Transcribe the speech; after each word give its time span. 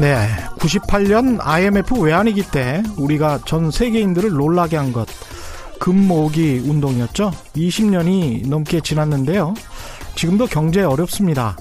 네. 0.00 0.26
98년 0.58 1.38
IMF 1.42 2.00
외환위기 2.00 2.50
때 2.50 2.82
우리가 2.96 3.40
전 3.44 3.70
세계인들을 3.70 4.30
놀라게 4.30 4.78
한 4.78 4.94
것. 4.94 5.06
금모으기 5.78 6.62
운동이었죠. 6.66 7.32
20년이 7.54 8.48
넘게 8.48 8.80
지났는데요. 8.80 9.52
지금도 10.14 10.46
경제 10.46 10.82
어렵습니다. 10.82 11.54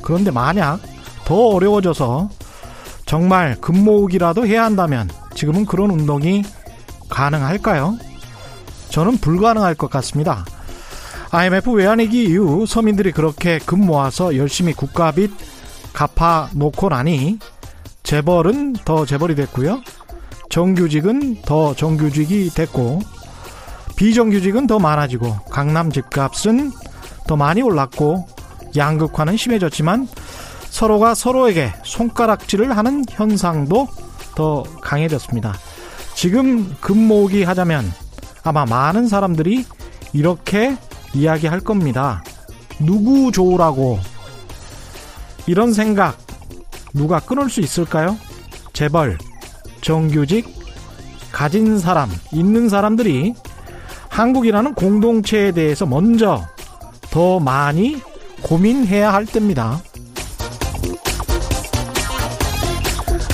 그런데 0.00 0.30
만약 0.30 0.80
더 1.24 1.34
어려워져서 1.48 2.28
정말 3.06 3.56
금모으기라도 3.60 4.46
해야 4.46 4.64
한다면 4.64 5.08
지금은 5.34 5.66
그런 5.66 5.90
운동이 5.90 6.44
가능할까요? 7.08 7.96
저는 8.90 9.18
불가능할 9.18 9.74
것 9.74 9.90
같습니다. 9.90 10.44
IMF 11.30 11.70
외환위기 11.72 12.24
이후 12.24 12.66
서민들이 12.66 13.10
그렇게 13.10 13.58
금 13.58 13.86
모아서 13.86 14.36
열심히 14.36 14.74
국가 14.74 15.12
빚 15.12 15.30
갚아 15.92 16.50
놓고 16.54 16.90
나니 16.90 17.38
재벌은 18.02 18.74
더 18.84 19.06
재벌이 19.06 19.34
됐고요. 19.34 19.80
정규직은 20.50 21.42
더 21.42 21.74
정규직이 21.74 22.50
됐고 22.50 23.00
비정규직은 23.96 24.66
더 24.66 24.78
많아지고 24.78 25.36
강남 25.50 25.90
집값은 25.90 26.72
더 27.26 27.36
많이 27.36 27.62
올랐고 27.62 28.26
양극화는 28.76 29.36
심해졌지만 29.36 30.08
서로가 30.72 31.14
서로에게 31.14 31.70
손가락질을 31.84 32.74
하는 32.76 33.04
현상도 33.08 33.88
더 34.34 34.62
강해졌습니다. 34.80 35.54
지금 36.14 36.74
금 36.80 36.96
모으기 36.96 37.44
하자면 37.44 37.92
아마 38.42 38.64
많은 38.64 39.06
사람들이 39.06 39.66
이렇게 40.14 40.76
이야기할 41.12 41.60
겁니다. 41.60 42.24
누구 42.80 43.30
좋으라고 43.30 44.00
이런 45.46 45.74
생각 45.74 46.16
누가 46.94 47.20
끊을 47.20 47.50
수 47.50 47.60
있을까요? 47.60 48.16
재벌, 48.72 49.18
정규직, 49.82 50.48
가진 51.30 51.78
사람, 51.78 52.10
있는 52.32 52.70
사람들이 52.70 53.34
한국이라는 54.08 54.72
공동체에 54.74 55.52
대해서 55.52 55.84
먼저 55.84 56.46
더 57.10 57.40
많이 57.40 58.00
고민해야 58.42 59.12
할 59.12 59.26
때입니다. 59.26 59.82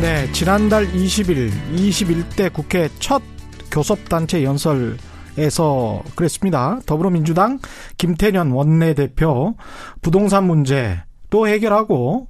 네, 0.00 0.32
지난달 0.32 0.86
20일 0.86 1.50
21대 1.74 2.50
국회 2.50 2.88
첫 3.00 3.20
교섭단체 3.70 4.42
연설 4.42 4.96
에서 5.36 6.02
그랬습니다. 6.16 6.80
더불어민주당 6.86 7.58
김태년 7.98 8.50
원내대표 8.50 9.56
부동산 10.00 10.44
문제 10.44 11.02
또 11.28 11.46
해결하고 11.46 12.28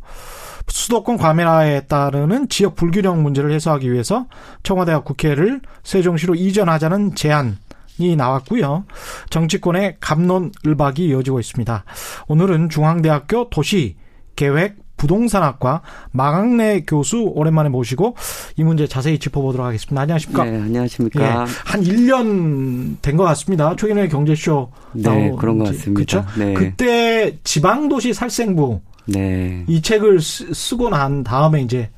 수도권 0.67 1.17
과밀화에 1.17 1.83
따르는 1.83 2.49
지역 2.49 2.75
불균형 2.75 3.23
문제를 3.23 3.53
해소하기 3.53 3.91
위해서 3.91 4.27
청와대와 4.65 5.01
국회를 5.01 5.61
세종시로 5.85 6.35
이전하자는 6.35 7.15
제안 7.15 7.57
이 7.99 8.17
나왔고요. 8.17 8.85
정치권의 9.31 9.97
감론을박이 10.01 11.07
이어지고 11.07 11.39
있습니다. 11.39 11.85
오늘은 12.27 12.69
중앙대학교 12.69 13.49
도시 13.49 13.97
계획 14.35 14.77
부동산학과 15.01 15.81
마강래 16.13 16.83
교수 16.87 17.23
오랜만에 17.35 17.71
모시고 17.71 18.17
이 18.57 18.65
문제 18.65 18.87
자세히 18.87 19.19
짚어보도록 19.19 19.67
하겠습니다. 19.67 20.03
안녕하십니까? 20.03 20.45
네, 20.45 20.57
안녕하십니까? 20.61 21.23
예, 21.25 21.27
한 21.65 21.83
1년 21.83 22.97
된 23.01 23.17
것 23.17 23.25
같습니다. 23.25 23.75
최근에 23.77 24.09
경제쇼 24.09 24.71
네, 24.93 25.33
그런 25.39 25.59
것 25.59 25.65
같습니다. 25.69 25.93
그렇죠? 25.95 26.25
네. 26.39 26.53
그때 26.55 27.39
지방도시 27.45 28.13
살생부 28.13 28.81
네. 29.07 29.65
이 29.67 29.81
책을 29.81 30.21
쓰, 30.21 30.77
고난 30.77 31.25
다음에 31.25 31.63
이제 31.63 31.89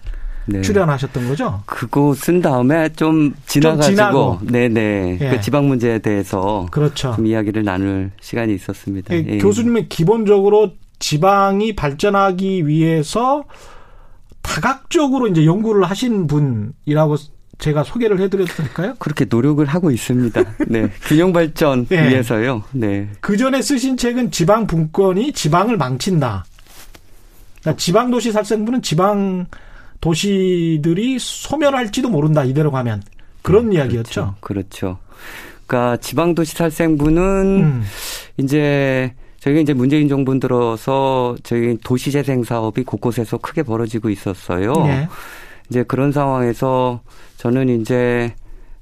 네. 0.46 0.60
출연하셨던 0.62 1.28
거죠? 1.28 1.62
그거 1.66 2.14
쓴 2.14 2.41
다음에 2.41 2.88
좀 2.91 3.34
지나가지고, 3.46 3.94
지나고. 3.96 4.38
네네. 4.42 5.18
예. 5.20 5.30
그 5.30 5.41
지방 5.41 5.66
문제에 5.68 5.98
대해서 5.98 6.66
그렇죠. 6.70 7.12
좀 7.16 7.26
이야기를 7.26 7.64
나눌 7.64 8.10
시간이 8.20 8.54
있었습니다. 8.54 9.14
예, 9.14 9.24
예. 9.28 9.38
교수님은 9.38 9.88
기본적으로 9.88 10.72
지방이 11.02 11.74
발전하기 11.74 12.68
위해서 12.68 13.42
다각적으로 14.40 15.26
이제 15.26 15.44
연구를 15.44 15.82
하신 15.84 16.28
분이라고 16.28 17.16
제가 17.58 17.82
소개를 17.82 18.20
해드려도 18.20 18.52
될까요? 18.54 18.94
그렇게 19.00 19.24
노력을 19.24 19.64
하고 19.66 19.91
있습니다. 19.91 20.42
네. 20.68 20.91
균형 21.02 21.32
발전 21.32 21.86
예. 21.91 22.08
위해서요. 22.08 22.62
네. 22.70 23.08
그 23.20 23.36
전에 23.36 23.62
쓰신 23.62 23.96
책은 23.96 24.30
지방 24.30 24.68
분권이 24.68 25.32
지방을 25.32 25.76
망친다. 25.76 26.44
그러니까 27.60 27.78
지방 27.78 28.10
도시 28.12 28.30
살생부는 28.30 28.82
지방 28.82 29.46
도시들이 30.00 31.18
소멸할지도 31.18 32.10
모른다. 32.10 32.44
이대로 32.44 32.70
가면 32.70 33.02
그런 33.42 33.72
이야기였죠. 33.72 34.36
그렇죠. 34.41 34.98
그러니까 35.66 35.96
지방 35.96 36.34
도시 36.36 36.54
살생부는 36.54 37.22
음. 37.22 37.84
이제 38.36 39.14
저희가 39.42 39.60
이제 39.60 39.75
문재인 39.75 40.08
정부 40.08 40.38
들어서 40.38 41.34
저희 41.42 41.76
도시재생 41.82 42.44
사업이 42.44 42.84
곳곳에서 42.84 43.38
크게 43.38 43.64
벌어지고 43.64 44.08
있었어요. 44.08 44.72
예. 44.86 45.08
이제 45.69 45.82
그런 45.82 46.12
상황에서 46.12 47.00
저는 47.38 47.80
이제 47.80 48.34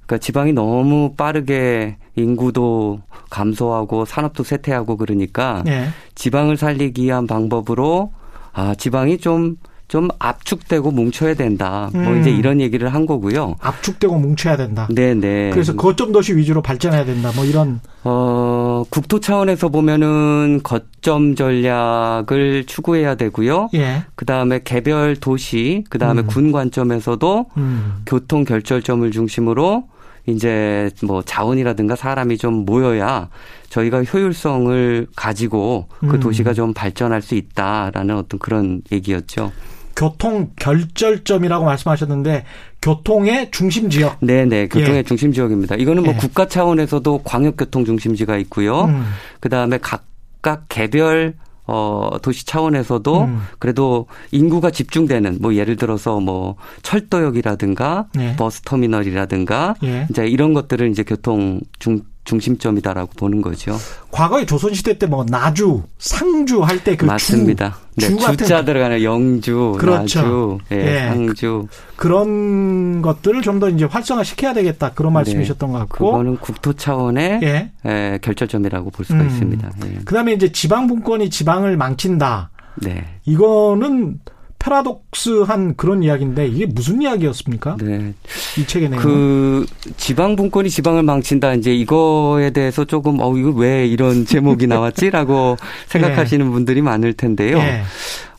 그러니까 0.07 0.19
지방이 0.19 0.53
너무 0.53 1.15
빠르게 1.17 1.97
인구도 2.15 3.01
감소하고 3.31 4.05
산업도 4.05 4.43
쇠퇴하고 4.43 4.99
그러니까 4.99 5.65
예. 5.67 5.89
지방을 6.15 6.59
살리기 6.59 7.05
위한 7.05 7.27
방법으로 7.27 8.13
아 8.53 8.75
지방이 8.75 9.17
좀좀 9.17 10.09
압축되고 10.19 10.91
뭉쳐야 10.91 11.35
된다. 11.35 11.89
뭐 11.95 12.03
음. 12.03 12.21
이제 12.21 12.31
이런 12.31 12.61
얘기를 12.61 12.93
한 12.93 13.07
거고요. 13.07 13.55
압축되고 13.61 14.15
뭉쳐야 14.19 14.59
된다. 14.59 14.87
네네. 14.95 15.53
그래서 15.53 15.75
거점 15.75 16.13
도시 16.13 16.37
위주로 16.37 16.61
발전해야 16.61 17.07
된다. 17.07 17.31
뭐 17.35 17.47
이런 17.47 17.81
어 18.05 18.60
국토 18.89 19.21
차원에서 19.21 19.69
보면은 19.69 20.61
거점 20.63 21.35
전략을 21.35 22.65
추구해야 22.67 23.15
되고요. 23.17 23.69
예. 23.75 24.05
그 24.15 24.25
다음에 24.25 24.61
개별 24.65 25.17
도시, 25.17 25.85
그 25.91 25.99
다음에 25.99 26.23
음. 26.23 26.27
군 26.27 26.53
관점에서도 26.53 27.47
음. 27.57 28.03
교통 28.07 28.45
결절점을 28.45 29.11
중심으로 29.11 29.85
이제 30.27 30.91
뭐 31.03 31.23
자원이라든가 31.23 31.97
사람이 31.97 32.39
좀 32.39 32.65
모여야 32.65 33.29
저희가 33.69 34.03
효율성을 34.05 35.07
가지고 35.17 35.89
그 36.01 36.07
음. 36.07 36.21
도시가 36.21 36.55
좀 36.55 36.75
발전할 36.75 37.23
수 37.23 37.35
있다라는 37.35 38.17
어떤 38.17 38.39
그런 38.39 38.83
얘기였죠. 38.93 39.53
교통 39.97 40.51
결절점이라고 40.57 41.65
말씀하셨는데 41.65 42.45
교통의 42.83 43.51
중심 43.51 43.91
지역. 43.91 44.17
네 44.21 44.45
네 44.47 44.69
교통의 44.69 44.99
예. 44.99 45.03
중심 45.03 45.33
지역입니다. 45.33 45.77
이거는 45.77 46.03
뭐 46.03 46.15
예. 46.15 46.17
국가 46.17 46.47
차원에서도 46.49 47.23
광역 47.25 47.57
교통 47.57 47.85
중심지가 47.85 48.37
있고요. 48.39 48.85
음. 48.85 49.05
그 49.41 49.49
다음에 49.49 49.79
각각 49.79 50.65
개별 50.69 51.35
어 51.67 52.17
도시 52.23 52.47
차원에서도 52.47 53.23
음. 53.23 53.43
그래도 53.59 54.07
인구가 54.33 54.71
집중되는 54.71 55.39
뭐 55.41 55.55
예를 55.55 55.77
들어서 55.77 56.19
뭐 56.19 56.57
철도역이라든가 56.83 58.07
예. 58.19 58.35
버스 58.37 58.63
터미널이라든가 58.63 59.77
예. 59.85 60.07
이제 60.11 60.27
이런 60.27 60.55
것들을 60.55 60.91
이제 60.91 61.03
교통 61.03 61.61
중 61.79 62.01
중심점이다라고 62.25 63.13
보는 63.17 63.43
거죠. 63.43 63.77
과거에 64.11 64.45
조선시대 64.47 64.99
때 64.99 65.07
뭐 65.07 65.25
나주, 65.29 65.83
상주 65.99 66.63
할 66.63 66.81
때 66.85 66.97
그 66.97 67.05
맞습니다. 67.07 67.79
주, 67.99 68.07
네, 68.07 68.09
주 68.09 68.17
같은 68.19 68.37
주자 68.37 68.65
들어가는 68.65 69.03
영주, 69.03 69.75
그렇죠. 69.79 70.21
나주, 70.21 70.59
예, 70.73 70.77
예. 70.77 71.09
상주. 71.09 71.67
그런 71.97 73.03
것들을 73.03 73.43
좀 73.43 73.59
더 73.61 73.69
이제 73.69 73.85
활성화 73.85 74.23
시켜야 74.25 74.53
되겠다 74.55 74.93
그런 74.93 75.13
말씀이셨던 75.13 75.73
것 75.73 75.79
같고. 75.81 76.05
네. 76.05 76.11
그거는 76.13 76.37
국토 76.39 76.73
차원의 76.75 77.41
예. 77.43 77.71
예, 77.87 78.19
결절점이라고 78.23 78.91
볼 78.91 79.05
수가 79.05 79.21
음. 79.21 79.27
있습니다. 79.27 79.71
예. 79.87 79.99
그다음에 80.05 80.33
이제 80.33 80.51
지방 80.53 80.87
분권이 80.87 81.31
지방을 81.31 81.77
망친다. 81.77 82.51
네. 82.77 83.05
이거는 83.25 84.21
파라독스한 84.61 85.75
그런 85.77 86.03
이야기인데 86.03 86.47
이게 86.47 86.67
무슨 86.67 87.03
이야기였습니까? 87.03 87.77
네. 87.81 88.13
이 88.59 88.67
책의 88.67 88.91
내용. 88.91 89.03
그 89.03 89.67
지방 89.97 90.37
분권이 90.37 90.71
지방을 90.71 91.03
망친다. 91.03 91.55
이제 91.55 91.75
이거에 91.75 92.51
대해서 92.51 92.85
조금 92.85 93.19
어 93.21 93.37
이거 93.37 93.51
왜 93.51 93.87
이런 93.87 94.25
제목이 94.27 94.67
나왔지라고 94.67 95.57
생각하시는 95.89 96.47
예. 96.47 96.51
분들이 96.51 96.83
많을 96.83 97.15
텐데요. 97.15 97.59
예. 97.59 97.83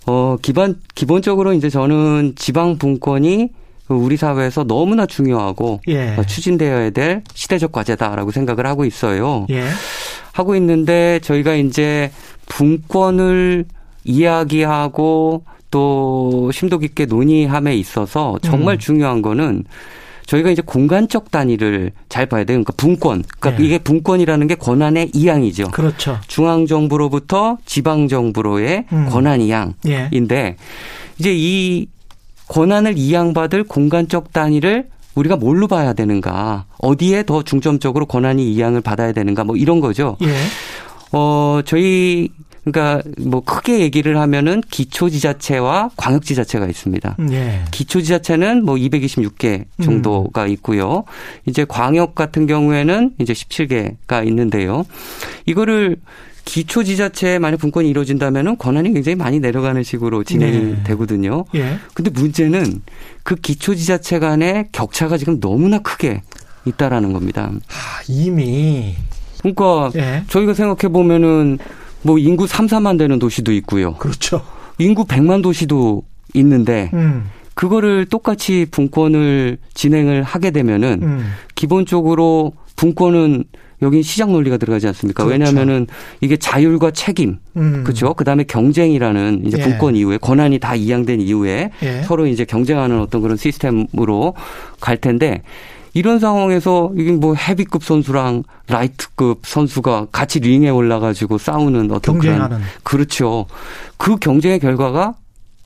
어 0.06 0.38
기반 0.41 0.79
기본적으로 0.95 1.53
이제 1.53 1.69
저는 1.69 2.33
지방 2.35 2.77
분권이 2.77 3.50
우리 3.88 4.15
사회에서 4.15 4.63
너무나 4.63 5.06
중요하고 5.07 5.81
예. 5.88 6.15
추진되어야 6.25 6.91
될 6.91 7.23
시대적 7.33 7.71
과제다라고 7.71 8.31
생각을 8.31 8.68
하고 8.68 8.85
있어요. 8.85 9.47
예. 9.50 9.63
하고 10.33 10.56
있는데 10.56 11.19
저희가 11.23 11.56
이제 11.56 12.12
분권을 12.47 13.65
이야기하고 14.03 15.44
또 15.71 16.51
심도 16.53 16.77
깊게 16.77 17.06
논의함에 17.06 17.75
있어서 17.77 18.38
정말 18.41 18.75
음. 18.75 18.79
중요한 18.79 19.21
거는 19.21 19.63
저희가 20.27 20.50
이제 20.51 20.62
공간적 20.62 21.31
단위를 21.31 21.91
잘 22.07 22.25
봐야 22.25 22.44
돼요. 22.44 22.56
그러니까 22.57 22.73
분권. 22.77 23.23
그러니까 23.39 23.59
네. 23.62 23.65
이게 23.65 23.77
분권이라는 23.79 24.47
게 24.47 24.56
권한의 24.56 25.12
이양이죠. 25.13 25.71
그렇죠. 25.71 26.19
중앙 26.27 26.68
정부로부터 26.68 27.57
지방 27.65 28.07
정부로의 28.07 28.85
음. 28.94 29.07
권한 29.09 29.41
이양인데 29.41 30.35
예. 30.35 30.56
이제 31.18 31.33
이 31.35 31.88
권한을 32.47 32.97
이양받을 32.97 33.63
공간적 33.63 34.31
단위를 34.31 34.89
우리가 35.15 35.35
뭘로 35.35 35.68
봐야 35.68 35.94
되는가? 35.94 36.65
어디에 36.79 37.23
더 37.23 37.44
중점적으로 37.44 38.06
권한이 38.06 38.50
이양을 38.53 38.81
받아야 38.81 39.12
되는가? 39.12 39.44
뭐 39.44 39.57
이런 39.57 39.79
거죠. 39.81 40.18
예. 40.21 40.27
어, 41.12 41.62
저희 41.65 42.29
그러니까 42.63 43.01
뭐 43.19 43.41
크게 43.41 43.79
얘기를 43.79 44.17
하면은 44.19 44.61
기초 44.69 45.09
지자체와 45.09 45.91
광역 45.97 46.23
지자체가 46.23 46.67
있습니다. 46.67 47.17
예. 47.31 47.63
기초 47.71 48.01
지자체는 48.01 48.63
뭐 48.65 48.75
226개 48.75 49.65
정도가 49.83 50.47
있고요. 50.47 51.03
이제 51.45 51.65
광역 51.67 52.13
같은 52.13 52.45
경우에는 52.45 53.15
이제 53.19 53.33
17개가 53.33 54.27
있는데요. 54.27 54.85
이거를 55.45 55.97
기초 56.45 56.83
지자체에 56.83 57.39
만약 57.39 57.57
분권이 57.57 57.89
이루어진다면은 57.89 58.57
권한이 58.57 58.93
굉장히 58.93 59.15
많이 59.15 59.39
내려가는 59.39 59.81
식으로 59.83 60.23
진행이 60.23 60.57
네. 60.57 60.83
되거든요. 60.83 61.45
예. 61.55 61.77
근데 61.93 62.11
문제는 62.11 62.81
그 63.23 63.35
기초 63.35 63.75
지자체 63.75 64.19
간의 64.19 64.67
격차가 64.71 65.17
지금 65.17 65.39
너무나 65.39 65.79
크게 65.79 66.21
있다라는 66.65 67.13
겁니다. 67.13 67.51
아, 67.69 68.01
이미 68.07 68.95
그러니까 69.39 69.91
예. 69.95 70.23
저희가 70.27 70.53
생각해 70.53 70.91
보면은 70.91 71.57
뭐 72.03 72.18
인구 72.18 72.48
3, 72.48 72.68
4만 72.68 72.98
되는 72.98 73.19
도시도 73.19 73.51
있고요. 73.53 73.95
그렇죠. 73.95 74.42
인구 74.77 75.06
100만 75.06 75.44
도시도 75.44 76.03
있는데 76.33 76.89
음. 76.94 77.25
그거를 77.53 78.06
똑같이 78.06 78.65
분권을 78.71 79.57
진행을 79.74 80.24
하게 80.24 80.51
되면은 80.51 81.00
음. 81.03 81.31
기본적으로 81.56 82.53
분권은 82.75 83.44
여기 83.83 84.03
시장 84.03 84.31
논리가 84.31 84.57
들어가지 84.57 84.88
않습니까? 84.88 85.24
그렇죠. 85.24 85.39
왜냐하면은 85.39 85.88
이게 86.21 86.38
자율과 86.38 86.92
책임, 86.92 87.38
음. 87.57 87.83
그렇죠. 87.83 88.13
그 88.13 88.24
다음에 88.24 88.44
경쟁이라는 88.44 89.44
이제 89.45 89.57
예. 89.57 89.63
분권 89.63 89.95
이후에 89.95 90.18
권한이 90.18 90.59
다 90.59 90.75
이양된 90.75 91.19
이후에 91.21 91.71
예. 91.81 92.01
서로 92.04 92.27
이제 92.27 92.45
경쟁하는 92.45 93.00
어떤 93.00 93.21
그런 93.21 93.38
시스템으로 93.38 94.36
갈 94.80 94.97
텐데 94.97 95.42
이런 95.93 96.19
상황에서 96.19 96.91
이게 96.95 97.11
뭐 97.11 97.35
헤비급 97.35 97.83
선수랑 97.83 98.43
라이트급 98.67 99.41
선수가 99.45 100.07
같이 100.11 100.39
링에 100.39 100.69
올라가지고 100.69 101.38
싸우는 101.38 101.91
어떤 101.91 102.15
경쟁하는 102.15 102.57
그런 102.57 102.61
그렇죠. 102.83 103.45
그 103.97 104.17
경쟁의 104.17 104.59
결과가 104.59 105.15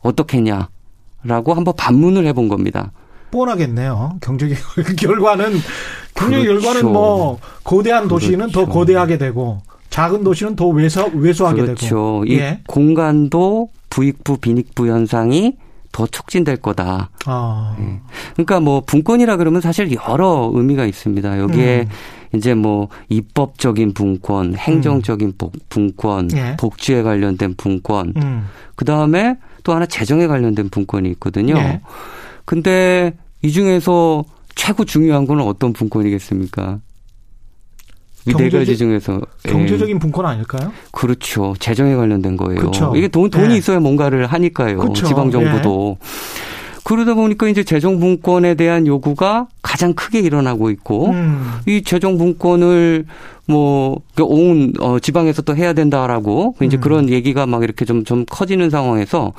어떻겠냐라고 0.02 1.54
한번 1.54 1.74
반문을 1.78 2.26
해본 2.28 2.48
겁니다. 2.48 2.92
뻔하겠네요. 3.32 4.18
경쟁의 4.22 4.56
결과는 4.98 5.54
경쟁의 6.16 6.46
그렇죠. 6.46 6.68
결과는 6.68 6.94
뭐 6.94 7.40
거대한 7.64 8.08
도시는 8.08 8.48
그렇죠. 8.52 8.66
더 8.66 8.72
거대하게 8.72 9.18
되고 9.18 9.62
작은 9.90 10.24
도시는 10.24 10.56
더 10.56 10.68
왜소 10.68 11.12
왜소하게 11.14 11.62
그렇죠. 11.62 11.86
되고. 11.86 12.20
그렇죠. 12.20 12.26
이 12.26 12.38
예. 12.38 12.62
공간도 12.68 13.70
부익부 13.90 14.38
빈익부 14.38 14.88
현상이 14.88 15.56
더 15.96 16.06
촉진될 16.06 16.58
거다. 16.58 17.10
아. 17.26 17.76
네. 17.80 18.02
그러니까 18.34 18.60
뭐 18.60 18.82
분권이라 18.82 19.38
그러면 19.38 19.62
사실 19.62 19.96
여러 20.10 20.52
의미가 20.54 20.84
있습니다. 20.86 21.40
여기에 21.40 21.88
음. 21.88 22.38
이제 22.38 22.54
뭐 22.54 22.90
입법적인 23.08 23.94
분권, 23.94 24.56
행정적인 24.56 25.36
음. 25.42 25.50
분권, 25.70 26.32
예. 26.36 26.58
복지에 26.60 27.02
관련된 27.02 27.54
분권, 27.56 28.12
음. 28.18 28.46
그 28.76 28.84
다음에 28.84 29.38
또 29.64 29.74
하나 29.74 29.86
재정에 29.86 30.28
관련된 30.28 30.68
분권이 30.68 31.10
있거든요. 31.12 31.56
예. 31.56 31.80
근데 32.44 33.14
이 33.42 33.54
중에서 33.54 34.26
최고 34.54 34.84
중요한 34.84 35.26
건 35.26 35.40
어떤 35.40 35.72
분권이겠습니까? 35.72 36.80
이네 38.26 38.50
가지 38.50 38.76
중에서 38.76 39.22
예. 39.48 39.52
경제적인 39.52 40.00
분권 40.00 40.26
아닐까요? 40.26 40.72
그렇죠. 40.92 41.54
재정에 41.60 41.96
관련된 41.96 42.38
거예요. 42.38 42.60
그렇죠. 42.60 42.94
이게 42.96 43.08
돈 43.08 43.30
돈이 43.30 43.50
네. 43.50 43.58
있어야 43.58 43.80
뭔가를 43.80 44.26
하니까요. 44.28 44.78
그렇죠. 44.78 45.06
지방 45.06 45.32
정부도. 45.32 45.98
네. 46.00 46.08
그러다 46.86 47.16
보니까 47.16 47.48
이제 47.48 47.64
재정 47.64 48.00
분권에 48.00 48.54
대한 48.54 48.86
요구가 48.86 49.48
가장 49.64 49.94
크게 49.94 50.20
일어나고 50.20 50.70
있고 50.70 51.08
음. 51.08 51.54
이 51.66 51.82
재정 51.82 52.20
분권을 52.20 53.06
뭐온 53.48 54.04
그러니까 54.14 54.86
어, 54.86 55.00
지방에서 55.00 55.42
또 55.42 55.56
해야 55.56 55.74
된다라고 55.74 56.56
이제 56.62 56.78
음. 56.78 56.82
그런 56.82 57.10
얘기가 57.10 57.48
막 57.48 57.64
이렇게 57.64 57.86
좀좀 57.86 58.26
커지는 58.30 58.70
상황에서 58.70 59.34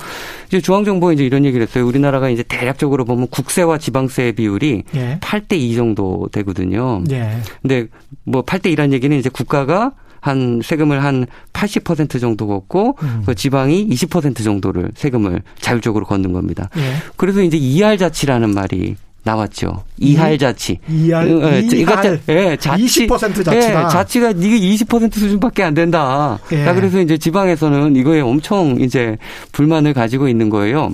이제 0.49 0.61
중앙 0.61 0.85
정부가 0.85 1.13
이제 1.13 1.25
이런 1.25 1.45
얘기를 1.45 1.65
했어요. 1.65 1.87
우리나라가 1.87 2.31
이제 2.31 2.43
대략적으로 2.43 3.05
보면 3.05 3.29
국세와 3.29 3.79
지방세 3.79 4.33
비율이 4.33 4.83
예. 4.97 5.19
8대 5.21 5.53
2 5.53 5.77
정도 5.77 6.29
되거든요. 6.33 7.05
예. 7.13 7.39
근데 7.63 7.87
뭐 8.25 8.43
8대 8.43 8.75
2란 8.75 8.93
얘기는 8.93 9.17
이제 9.17 9.29
국가가 9.29 9.93
한 10.27 10.61
세금을 10.63 11.05
한 11.05 11.27
80% 11.53 12.21
정도 12.21 12.49
걷고 12.49 12.97
음. 13.01 13.23
그 13.25 13.35
지방이 13.37 13.89
20% 13.89 14.43
정도를 14.43 14.91
세금을 14.97 15.43
자율적으로 15.61 16.05
걷는 16.05 16.33
겁니다. 16.33 16.69
예. 16.77 16.95
그래서 17.17 17.43
이제 17.43 17.57
이할 17.57 17.97
자치라는 17.97 18.51
말이 18.53 18.97
나왔죠. 19.23 19.85
이할 19.99 20.39
자치. 20.39 20.79
이할, 20.89 21.29
예, 21.29 21.61
이할. 21.61 22.21
예, 22.29 22.57
자치. 22.57 23.07
20% 23.07 23.45
자치다. 23.45 23.57
예, 23.57 23.89
자치가 23.89 24.31
이게 24.31 24.59
20% 24.59 25.13
수준밖에 25.15 25.63
안 25.63 25.75
된다. 25.75 26.39
예. 26.53 26.65
그래서 26.75 27.01
이제 27.01 27.17
지방에서는 27.19 27.95
이거에 27.97 28.21
엄청 28.21 28.81
이제 28.81 29.17
불만을 29.53 29.95
가지고 29.95 30.29
있는 30.29 30.51
거예요. 30.51 30.93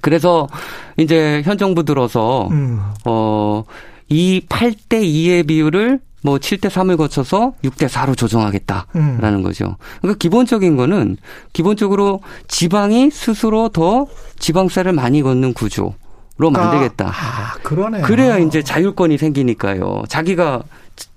그래서 0.00 0.48
이제 0.96 1.42
현 1.44 1.58
정부 1.58 1.84
들어서 1.84 2.48
음. 2.50 2.80
어이 3.04 4.42
8대 4.48 5.02
2의 5.02 5.46
비율을 5.46 6.00
뭐 6.22 6.36
7대 6.38 6.68
3을 6.68 6.96
거쳐서 6.96 7.54
6대 7.64 7.88
4로 7.88 8.16
조정하겠다라는 8.16 9.38
음. 9.38 9.42
거죠. 9.42 9.76
그러니까 10.00 10.18
기본적인 10.18 10.76
거는 10.76 11.16
기본적으로 11.52 12.20
지방이 12.48 13.10
스스로 13.10 13.68
더 13.68 14.06
지방세를 14.38 14.92
많이 14.92 15.22
걷는 15.22 15.54
구조로 15.54 15.94
그러니까, 16.36 16.64
만들겠다. 16.64 17.08
아, 17.08 17.54
그러네 17.62 18.02
그래야 18.02 18.38
이제 18.38 18.62
자율권이 18.62 19.18
생기니까요. 19.18 20.02
자기가 20.08 20.62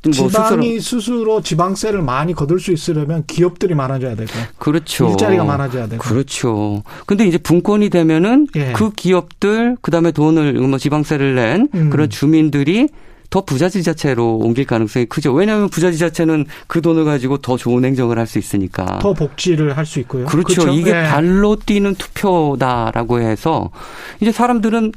뭐 0.05 0.11
지방이 0.11 0.79
스스로. 0.79 1.01
스스로 1.01 1.41
지방세를 1.41 2.01
많이 2.01 2.33
거둘 2.33 2.59
수 2.59 2.71
있으려면 2.71 3.23
기업들이 3.27 3.73
많아져야 3.73 4.15
되고 4.15 4.31
그렇죠. 4.57 5.09
일자리가 5.09 5.43
많아져야 5.43 5.87
되고 5.87 6.01
그렇죠. 6.01 6.83
근데 7.05 7.25
이제 7.25 7.37
분권이 7.37 7.89
되면은 7.89 8.47
예. 8.55 8.73
그 8.73 8.91
기업들 8.91 9.77
그다음에 9.81 10.11
돈을 10.11 10.53
뭐 10.53 10.77
지방세를 10.77 11.35
낸 11.35 11.69
음. 11.73 11.89
그런 11.89 12.09
주민들이 12.09 12.89
더 13.33 13.41
부자 13.41 13.67
지자체로 13.67 14.37
옮길 14.37 14.63
가능성이 14.67 15.07
크죠. 15.07 15.33
왜냐하면 15.33 15.67
부자 15.67 15.89
지자체는 15.89 16.45
그 16.67 16.83
돈을 16.83 17.03
가지고 17.03 17.37
더 17.39 17.57
좋은 17.57 17.83
행정을 17.83 18.19
할 18.19 18.27
수 18.27 18.37
있으니까. 18.37 18.99
더 18.99 19.11
복지를 19.13 19.75
할 19.75 19.87
수 19.87 19.99
있고요. 20.01 20.27
그렇죠. 20.27 20.61
그렇죠? 20.61 20.71
이게 20.71 20.93
네. 20.93 21.07
발로 21.09 21.55
뛰는 21.55 21.95
투표다라고 21.95 23.21
해서 23.21 23.71
이제 24.19 24.31
사람들은 24.31 24.91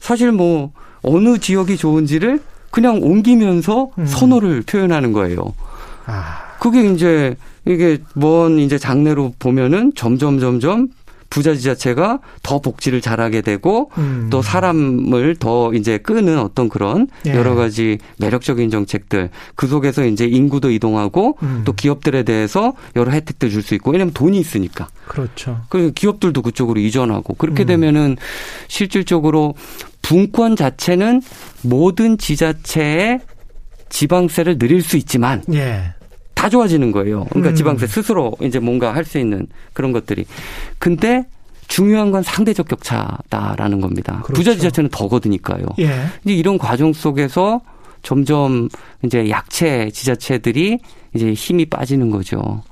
사실 0.00 0.32
뭐 0.32 0.72
어느 1.02 1.36
지역이 1.36 1.76
좋은지를 1.76 2.40
그냥 2.70 2.98
옮기면서 3.02 3.90
음. 3.98 4.06
선호를 4.06 4.62
표현하는 4.62 5.12
거예요. 5.12 5.52
아. 6.06 6.38
그게 6.60 6.90
이제 6.90 7.36
이게 7.66 7.98
먼 8.14 8.58
이제 8.58 8.78
장래로 8.78 9.34
보면은 9.38 9.92
점점 9.94 10.40
점점 10.40 10.88
부자 11.32 11.54
지자체가 11.54 12.20
더 12.42 12.60
복지를 12.60 13.00
잘하게 13.00 13.40
되고 13.40 13.90
음. 13.96 14.28
또 14.30 14.42
사람을 14.42 15.36
더 15.36 15.72
이제 15.72 15.96
끄는 15.96 16.38
어떤 16.38 16.68
그런 16.68 17.08
예. 17.26 17.30
여러 17.30 17.54
가지 17.54 17.96
매력적인 18.18 18.68
정책들 18.68 19.30
그 19.54 19.66
속에서 19.66 20.04
이제 20.04 20.26
인구도 20.26 20.70
이동하고 20.70 21.38
음. 21.42 21.62
또 21.64 21.72
기업들에 21.72 22.22
대해서 22.24 22.74
여러 22.96 23.12
혜택들 23.12 23.48
줄 23.48 23.62
수 23.62 23.74
있고 23.76 23.92
왜냐하면 23.92 24.12
돈이 24.12 24.38
있으니까 24.38 24.88
그렇죠. 25.06 25.62
그리고 25.68 25.92
기업들도 25.94 26.42
그쪽으로 26.42 26.80
이전하고 26.80 27.34
그렇게 27.34 27.64
음. 27.64 27.66
되면은 27.66 28.16
실질적으로 28.68 29.54
분권 30.02 30.56
자체는 30.56 31.22
모든 31.62 32.18
지자체의 32.18 33.20
지방세를 33.88 34.58
늘릴 34.58 34.82
수 34.82 34.96
있지만 34.96 35.44
예. 35.54 35.94
다 36.42 36.48
좋아지는 36.48 36.90
거예요. 36.90 37.24
그러니까 37.30 37.50
음. 37.50 37.54
지방세 37.54 37.86
스스로 37.86 38.36
이제 38.40 38.58
뭔가 38.58 38.92
할 38.92 39.04
수 39.04 39.16
있는 39.18 39.46
그런 39.74 39.92
것들이. 39.92 40.24
근데 40.80 41.24
중요한 41.68 42.10
건 42.10 42.24
상대적 42.24 42.66
격차다라는 42.66 43.80
겁니다. 43.80 44.22
그렇죠. 44.24 44.32
부자 44.32 44.54
지자체는 44.54 44.90
더 44.90 45.06
거드니까요. 45.06 45.64
예. 45.78 45.84
이제 46.24 46.34
이런 46.34 46.58
과정 46.58 46.92
속에서 46.92 47.60
점점 48.02 48.68
이제 49.04 49.28
약체 49.30 49.90
지자체들이 49.92 50.80
이제 51.14 51.32
힘이 51.32 51.66
빠지는 51.66 52.10
거죠. 52.10 52.62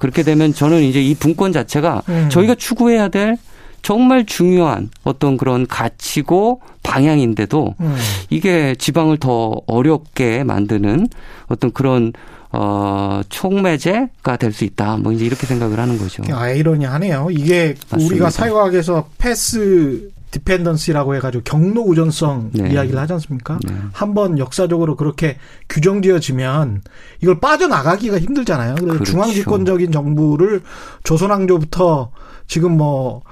그렇게 0.00 0.22
되면 0.22 0.52
저는 0.52 0.82
이제 0.82 1.00
이 1.02 1.14
분권 1.14 1.52
자체가 1.52 2.02
음. 2.10 2.28
저희가 2.30 2.56
추구해야 2.56 3.08
될 3.08 3.38
정말 3.80 4.26
중요한 4.26 4.90
어떤 5.04 5.38
그런 5.38 5.66
가치고 5.66 6.60
방향인데도 6.82 7.74
음. 7.80 7.96
이게 8.28 8.74
지방을 8.74 9.16
더 9.16 9.54
어렵게 9.66 10.44
만드는 10.44 11.08
어떤 11.46 11.72
그런 11.72 12.12
어, 12.56 13.20
촉매제가 13.28 14.36
될 14.38 14.52
수 14.52 14.64
있다. 14.64 14.96
뭐 14.98 15.12
이제 15.12 15.24
이렇게 15.24 15.46
생각을 15.46 15.78
하는 15.80 15.98
거죠. 15.98 16.22
아이러니하네요. 16.32 17.28
이게 17.32 17.74
맞습니다. 17.90 18.06
우리가 18.14 18.30
사회과학에서 18.30 19.08
패스 19.18 20.10
디펜던시라고 20.30 21.14
해가지고 21.16 21.44
경로 21.44 21.82
우전성 21.82 22.50
네. 22.52 22.70
이야기를 22.72 22.98
하지 22.98 23.12
않습니까? 23.14 23.58
네. 23.66 23.74
한번 23.92 24.38
역사적으로 24.38 24.96
그렇게 24.96 25.36
규정지어지면 25.68 26.82
이걸 27.20 27.40
빠져나가기가 27.40 28.18
힘들잖아요. 28.18 28.74
그래서 28.74 28.92
그렇죠. 28.94 29.04
중앙집권적인 29.12 29.92
정부를 29.92 30.62
조선왕조부터 31.04 32.10
지금 32.46 32.76
뭐 32.76 33.22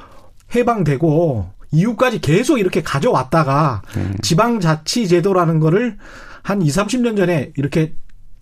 해방되고 0.54 1.50
이후까지 1.72 2.20
계속 2.20 2.58
이렇게 2.58 2.82
가져왔다가 2.82 3.82
네. 3.96 4.10
지방자치제도라는 4.22 5.58
거를 5.60 5.96
한 6.42 6.62
2, 6.62 6.68
30년 6.68 7.16
전에 7.16 7.52
이렇게 7.56 7.94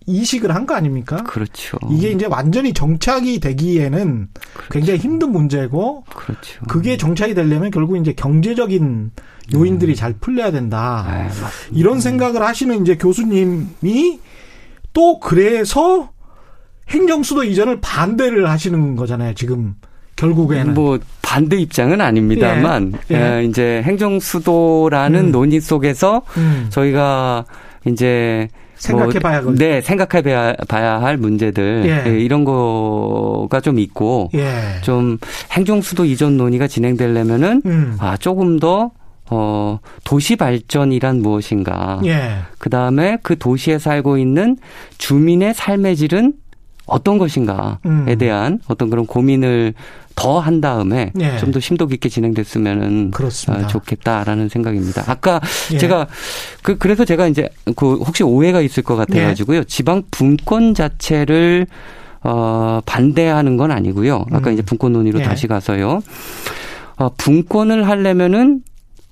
이식을 0.07 0.53
한 0.55 0.65
거 0.65 0.73
아닙니까? 0.75 1.23
그렇죠. 1.23 1.77
이게 1.91 2.09
이제 2.11 2.25
완전히 2.25 2.73
정착이 2.73 3.39
되기에는 3.39 4.27
그렇죠. 4.53 4.69
굉장히 4.71 4.99
힘든 4.99 5.31
문제고, 5.31 6.03
그렇죠. 6.15 6.61
그게 6.67 6.97
정착이 6.97 7.33
되려면 7.33 7.71
결국 7.71 7.97
이제 7.97 8.13
경제적인 8.13 9.11
요인들이 9.53 9.93
음. 9.93 9.95
잘 9.95 10.13
풀려야 10.13 10.51
된다. 10.51 11.05
아, 11.07 11.29
이런 11.71 11.99
생각을 11.99 12.41
하시는 12.41 12.81
이제 12.81 12.95
교수님이 12.95 14.19
또 14.93 15.19
그래서 15.19 16.09
행정수도 16.89 17.43
이전을 17.43 17.79
반대를 17.81 18.49
하시는 18.49 18.95
거잖아요. 18.95 19.33
지금 19.35 19.75
결국에는 20.15 20.73
뭐 20.73 20.99
반대 21.21 21.57
입장은 21.57 22.01
아닙니다만 22.01 22.93
예. 23.11 23.39
예. 23.39 23.43
이제 23.45 23.81
행정수도라는 23.83 25.27
음. 25.27 25.31
논의 25.31 25.61
속에서 25.61 26.21
음. 26.37 26.67
저희가 26.69 27.45
이제 27.85 28.47
생각해봐야 28.81 29.41
뭐, 29.41 29.53
네 29.53 29.81
생각해봐야 29.81 30.53
봐야 30.67 31.01
할 31.01 31.17
문제들 31.17 31.83
예. 31.85 32.11
예, 32.11 32.19
이런 32.19 32.43
거가 32.43 33.61
좀 33.61 33.79
있고 33.79 34.29
예. 34.33 34.81
좀 34.81 35.17
행정수도 35.51 36.05
이전 36.05 36.37
논의가 36.37 36.67
진행되려면은 36.67 37.61
음. 37.65 37.97
아 37.99 38.17
조금 38.17 38.59
더 38.59 38.91
어, 39.33 39.79
도시 40.03 40.35
발전이란 40.35 41.21
무엇인가. 41.21 42.01
예. 42.03 42.39
그 42.57 42.69
다음에 42.69 43.17
그 43.23 43.37
도시에 43.37 43.79
살고 43.79 44.17
있는 44.17 44.57
주민의 44.97 45.53
삶의 45.53 45.95
질은 45.95 46.33
어떤 46.91 47.17
것인가에 47.17 47.77
음. 47.85 48.17
대한 48.17 48.59
어떤 48.67 48.89
그런 48.89 49.05
고민을 49.05 49.73
더 50.15 50.39
한 50.39 50.61
다음에 50.61 51.11
예. 51.19 51.37
좀더 51.37 51.59
심도 51.59 51.87
깊게 51.87 52.09
진행됐으면은 52.09 53.11
어, 53.63 53.67
좋겠다라는 53.67 54.49
생각입니다. 54.49 55.03
아까 55.07 55.39
예. 55.73 55.77
제가 55.77 56.07
그 56.63 56.77
그래서 56.77 57.05
제가 57.05 57.27
이제 57.27 57.49
그 57.75 57.95
혹시 57.95 58.23
오해가 58.23 58.61
있을 58.61 58.83
것 58.83 58.95
같아 58.95 59.13
가지고요. 59.27 59.59
예. 59.59 59.63
지방 59.63 60.03
분권 60.11 60.73
자체를 60.73 61.67
어 62.23 62.81
반대하는 62.85 63.57
건 63.57 63.71
아니고요. 63.71 64.25
아까 64.31 64.49
음. 64.49 64.53
이제 64.53 64.61
분권 64.61 64.93
논의로 64.93 65.19
예. 65.19 65.23
다시 65.23 65.47
가서요. 65.47 66.01
어 66.97 67.09
분권을 67.17 67.87
하려면은 67.87 68.61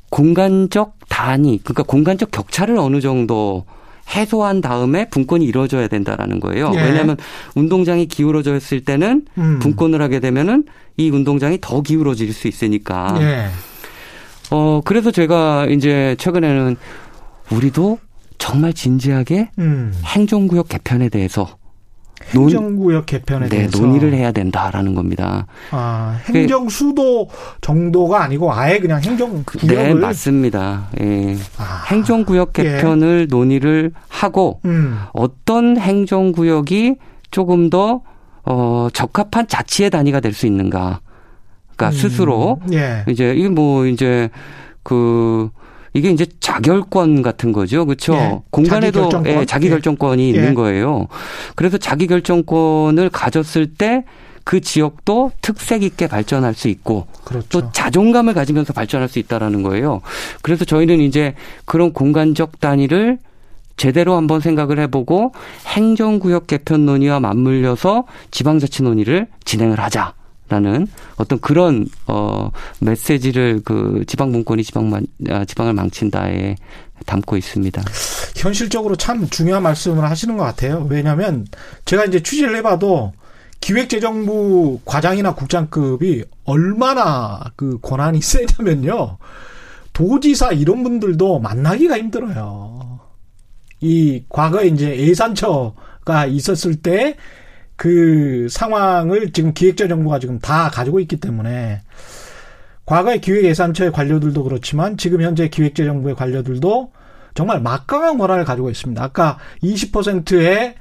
공간적 0.10 0.96
단위 1.10 1.60
그러니까 1.64 1.84
공간적 1.84 2.32
격차를 2.32 2.78
어느 2.78 3.02
정도 3.02 3.66
해소한 4.10 4.62
다음에 4.62 5.08
분권이 5.10 5.46
이루어져야 5.46 5.88
된다라는 5.88 6.40
거예요. 6.40 6.72
예. 6.76 6.82
왜냐하면 6.82 7.18
운동장이 7.56 8.08
기울어져 8.08 8.56
있을 8.56 8.82
때는 8.82 9.26
음. 9.38 9.60
분권을 9.60 10.02
하게 10.02 10.20
되면은 10.20 10.66
이 10.98 11.10
운동장이 11.10 11.60
더 11.62 11.82
기울어질 11.82 12.34
수 12.34 12.48
있으니까. 12.48 13.18
예. 13.22 13.48
어 14.52 14.82
그래서 14.84 15.12
제가 15.12 15.68
이제 15.68 16.16
최근에는 16.18 16.76
우리도 17.52 18.00
정말 18.40 18.74
진지하게 18.74 19.52
음. 19.60 19.94
행정구역 20.06 20.70
개편에 20.70 21.10
대해서 21.10 21.59
행정구역 22.34 23.06
개편에 23.06 23.48
네, 23.48 23.58
대해서 23.58 23.80
논의를 23.80 24.14
해야 24.14 24.32
된다라는 24.32 24.94
겁니다. 24.96 25.48
아, 25.72 26.20
행정 26.28 26.70
수도 26.70 27.28
정도가 27.62 28.24
아니고 28.24 28.54
아예 28.54 28.80
그냥 28.80 29.02
행정 29.02 29.44
구역을 29.44 29.76
네, 29.76 29.94
맞습니다. 29.94 30.90
예. 31.02 31.36
아, 31.58 31.86
행정 31.90 32.24
구역 32.26 32.54
예. 32.60 32.64
개편을 32.64 33.22
예. 33.22 33.26
논의를 33.36 33.92
하고 34.08 34.60
음. 34.66 35.00
어떤 35.14 35.78
행정 35.78 36.32
구역이 36.32 36.96
조금 37.32 37.70
더 37.70 38.02
어, 38.46 38.88
적합한 38.94 39.48
자치의 39.48 39.90
단위가 39.90 40.20
될 40.20 40.34
수 40.34 40.46
있는가? 40.46 41.02
그러니까 41.76 41.88
음. 41.88 41.92
스스로 41.92 42.60
예. 42.74 43.04
이제 43.08 43.34
이게 43.34 43.48
뭐 43.50 43.86
이제 43.86 44.30
그 44.84 45.50
이게 45.94 46.10
이제 46.10 46.26
자결권 46.40 47.22
같은 47.22 47.52
거죠. 47.52 47.86
그렇죠? 47.86 48.14
예. 48.14 48.40
공간에도 48.52 49.10
자기, 49.10 49.12
결정권. 49.12 49.42
예, 49.42 49.46
자기 49.46 49.70
결정권이 49.70 50.24
예. 50.24 50.30
있는 50.30 50.54
거예요. 50.54 51.08
그래서 51.56 51.78
자기 51.78 52.08
결정권을 52.08 53.10
가졌을 53.10 53.68
때 53.74 54.04
그 54.50 54.62
지역도 54.62 55.32
특색 55.42 55.84
있게 55.84 56.08
발전할 56.08 56.56
수 56.56 56.70
있고 56.70 57.06
그렇죠. 57.24 57.48
또 57.50 57.72
자존감을 57.72 58.34
가지면서 58.34 58.74
발전할 58.74 59.08
수 59.08 59.20
있다라는 59.20 59.62
거예요. 59.62 60.02
그래서 60.42 60.66
저희는 60.66 61.02
이제 61.02 61.36
그런 61.66 61.94
공간적 61.94 62.60
단위를 62.60 63.20
제대로 63.78 64.16
한번 64.16 64.42
생각을 64.42 64.80
해보고 64.80 65.34
행정구역 65.68 66.48
개편 66.48 66.88
논의와 66.88 67.20
맞물려서 67.20 68.06
지방자치 68.32 68.82
논의를 68.82 69.28
진행을 69.46 69.80
하자. 69.80 70.16
라는 70.50 70.88
어떤 71.18 71.40
그런 71.40 71.88
어 72.08 72.50
메시지를 72.80 73.62
그 73.64 74.04
지방 74.08 74.32
분권이 74.32 74.64
지방만 74.64 75.06
아, 75.30 75.46
지방을 75.46 75.74
망친다에 75.74 76.56
담고 77.06 77.38
있습니다. 77.38 77.82
현실적으로 78.36 78.96
참 78.96 79.30
중요한 79.30 79.64
말씀을 79.64 80.04
하시는 80.10 80.36
것 80.38 80.44
같아요. 80.44 80.88
왜냐하면 80.90 81.46
제가 81.86 82.06
이제 82.06 82.22
취재를 82.22 82.56
해봐도 82.58 83.14
기획재정부 83.62 84.80
과장이나 84.86 85.36
국장급이 85.36 86.24
얼마나 86.46 87.40
그 87.56 87.80
권한이 87.82 88.22
세냐면요. 88.22 89.18
도지사 89.94 90.52
이런 90.54 90.84
분들도 90.84 91.40
만나기가 91.40 91.98
힘들어요. 91.98 93.00
이 93.82 94.24
과거에 94.30 94.68
이제 94.68 94.98
예산처가 94.98 96.26
있었을 96.28 96.76
때 96.78 97.16
그 97.80 98.48
상황을 98.50 99.32
지금 99.32 99.54
기획재정부가 99.54 100.20
지금 100.20 100.38
다 100.40 100.70
가지고 100.70 101.00
있기 101.00 101.16
때문에 101.16 101.82
과거의 102.86 103.22
기획예산처의 103.22 103.94
관료들도 103.94 104.44
그렇지만 104.44 104.98
지금 104.98 105.22
현재 105.22 105.48
기획재정부의 105.48 106.16
관료들도 106.16 106.92
정말 107.36 107.62
막강한 107.62 108.18
권한을 108.18 108.44
가지고 108.44 108.70
있습니다. 108.70 109.02
아까 109.02 109.38
20%의 109.64 110.76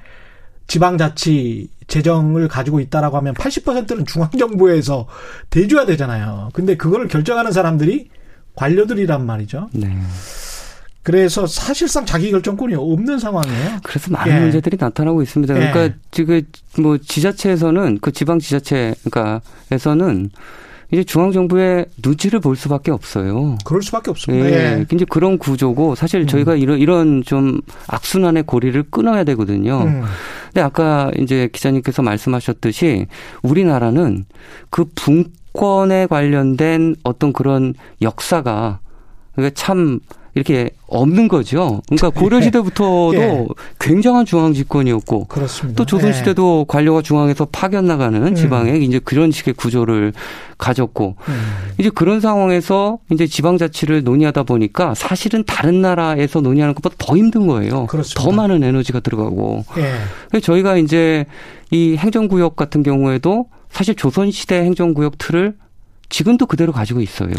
지방자치 0.67 1.71
재정을 1.87 2.49
가지고 2.49 2.81
있다라고 2.81 3.17
하면 3.19 3.33
80%는 3.35 4.05
중앙정부에서 4.05 5.07
대줘야 5.51 5.87
되잖아요. 5.87 6.49
근데 6.53 6.77
그거를 6.77 7.07
결정하는 7.07 7.53
사람들이 7.53 8.11
관료들이란 8.57 9.25
말이죠. 9.25 9.69
네. 9.73 9.97
그래서 11.03 11.47
사실상 11.47 12.05
자기 12.05 12.31
결정권이 12.31 12.75
없는 12.75 13.19
상황이에요. 13.19 13.79
그래서 13.83 14.11
많은 14.11 14.35
예. 14.35 14.41
문제들이 14.41 14.77
나타나고 14.79 15.23
있습니다. 15.23 15.55
그러니까 15.55 15.85
예. 15.85 15.95
지금 16.11 16.43
뭐 16.79 16.99
지자체에서는 16.99 17.99
그 18.01 18.13
지방 18.13 18.39
지자체 18.39 18.95
그러니까에서는 19.11 20.31
이제 20.91 21.05
중앙 21.05 21.33
정부의 21.33 21.87
눈치를 22.03 22.41
볼 22.41 22.57
수밖에 22.57 22.91
없어요. 22.91 23.59
그럴 23.65 23.83
수밖에 23.83 24.11
없습니다. 24.11 24.51
예. 24.51 24.53
예. 24.53 24.87
이제 24.91 25.05
그런 25.09 25.39
구조고 25.39 25.95
사실 25.95 26.23
음. 26.23 26.27
저희가 26.27 26.57
이런 26.57 26.79
이런 26.79 27.23
좀 27.25 27.61
악순환의 27.89 28.45
고리를 28.45 28.83
끊어야 28.91 29.25
되거든요. 29.25 29.83
음. 29.83 30.03
근데 30.47 30.63
아까 30.63 31.11
이제 31.19 31.49
기자님께서 31.53 32.03
말씀하셨듯이 32.03 33.07
우리나라는 33.43 34.25
그 34.71 34.87
분권에 34.95 36.07
관련된 36.07 36.97
어떤 37.03 37.33
그런 37.35 37.75
역사가 38.01 38.81
그러니까 39.35 39.55
참 39.55 40.01
이렇게 40.39 40.71
없는 40.87 41.29
거죠. 41.29 41.83
그러니까 41.89 42.11
고려 42.11 42.41
시대부터도 42.41 43.15
예. 43.15 43.47
굉장한 43.81 44.25
중앙 44.25 44.55
집권이었고 44.55 45.25
그렇습니다. 45.25 45.77
또 45.77 45.85
조선 45.85 46.13
시대도 46.13 46.61
예. 46.61 46.65
관료가 46.69 47.03
중앙에서 47.03 47.47
파견 47.51 47.87
나가는 47.87 48.25
음. 48.25 48.35
지방에 48.35 48.71
음. 48.71 48.83
이제 48.83 48.99
그런 48.99 49.31
식의 49.33 49.55
구조를 49.55 50.13
가졌고 50.57 51.17
음. 51.29 51.35
이제 51.79 51.91
그런 51.91 52.21
상황에서 52.21 52.99
이제 53.13 53.27
지방 53.27 53.59
자치를 53.59 54.05
논의하다 54.05 54.45
보니까 54.45 54.95
사실은 54.95 55.45
다른 55.45 55.83
나라에서 55.83 56.41
논의하는 56.41 56.75
것보다 56.75 56.95
더 56.99 57.17
힘든 57.17 57.47
거예요. 57.47 57.87
그렇습니다. 57.87 58.23
더 58.23 58.31
많은 58.31 58.63
에너지가 58.63 59.01
들어가고. 59.01 59.65
예. 59.79 60.41
저희가 60.41 60.77
이제 60.77 61.27
이 61.71 61.97
행정구역 61.97 62.57
같은 62.57 62.83
경우에도 62.83 63.47
사실 63.71 63.95
조선 63.95 64.31
시대 64.31 64.63
행정구역 64.63 65.19
틀을 65.19 65.55
지금도 66.09 66.47
그대로 66.47 66.73
가지고 66.73 67.01
있어요. 67.01 67.31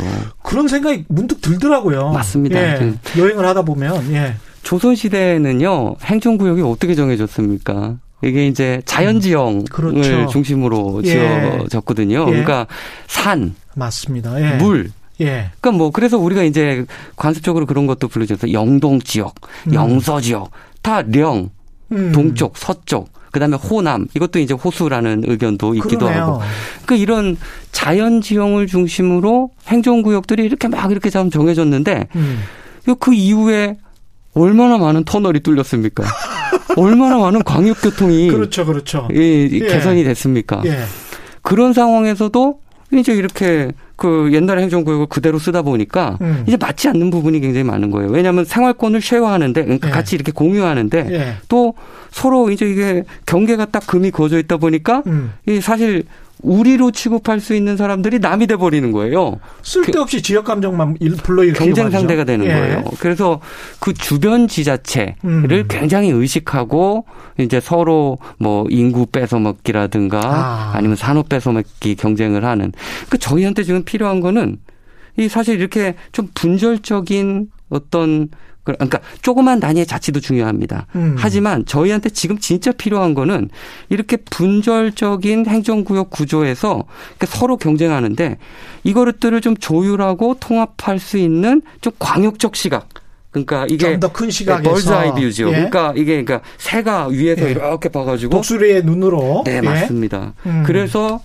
그런 0.44 0.68
생각이 0.68 1.06
문득 1.08 1.42
들더라고요. 1.42 2.12
맞습니다. 2.12 2.60
예, 2.60 2.78
그 2.78 3.20
여행을 3.20 3.46
하다 3.46 3.64
보면 3.64 4.12
예. 4.14 4.36
조선 4.64 4.96
시대에는요 4.96 5.96
행정구역이 6.02 6.62
어떻게 6.62 6.96
정해졌습니까? 6.96 7.98
이게 8.22 8.48
이제 8.48 8.82
자연지형을 8.86 9.60
음, 9.62 9.66
그렇죠. 9.66 10.28
중심으로 10.28 11.02
예. 11.06 11.10
지어졌거든요. 11.10 12.22
예. 12.22 12.26
그러니까 12.26 12.68
산, 13.08 13.56
맞습니다. 13.76 14.40
예. 14.42 14.58
물. 14.58 14.92
예. 15.22 15.52
그러니까 15.60 15.72
뭐 15.72 15.92
그래서 15.92 16.18
우리가 16.18 16.44
이제 16.44 16.86
관습적으로 17.16 17.66
그런 17.66 17.88
것도 17.88 18.08
불러줘서 18.08 18.52
영동 18.52 19.00
지역, 19.00 19.36
음. 19.68 19.74
영서 19.74 20.22
지역, 20.22 20.52
다 20.82 21.02
령, 21.02 21.50
음. 21.92 22.12
동쪽, 22.12 22.58
서쪽. 22.58 23.10
그다음에 23.32 23.58
호남 23.58 24.08
이것도 24.16 24.40
이제 24.40 24.54
호수라는 24.54 25.24
의견도 25.28 25.76
있기도 25.76 26.06
그러네요. 26.06 26.24
하고 26.24 26.42
그 26.86 26.96
이런 26.96 27.38
자연 27.72 28.22
지형을 28.22 28.68
중심으로 28.68 29.52
행정 29.68 30.02
구역들이 30.02 30.44
이렇게 30.44 30.68
막 30.68 30.92
이렇게 30.92 31.10
좀 31.10 31.30
정해졌는데 31.30 32.08
음. 32.16 32.40
그 33.00 33.14
이후에 33.14 33.78
얼마나 34.34 34.78
많은 34.78 35.04
터널이 35.04 35.42
뚫렸습니까? 35.42 36.04
얼마나 36.78 37.18
많은 37.18 37.44
광역 37.44 37.82
교통이 37.82 38.30
그렇죠, 38.30 38.66
그렇죠. 38.66 39.08
예, 39.14 39.48
예. 39.52 39.60
개선이 39.60 40.04
됐습니까? 40.04 40.62
예. 40.66 40.84
그런 41.42 41.74
상황에서도 41.74 42.60
이제 42.92 43.14
이렇게 43.14 43.72
그 43.96 44.30
옛날 44.32 44.60
행정구역을 44.60 45.08
그대로 45.08 45.38
쓰다 45.38 45.62
보니까 45.62 46.18
음. 46.22 46.44
이제 46.48 46.58
맞지 46.58 46.88
않는 46.90 47.10
부분이 47.10 47.40
굉장히 47.40 47.64
많은 47.64 47.92
거예요. 47.92 48.10
왜냐하면 48.10 48.46
생활권을 48.46 49.02
쉐어하는데 49.02 49.64
그러니까 49.64 49.90
예. 49.90 49.92
같이 49.92 50.16
이렇게 50.16 50.32
공유하는데 50.32 51.08
예. 51.12 51.36
또 51.50 51.76
서로 52.10 52.50
이제 52.50 52.68
이게 52.68 53.04
경계가 53.26 53.66
딱 53.66 53.86
금이 53.86 54.12
그어져 54.12 54.40
있다 54.40 54.58
보니까 54.58 55.04
음. 55.08 55.34
이 55.48 55.62
사실 55.62 56.04
우리로 56.42 56.92
취급할 56.92 57.40
수 57.40 57.54
있는 57.54 57.76
사람들이 57.76 58.20
남이 58.20 58.48
돼 58.48 58.56
버리는 58.56 58.92
거예요. 58.92 59.40
쓸데없이 59.62 60.18
그, 60.18 60.22
지역 60.22 60.46
감정만 60.46 60.98
불러일으키고 61.24 61.66
경쟁 61.66 61.90
상대가 61.90 62.24
되는 62.24 62.46
예. 62.46 62.50
거예요. 62.50 62.84
그래서 63.00 63.42
그 63.80 63.94
주변 63.94 64.48
지자체를 64.48 65.16
음. 65.26 65.66
굉장히 65.68 66.10
의식하고 66.10 67.06
이제 67.38 67.60
서로 67.60 68.20
뭐 68.38 68.66
인구 68.70 69.06
뺏어먹기라든가 69.06 70.74
아. 70.74 70.82
니면 70.82 70.96
산업 70.96 71.28
뺏어먹기 71.30 71.96
경쟁을 71.96 72.46
하는 72.46 72.72
그 73.10 73.18
저희한테 73.18 73.64
지금 73.64 73.84
필요한 73.84 74.22
거는 74.22 74.58
이 75.18 75.28
사실 75.28 75.60
이렇게 75.60 75.96
좀 76.14 76.30
분절적인 76.34 77.50
어떤 77.70 78.30
그러니까 78.78 79.00
조그만 79.22 79.60
단위의 79.60 79.86
자치도 79.86 80.20
중요합니다. 80.20 80.88
음. 80.96 81.16
하지만 81.18 81.66
저희한테 81.66 82.10
지금 82.10 82.38
진짜 82.38 82.72
필요한 82.72 83.14
거는 83.14 83.50
이렇게 83.90 84.18
분절적인 84.18 85.46
행정구역 85.48 86.10
구조에서 86.10 86.86
서로 87.26 87.58
경쟁하는데 87.58 88.38
이거를 88.84 89.14
좀 89.42 89.56
조율하고 89.58 90.36
통합할 90.40 91.00
수 91.00 91.18
있는 91.18 91.62
좀 91.82 91.94
광역적 92.00 92.56
시각. 92.56 92.90
그러니까 93.32 93.68
이게 93.70 94.00
더큰 94.00 94.32
시각에서 94.32 94.70
벌즈아이 94.70 95.12
뷰죠. 95.12 95.50
예. 95.50 95.52
그러니까 95.52 95.94
이게 95.96 96.24
그러니까 96.24 96.42
새가 96.58 97.08
위에서 97.08 97.46
예. 97.46 97.52
이렇게 97.52 97.90
봐가지고 97.90 98.32
독수리의 98.32 98.84
눈으로 98.86 99.44
네 99.46 99.58
예. 99.58 99.62
맞습니다. 99.62 100.34
음. 100.46 100.64
그래서 100.66 101.22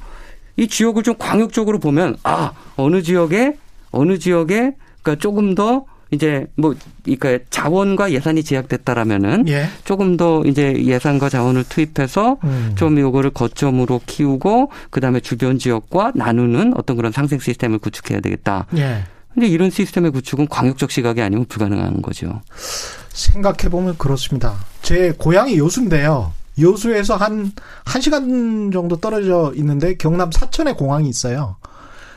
이 0.56 0.68
지역을 0.68 1.02
좀 1.02 1.14
광역적으로 1.18 1.78
보면 1.78 2.16
아 2.22 2.52
어느 2.76 3.02
지역에 3.02 3.56
어느 3.90 4.18
지역에 4.18 4.74
그러니까 5.02 5.20
조금 5.20 5.54
더 5.54 5.86
이제 6.14 6.46
뭐 6.56 6.74
그러니까 7.04 7.38
자원과 7.50 8.12
예산이 8.12 8.42
제약됐다라면은 8.42 9.48
예. 9.48 9.68
조금 9.84 10.16
더 10.16 10.42
이제 10.44 10.74
예산과 10.84 11.28
자원을 11.28 11.64
투입해서 11.64 12.38
음. 12.44 12.72
좀 12.76 12.98
요거를 12.98 13.30
거점으로 13.30 14.00
키우고 14.06 14.70
그다음에 14.90 15.20
주변 15.20 15.58
지역과 15.58 16.12
나누는 16.14 16.74
어떤 16.76 16.96
그런 16.96 17.12
상생 17.12 17.38
시스템을 17.38 17.78
구축해야 17.78 18.20
되겠다. 18.20 18.66
예. 18.76 19.04
근데 19.34 19.48
이런 19.48 19.70
시스템의 19.70 20.12
구축은 20.12 20.48
광역적 20.48 20.90
시각이 20.90 21.20
아니면 21.20 21.44
불가능한 21.46 22.02
거죠. 22.02 22.40
생각해 23.12 23.68
보면 23.68 23.98
그렇습니다. 23.98 24.54
제 24.80 25.12
고향이 25.12 25.58
여수인데요. 25.58 26.32
여수에서 26.60 27.16
한 27.16 27.52
1시간 27.84 28.72
정도 28.72 28.96
떨어져 29.00 29.52
있는데 29.56 29.96
경남 29.96 30.30
사천에 30.30 30.74
공항이 30.74 31.08
있어요. 31.08 31.56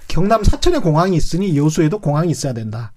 경남 0.07 0.43
사천에 0.43 0.79
공항이 0.79 1.17
있으니 1.17 1.57
여수에도 1.57 1.99
공항이 1.99 2.29
있어야 2.31 2.53
된다. 2.53 2.91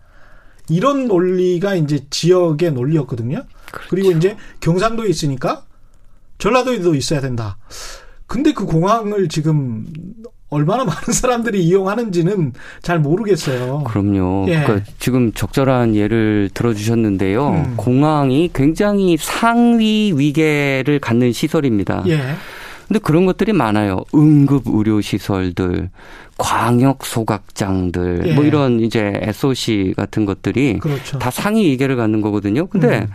이런 0.70 1.06
논리가 1.08 1.74
이제 1.74 2.00
지역의 2.08 2.72
논리였거든요. 2.72 3.42
그렇죠. 3.70 3.88
그리고 3.90 4.10
이제 4.12 4.36
경상도에 4.60 5.08
있으니까 5.08 5.64
전라도에도 6.38 6.94
있어야 6.94 7.20
된다. 7.20 7.58
근데 8.26 8.52
그 8.52 8.64
공항을 8.64 9.28
지금 9.28 9.86
얼마나 10.48 10.84
많은 10.84 11.12
사람들이 11.12 11.62
이용하는지는 11.64 12.52
잘 12.82 12.98
모르겠어요. 12.98 13.84
그럼요. 13.84 14.46
예. 14.48 14.62
그러니까 14.62 14.90
지금 14.98 15.32
적절한 15.32 15.94
예를 15.94 16.50
들어주셨는데요. 16.54 17.48
음. 17.48 17.74
공항이 17.76 18.50
굉장히 18.52 19.16
상위 19.16 20.12
위계를 20.14 20.98
갖는 21.00 21.32
시설입니다. 21.32 22.04
예. 22.08 22.20
근데 22.90 22.98
그런 22.98 23.24
것들이 23.24 23.52
많아요. 23.52 24.02
응급 24.16 24.64
의료 24.66 25.00
시설들, 25.00 25.90
광역 26.36 27.06
소각장들, 27.06 28.22
예. 28.26 28.32
뭐 28.34 28.42
이런 28.42 28.80
이제 28.80 29.12
SOC 29.14 29.94
같은 29.96 30.26
것들이 30.26 30.80
그렇죠. 30.80 31.20
다 31.20 31.30
상위 31.30 31.72
이계를 31.72 31.94
갖는 31.94 32.20
거거든요. 32.20 32.66
근데 32.66 32.98
음. 32.98 33.06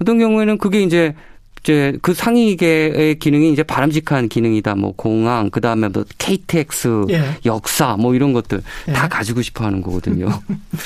어떤 0.00 0.20
경우에는 0.20 0.58
그게 0.58 0.80
이제 0.80 1.12
이제 1.60 1.98
그 2.02 2.14
상위계의 2.14 3.18
기능이 3.18 3.52
이제 3.52 3.64
바람직한 3.64 4.28
기능이다. 4.28 4.76
뭐 4.76 4.92
공항, 4.94 5.50
그 5.50 5.60
다음에 5.60 5.88
뭐 5.88 6.04
KTX, 6.18 7.06
예. 7.10 7.24
역사, 7.44 7.96
뭐 7.96 8.14
이런 8.14 8.32
것들 8.32 8.62
예. 8.86 8.92
다 8.92 9.08
가지고 9.08 9.42
싶어 9.42 9.64
하는 9.64 9.82
거거든요. 9.82 10.28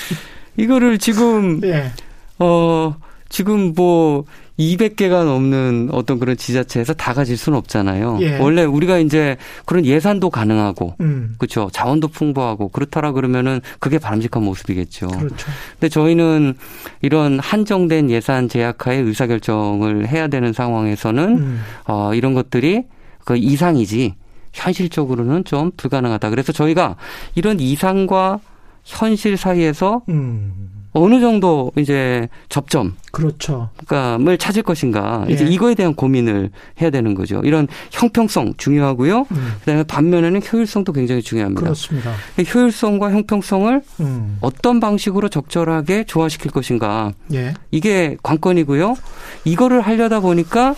이거를 0.56 0.96
지금, 0.96 1.60
예. 1.64 1.92
어, 2.38 2.96
지금 3.28 3.74
뭐 3.74 4.24
200개가 4.60 5.24
넘는 5.24 5.88
어떤 5.92 6.18
그런 6.18 6.36
지자체에서 6.36 6.92
다 6.94 7.14
가질 7.14 7.36
수는 7.36 7.58
없잖아요. 7.58 8.18
예. 8.20 8.38
원래 8.38 8.64
우리가 8.64 8.98
이제 8.98 9.36
그런 9.64 9.86
예산도 9.86 10.30
가능하고 10.30 10.94
음. 11.00 11.34
그렇죠. 11.38 11.70
자원도 11.72 12.08
풍부하고 12.08 12.68
그렇다라 12.68 13.12
그러면은 13.12 13.60
그게 13.78 13.98
바람직한 13.98 14.42
모습이겠죠. 14.42 15.08
그렇죠. 15.08 15.50
근데 15.72 15.88
저희는 15.88 16.54
이런 17.00 17.38
한정된 17.38 18.10
예산 18.10 18.48
제약하에 18.48 18.96
의사 18.96 19.26
결정을 19.26 20.08
해야 20.08 20.28
되는 20.28 20.52
상황에서는 20.52 21.38
음. 21.38 21.60
어 21.86 22.12
이런 22.14 22.34
것들이 22.34 22.84
그 23.24 23.36
이상이지 23.36 24.14
현실적으로는 24.52 25.44
좀 25.44 25.70
불가능하다. 25.76 26.30
그래서 26.30 26.52
저희가 26.52 26.96
이런 27.34 27.60
이상과 27.60 28.40
현실 28.84 29.36
사이에서 29.36 30.02
음. 30.08 30.79
어느 30.92 31.20
정도 31.20 31.70
이제 31.76 32.28
접점, 32.48 32.96
그렇죠. 33.12 33.70
그러니까를 33.86 34.38
찾을 34.38 34.62
것인가 34.62 35.24
이제 35.28 35.44
예. 35.46 35.48
이거에 35.48 35.74
대한 35.74 35.94
고민을 35.94 36.50
해야 36.80 36.90
되는 36.90 37.14
거죠. 37.14 37.40
이런 37.44 37.68
형평성 37.92 38.54
중요하고요. 38.56 39.26
음. 39.30 39.52
그다음에 39.60 39.84
반면에는 39.84 40.40
효율성도 40.52 40.92
굉장히 40.92 41.22
중요합니다. 41.22 41.60
그렇습니다. 41.60 42.12
효율성과 42.52 43.12
형평성을 43.12 43.82
음. 44.00 44.38
어떤 44.40 44.80
방식으로 44.80 45.28
적절하게 45.28 46.04
조화시킬 46.04 46.50
것인가 46.50 47.12
예. 47.32 47.54
이게 47.70 48.16
관건이고요. 48.22 48.96
이거를 49.44 49.80
하려다 49.80 50.20
보니까 50.20 50.74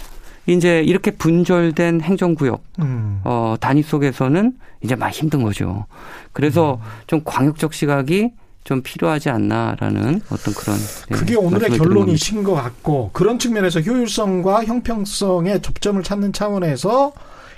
이제 0.47 0.83
이렇게 0.83 1.13
분절된 1.13 2.01
행정구역 2.01 2.63
음. 2.81 3.21
어, 3.25 3.55
단위 3.61 3.83
속에서는 3.83 4.53
이제 4.83 4.97
많이 4.97 5.15
힘든 5.15 5.43
거죠. 5.43 5.87
그래서 6.33 6.81
음. 6.83 6.89
좀 7.07 7.21
광역적 7.25 7.73
시각이 7.73 8.33
좀 8.65 8.83
필요하지 8.83 9.29
않나라는 9.31 10.21
어떤 10.31 10.55
그런 10.55 10.77
네, 11.09 11.17
그게 11.17 11.35
오늘의 11.35 11.71
결론이신 11.71 12.45
것 12.45 12.55
같고 12.55 13.11
그런 13.13 13.39
측면에서 13.39 13.81
효율성과 13.81 14.65
형평성의 14.65 15.63
접점을 15.63 16.03
찾는 16.03 16.33
차원에서 16.33 17.13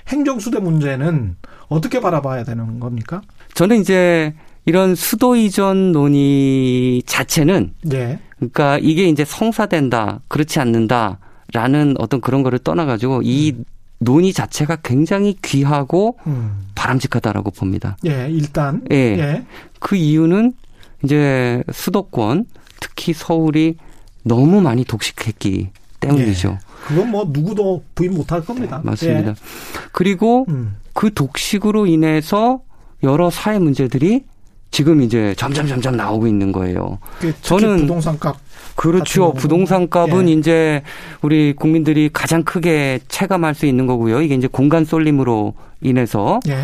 행정수대 0.07 0.59
문제는 0.59 1.35
어떻게 1.67 1.99
바라봐야 1.99 2.43
되는 2.43 2.79
겁니까? 2.79 3.21
저는 3.53 3.81
이제 3.81 4.33
이런 4.65 4.95
수도 4.95 5.35
이전 5.35 5.91
논의 5.91 7.03
자체는 7.05 7.73
예. 7.93 8.19
그러니까 8.37 8.79
이게 8.79 9.07
이제 9.07 9.23
성사된다 9.23 10.21
그렇지 10.27 10.59
않는다라는 10.59 11.95
어떤 11.99 12.19
그런 12.21 12.43
거를 12.43 12.59
떠나가지고 12.59 13.21
이 13.23 13.51
음. 13.51 13.63
논의 13.99 14.33
자체가 14.33 14.77
굉장히 14.77 15.35
귀하고 15.41 16.17
음. 16.27 16.65
바람직하다라고 16.75 17.51
봅니다. 17.51 17.97
예, 18.05 18.27
일단. 18.29 18.81
예. 18.91 18.95
예. 18.95 19.45
그 19.79 19.95
이유는 19.95 20.53
이제 21.03 21.63
수도권 21.71 22.45
특히 22.79 23.13
서울이 23.13 23.77
너무 24.23 24.61
많이 24.61 24.83
독식했기 24.83 25.69
때문이죠. 25.99 26.49
예. 26.49 26.57
그건 26.87 27.11
뭐 27.11 27.25
누구도 27.29 27.83
부인 27.95 28.13
못할 28.13 28.43
겁니다. 28.43 28.77
네, 28.77 28.83
맞습니다. 28.83 29.29
예. 29.31 29.35
그리고 29.91 30.45
음. 30.49 30.77
그 30.93 31.13
독식으로 31.13 31.87
인해서 31.87 32.61
여러 33.03 33.29
사회 33.29 33.59
문제들이 33.59 34.23
지금 34.71 35.01
이제 35.01 35.33
점점 35.37 35.67
점점 35.67 35.95
나오고 35.95 36.27
있는 36.27 36.51
거예요. 36.51 36.99
저는 37.41 37.77
부동산 37.81 38.19
값 38.19 38.35
그렇죠. 38.75 39.33
부동산 39.33 39.89
값은 39.89 40.27
예. 40.27 40.33
이제 40.33 40.83
우리 41.21 41.53
국민들이 41.53 42.09
가장 42.11 42.43
크게 42.43 42.99
체감할 43.07 43.55
수 43.55 43.65
있는 43.65 43.87
거고요. 43.87 44.21
이게 44.21 44.35
이제 44.35 44.47
공간 44.47 44.83
쏠림으로 44.83 45.53
인해서 45.81 46.39
예. 46.47 46.63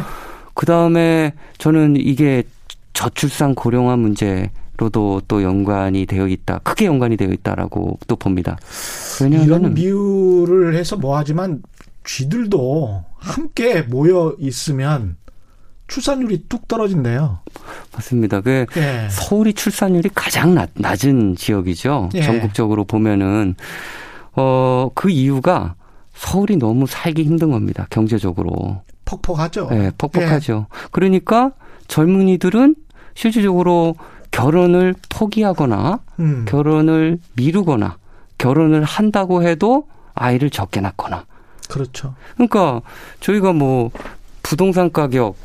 그 0.54 0.66
다음에 0.66 1.34
저는 1.58 1.96
이게 1.98 2.44
저출산 2.94 3.56
고령화 3.56 3.96
문제로도 3.98 5.22
또 5.28 5.44
연관이 5.44 6.06
되어 6.06 6.28
있다. 6.28 6.60
크게 6.60 6.86
연관이 6.86 7.18
되어 7.18 7.30
있다라고 7.30 8.00
또 8.08 8.16
봅니다. 8.16 8.58
왜냐하면 9.22 9.74
비유를 9.74 10.76
해서 10.76 10.98
뭐하지만 10.98 11.62
쥐들도 12.04 13.04
함께 13.18 13.82
모여 13.82 14.36
있으면 14.40 15.18
출산율이 15.88 16.46
뚝 16.48 16.68
떨어진대요. 16.68 17.40
맞습니다. 17.94 18.42
그 18.42 18.66
예. 18.78 19.08
서울이 19.10 19.54
출산율이 19.54 20.10
가장 20.16 20.56
낮, 20.56 20.70
낮은 20.74 21.36
지역이죠. 21.36 22.10
예. 22.16 22.22
전국적으로 22.22 22.86
보면은 22.86 23.56
어그 24.34 25.10
이유가 25.10 25.76
서울이 26.14 26.56
너무 26.56 26.88
살기 26.88 27.24
힘든 27.24 27.52
겁니다. 27.52 27.88
경제적으로. 27.90 28.82
퍽퍽하죠. 29.04 29.68
네, 29.72 29.92
퍽퍽하죠. 29.98 30.68
예. 30.70 30.88
그러니까 30.92 31.52
젊은이들은 31.92 32.76
실질적으로 33.16 33.96
결혼을 34.32 34.96
포기하거나 35.10 36.00
음. 36.20 36.46
결혼을 36.48 37.20
미루거나 37.34 37.98
결혼을 38.38 38.84
한다고 38.84 39.44
해도 39.44 39.88
아이를 40.16 40.50
적게 40.50 40.80
낳거나. 40.80 41.26
그렇죠. 41.70 42.16
그러니까 42.36 42.82
저희가 43.20 43.52
뭐 43.52 43.92
부동산 44.42 44.92
가격 44.92 45.36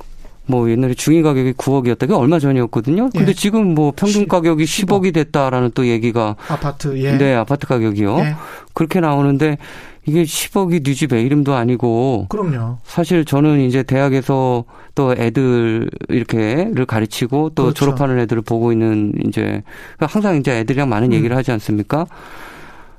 뭐 0.46 0.70
옛날에 0.70 0.94
중위 0.94 1.22
가격이 1.22 1.54
9억이었다. 1.54 2.06
게 2.06 2.14
얼마 2.14 2.38
전이었거든요. 2.38 3.10
근데 3.10 3.30
예. 3.30 3.34
지금 3.34 3.74
뭐 3.74 3.92
평균 3.94 4.28
가격이 4.28 4.64
10억. 4.64 5.04
이 5.04 5.10
됐다라는 5.10 5.72
또 5.74 5.88
얘기가 5.88 6.36
아파트 6.48 6.96
예. 7.02 7.18
네, 7.18 7.34
아파트 7.34 7.66
가격이요. 7.66 8.18
예. 8.20 8.36
그렇게 8.72 9.00
나오는데 9.00 9.58
이게 10.06 10.22
10억이 10.22 10.82
뉴집의 10.84 11.24
이름도 11.24 11.54
아니고. 11.54 12.26
그럼요. 12.28 12.78
사실 12.84 13.24
저는 13.24 13.60
이제 13.60 13.82
대학에서 13.82 14.64
또 14.94 15.12
애들 15.12 15.90
이렇게를 16.08 16.86
가르치고 16.86 17.50
또 17.54 17.64
그렇죠. 17.64 17.74
졸업하는 17.74 18.18
애들을 18.20 18.42
보고 18.42 18.72
있는 18.72 19.12
이제 19.26 19.62
항상 19.98 20.36
이제 20.36 20.58
애들이랑 20.60 20.88
많은 20.88 21.08
음. 21.08 21.12
얘기를 21.12 21.36
하지 21.36 21.50
않습니까? 21.52 22.06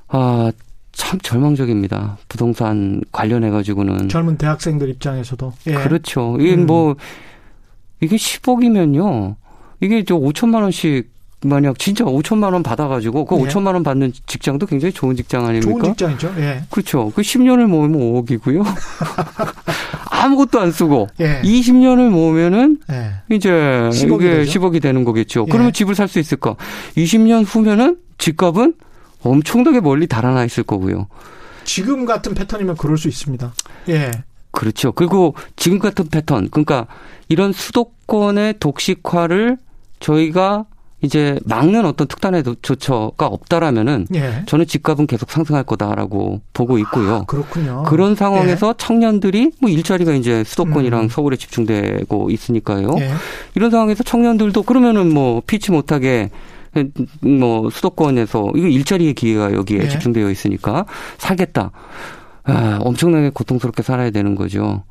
아, 0.08 0.52
참 0.92 1.18
절망적입니다. 1.20 2.18
부동산 2.28 3.00
관련해 3.10 3.50
가지고는 3.50 4.08
젊은 4.08 4.36
대학생들 4.36 4.90
입장에서도 4.90 5.52
예. 5.68 5.74
그렇죠. 5.74 6.36
이게 6.40 6.54
음. 6.54 6.66
뭐 6.66 6.96
이게 8.00 8.16
10억이면요. 8.16 9.36
이게 9.80 10.04
저 10.04 10.16
5천만 10.16 10.62
원씩 10.62 11.10
만약 11.44 11.78
진짜 11.78 12.04
5천만 12.04 12.52
원 12.52 12.62
받아가지고 12.64 13.24
그 13.24 13.36
예. 13.36 13.44
5천만 13.44 13.74
원 13.74 13.82
받는 13.84 14.12
직장도 14.26 14.66
굉장히 14.66 14.92
좋은 14.92 15.14
직장 15.14 15.46
아닙니까? 15.46 15.70
좋은 15.70 15.84
직장이죠. 15.94 16.34
예. 16.38 16.62
그렇죠. 16.70 17.12
그 17.14 17.22
10년을 17.22 17.66
모으면 17.66 18.00
5억이고요. 18.00 18.64
아무것도 20.10 20.60
안 20.60 20.72
쓰고 20.72 21.08
예. 21.20 21.40
20년을 21.42 22.08
모으면은 22.10 22.78
예. 22.90 23.12
이제 23.34 23.50
10억이 23.50 24.14
이게 24.16 24.30
되죠? 24.38 24.60
10억이 24.60 24.82
되는 24.82 25.04
거겠죠. 25.04 25.44
예. 25.46 25.50
그러면 25.52 25.72
집을 25.72 25.94
살 25.94 26.08
수 26.08 26.18
있을까? 26.18 26.56
20년 26.96 27.44
후면은 27.46 27.98
집값은 28.18 28.74
엄청나게 29.22 29.80
멀리 29.80 30.06
달아나 30.06 30.44
있을 30.44 30.62
거고요. 30.64 31.06
지금 31.64 32.04
같은 32.06 32.34
패턴이면 32.34 32.76
그럴 32.78 32.96
수 32.96 33.08
있습니다. 33.08 33.52
예. 33.90 34.10
그렇죠. 34.50 34.90
그리고 34.92 35.34
지금 35.54 35.78
같은 35.78 36.08
패턴, 36.08 36.48
그러니까 36.50 36.86
이런 37.28 37.52
수도권의 37.52 38.54
독식화를 38.58 39.58
저희가 40.00 40.64
이제 41.00 41.38
막는 41.44 41.86
어떤 41.86 42.08
특단의 42.08 42.42
조처가 42.60 43.26
없다라면은 43.26 44.08
예. 44.14 44.42
저는 44.46 44.66
집값은 44.66 45.06
계속 45.06 45.30
상승할 45.30 45.62
거다라고 45.62 46.40
보고 46.52 46.78
있고요. 46.78 47.14
아, 47.14 47.24
그렇군요. 47.24 47.84
그런 47.84 48.16
상황에서 48.16 48.70
예. 48.70 48.74
청년들이 48.76 49.52
뭐 49.60 49.70
일자리가 49.70 50.12
이제 50.14 50.42
수도권이랑 50.42 51.02
음. 51.02 51.08
서울에 51.08 51.36
집중되고 51.36 52.30
있으니까요. 52.30 52.96
예. 52.98 53.12
이런 53.54 53.70
상황에서 53.70 54.02
청년들도 54.02 54.62
그러면은 54.62 55.12
뭐 55.12 55.40
피치 55.46 55.70
못하게 55.70 56.30
뭐 57.20 57.70
수도권에서 57.70 58.52
이거 58.56 58.66
일자리의 58.66 59.14
기회가 59.14 59.52
여기에 59.52 59.80
예. 59.84 59.88
집중되어 59.88 60.30
있으니까 60.30 60.84
살겠다. 61.18 61.70
아, 62.44 62.78
엄청나게 62.82 63.30
고통스럽게 63.30 63.82
살아야 63.82 64.10
되는 64.10 64.34
거죠. 64.34 64.82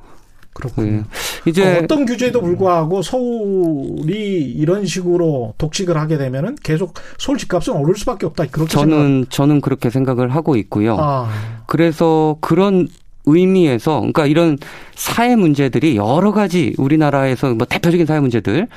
그렇군요. 0.58 0.92
네. 0.92 1.04
이제 1.46 1.78
어떤 1.78 2.08
규제에도 2.08 2.42
불구하고 2.42 3.04
서울이 3.04 4.42
이런 4.58 4.88
식으로 4.88 5.54
독식을 5.60 5.96
하게 5.96 6.18
되면은 6.18 6.56
계속 6.64 6.96
서울 7.20 7.38
집값은 7.38 7.76
오를 7.76 7.96
수밖에 7.96 8.26
없다. 8.26 8.46
그렇게 8.48 8.72
저는 8.72 8.98
생각... 8.98 9.30
저는 9.30 9.62
그렇게 9.62 9.92
생각을 9.92 10.34
하고 10.34 10.56
있고요. 10.56 10.98
아. 11.00 11.30
그래서 11.68 12.38
그런 12.42 12.88
의미에서 13.30 14.00
그러니까 14.00 14.26
이런 14.26 14.58
사회 14.96 15.36
문제들이 15.36 15.98
여러 15.98 16.32
가지 16.32 16.74
우리나라에서 16.78 17.54
뭐 17.54 17.68
대표적인 17.68 18.06
사회 18.06 18.20
문제들 18.22 18.68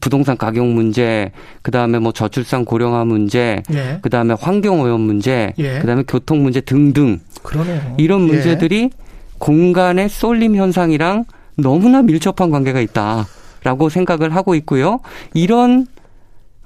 부동산 0.00 0.36
가격 0.38 0.64
문제 0.66 1.32
그다음에 1.62 1.98
뭐 1.98 2.12
저출산 2.12 2.64
고령화 2.64 3.04
문제 3.04 3.62
예. 3.72 3.98
그다음에 4.00 4.36
환경 4.40 4.80
오염 4.80 5.00
문제 5.00 5.52
예. 5.58 5.80
그다음에 5.80 6.04
교통 6.06 6.44
문제 6.44 6.60
등등 6.60 7.18
그러네요. 7.42 7.96
이런 7.98 8.22
예. 8.22 8.26
문제들이 8.32 8.82
예. 8.84 9.09
공간의 9.40 10.08
쏠림 10.08 10.54
현상이랑 10.54 11.24
너무나 11.56 12.02
밀접한 12.02 12.50
관계가 12.50 12.80
있다라고 12.80 13.88
생각을 13.88 14.36
하고 14.36 14.54
있고요. 14.54 15.00
이런 15.34 15.86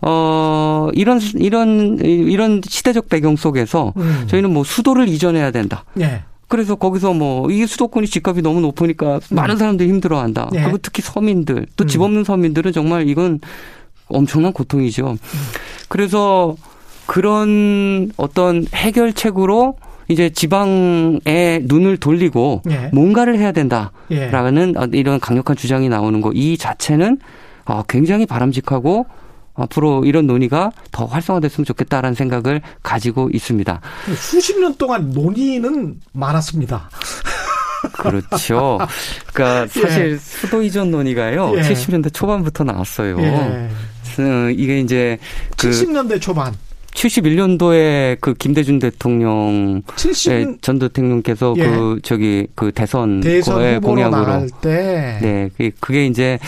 어 0.02 0.90
이런 0.92 1.18
이런 1.37 1.98
이런 2.00 2.60
시대적 2.62 3.08
배경 3.08 3.37
속에서 3.37 3.94
음. 3.96 4.24
저희는 4.26 4.52
뭐 4.52 4.64
수도를 4.64 5.08
이전해야 5.08 5.50
된다. 5.50 5.84
예. 6.00 6.24
그래서 6.48 6.74
거기서 6.74 7.14
뭐 7.14 7.50
이게 7.50 7.66
수도권이 7.66 8.06
집값이 8.06 8.42
너무 8.42 8.60
높으니까 8.60 9.14
음. 9.14 9.37
많은 9.37 9.56
사람들이 9.56 9.88
힘들어한다. 9.88 10.50
예. 10.54 10.62
그리고 10.62 10.78
특히 10.78 11.00
서민들 11.00 11.66
또집 11.76 12.00
음. 12.00 12.04
없는 12.04 12.24
서민들은 12.24 12.72
정말 12.72 13.08
이건 13.08 13.40
엄청난 14.08 14.52
고통이죠. 14.52 15.12
음. 15.12 15.18
그래서 15.88 16.54
그런 17.06 18.10
어떤 18.16 18.66
해결책으로 18.74 19.76
이제 20.08 20.30
지방에 20.30 21.60
눈을 21.64 21.96
돌리고 21.96 22.62
예. 22.70 22.90
뭔가를 22.92 23.38
해야 23.38 23.52
된다라는 23.52 24.74
예. 24.76 24.88
이런 24.98 25.18
강력한 25.20 25.56
주장이 25.56 25.88
나오는 25.88 26.20
거 26.20 26.30
이 26.34 26.58
자체는 26.58 27.18
어, 27.66 27.82
굉장히 27.88 28.26
바람직하고 28.26 29.06
앞으로 29.54 30.04
이런 30.04 30.26
논의가 30.26 30.72
더 30.90 31.04
활성화됐으면 31.06 31.64
좋겠다라는 31.64 32.14
생각을 32.14 32.60
가지고 32.82 33.30
있습니다. 33.32 33.80
수십 34.16 34.58
년 34.58 34.74
동안 34.76 35.10
논의는 35.12 36.00
많았습니다. 36.12 36.90
그렇죠. 37.92 38.78
그러니까 39.32 39.62
예. 39.76 39.80
사실 39.80 40.12
예. 40.12 40.16
수도 40.16 40.62
이전 40.62 40.90
논의가요. 40.90 41.52
예. 41.56 41.60
70년대 41.62 42.12
초반부터 42.12 42.64
나왔어요. 42.64 43.20
예. 43.20 43.70
이게 44.56 44.80
이제 44.80 45.18
그 45.56 45.70
70년대 45.70 46.20
초반. 46.20 46.52
71년도에 46.94 48.16
그 48.20 48.35
김대중 48.35 48.78
대통령 48.78 49.83
70... 49.96 50.62
전 50.62 50.78
대통령께서 50.78 51.54
예. 51.59 51.66
그 51.66 52.00
저기 52.02 52.46
그 52.54 52.72
대선 52.72 53.20
대선 53.20 53.80
공약으로 53.80 54.46
때. 54.62 55.18
네 55.20 55.70
그게 55.80 56.07
이제 56.07 56.38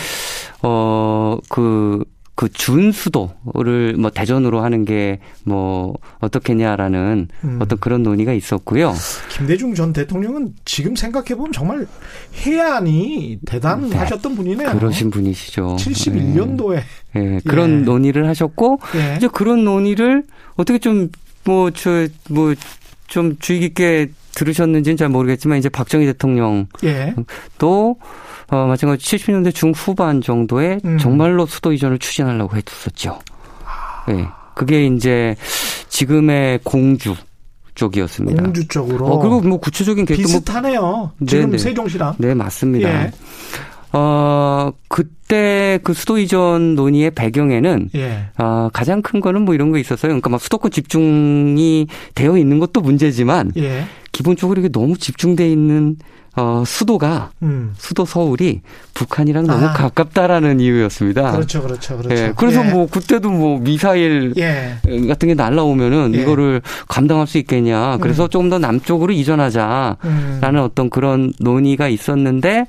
어그 0.63 2.05
그 2.37 2.49
준수도를 2.51 3.97
뭐 3.99 4.11
대전으로 4.11 4.61
하는 4.63 4.85
게 4.85 5.19
뭐 5.45 5.95
어떻겠냐라는 6.21 7.29
음. 7.45 7.59
어떤 7.63 7.79
그런 7.79 8.03
논의가 8.03 8.33
있었고요. 8.33 8.95
김대중 9.31 9.75
전 9.75 9.93
대통령은 9.93 10.55
지금 10.65 10.97
생각해 10.97 11.37
보면 11.37 11.53
정말 11.53 11.87
해안이 12.45 13.39
대단하셨던 13.47 14.33
네. 14.33 14.37
분이네요. 14.37 14.73
그러신 14.73 15.11
분이시죠. 15.11 15.77
71년도에 15.79 16.83
네. 17.15 17.21
네. 17.21 17.41
그런 17.47 17.81
예. 17.81 17.85
논의를 17.85 18.27
하셨고 18.29 18.81
예. 18.97 19.17
이제 19.17 19.29
그런 19.33 19.65
논의를 19.65 20.25
어떻게 20.57 20.79
좀 20.79 21.11
뭐 21.47 21.71
저 21.71 22.09
뭐 22.29 22.55
좀 23.07 23.37
주의 23.39 23.61
깊게 23.61 24.09
들으셨는지는 24.35 24.97
잘 24.97 25.09
모르겠지만 25.09 25.59
이제 25.59 25.69
박정희 25.69 26.07
대통령 26.07 26.67
예. 26.83 27.15
또 27.59 27.97
어, 28.49 28.67
마찬가지 28.67 29.05
70년대 29.05 29.55
중후반 29.55 30.21
정도에 30.21 30.79
음. 30.85 30.99
정말로 30.99 31.47
수도 31.47 31.73
이전을 31.73 31.99
추진하려고 31.99 32.57
했었죠. 32.57 33.19
예. 34.09 34.13
네. 34.13 34.29
그게 34.55 34.87
이제 34.87 35.37
지금의 35.89 36.61
공주 36.65 37.15
쪽이었습니다. 37.75 38.43
공주 38.43 38.67
쪽으로. 38.69 39.07
어, 39.07 39.19
그리고 39.19 39.41
뭐 39.43 39.59
구체적인 39.59 40.07
계획도 40.07 40.29
뭐 40.29 40.39
비슷하네요. 40.41 40.81
뭐, 40.81 41.13
지금 41.27 41.47
네네. 41.47 41.59
세종시랑. 41.59 42.15
네, 42.19 42.35
맞습니다. 42.35 42.89
예. 42.89 43.13
어, 43.93 44.73
그때 44.89 45.79
그 45.83 45.95
수도 45.95 46.19
이전 46.19 46.75
논의의 46.75 47.11
배경에는 47.13 47.91
예. 47.95 48.29
어, 48.39 48.69
가장 48.73 49.03
큰 49.03 49.21
거는 49.21 49.43
뭐 49.43 49.55
이런 49.55 49.71
거 49.71 49.79
있었어요. 49.79 50.11
그러니까 50.11 50.31
막 50.31 50.41
수도권 50.41 50.71
집중이 50.71 51.87
되어 52.15 52.37
있는 52.37 52.59
것도 52.59 52.81
문제지만 52.81 53.53
예. 53.57 53.85
기본적으로 54.13 54.61
이게 54.61 54.69
너무 54.71 54.97
집중돼 54.97 55.51
있는 55.51 55.97
어, 56.37 56.63
수도가 56.67 57.31
음. 57.43 57.73
수도 57.79 58.05
서울이 58.05 58.61
북한이랑 58.93 59.47
너무 59.47 59.67
아. 59.67 59.73
가깝다라는 59.73 60.61
이유였습니다. 60.61 61.33
그렇죠, 61.33 61.63
그렇죠, 61.63 61.97
그렇죠. 61.97 62.15
예, 62.15 62.33
그래서 62.37 62.65
예. 62.65 62.71
뭐 62.71 62.87
그때도 62.87 63.31
뭐 63.31 63.59
미사일 63.59 64.35
예. 64.37 64.77
같은 65.09 65.29
게 65.29 65.35
날라오면은 65.35 66.15
예. 66.15 66.21
이거를 66.21 66.61
감당할 66.89 67.27
수 67.27 67.39
있겠냐. 67.39 67.99
그래서 68.03 68.25
음. 68.25 68.29
조금 68.29 68.51
더 68.51 68.59
남쪽으로 68.59 69.13
이전하자라는 69.13 69.97
음. 70.05 70.59
어떤 70.63 70.91
그런 70.91 71.33
논의가 71.39 71.89
있었는데 71.89 72.67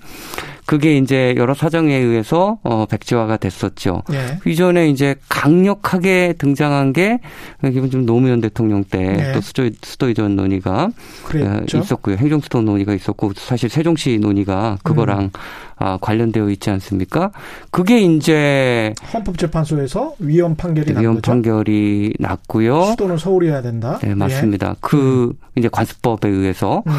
그게 0.67 0.97
이제 0.97 1.33
여러 1.37 1.53
사정에 1.53 1.95
의해서 1.95 2.59
어 2.61 2.85
백지화가 2.87 3.37
됐었죠. 3.37 4.03
예. 4.11 4.37
이전에 4.45 4.89
이제 4.89 5.15
강력하게 5.29 6.33
등장한 6.37 6.91
게 6.91 7.19
기본 7.63 7.89
좀 7.89 8.05
노무현 8.05 8.41
대통령 8.41 8.83
때또 8.83 9.37
예. 9.37 9.41
수도 9.41 9.69
수도 9.81 10.09
이전 10.09 10.35
논의가 10.35 10.89
그랬죠? 11.23 11.77
있었고요. 11.77 12.17
행정 12.17 12.41
수도 12.41 12.61
논의가 12.61 12.93
있었고 12.93 13.31
사실 13.37 13.69
세종시 13.69 14.19
논의가 14.19 14.77
그거랑 14.83 15.21
음. 15.21 15.29
아, 15.77 15.97
관련되어 16.01 16.49
있지 16.49 16.69
않습니까? 16.71 17.31
그게 17.71 18.01
이제 18.01 18.93
헌법재판소에서 19.13 20.15
위헌 20.19 20.57
판결이 20.57 20.91
위헌 20.99 21.13
난 21.13 21.21
판결이 21.21 22.15
났고요. 22.19 22.87
수도는 22.87 23.17
서울이어야 23.17 23.61
된다. 23.61 23.99
네, 24.03 24.13
맞습니다. 24.15 24.71
예. 24.71 24.73
그 24.81 25.27
음. 25.27 25.33
이제 25.55 25.69
관습법에 25.69 26.27
의해서 26.27 26.83
음. 26.87 26.93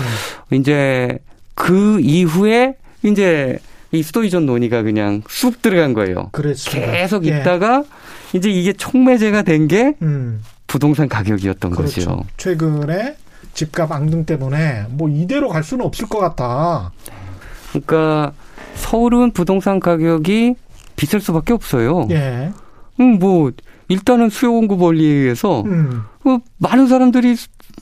이제 0.52 1.18
그 1.54 2.00
이후에 2.00 2.76
이제 3.08 3.58
이 3.90 4.02
수도 4.02 4.22
이전 4.22 4.46
논의가 4.46 4.82
그냥 4.82 5.22
쑥 5.28 5.62
들어간 5.62 5.94
거예요. 5.94 6.28
그랬습니다. 6.32 6.92
계속 6.92 7.26
예. 7.26 7.40
있다가 7.40 7.84
이제 8.32 8.50
이게 8.50 8.72
촉매제가 8.72 9.42
된게 9.42 9.94
음. 10.02 10.42
부동산 10.66 11.08
가격이었던 11.08 11.70
그렇죠. 11.70 12.00
거죠. 12.00 12.24
최근에 12.36 13.16
집값 13.54 13.90
앙등 13.90 14.24
때문에 14.24 14.86
뭐 14.90 15.08
이대로 15.08 15.48
갈 15.48 15.64
수는 15.64 15.84
없을 15.84 16.06
것 16.06 16.18
같다. 16.18 16.92
그러니까 17.70 18.32
서울은 18.74 19.32
부동산 19.32 19.80
가격이 19.80 20.54
비쌀 20.96 21.20
수밖에 21.20 21.54
없어요. 21.54 22.06
예. 22.10 22.52
음, 23.00 23.18
뭐 23.18 23.50
일단은 23.88 24.28
수요 24.28 24.52
공급 24.52 24.82
원리에 24.82 25.08
의해서 25.08 25.62
음. 25.62 26.02
뭐 26.22 26.40
많은 26.58 26.88
사람들이 26.88 27.36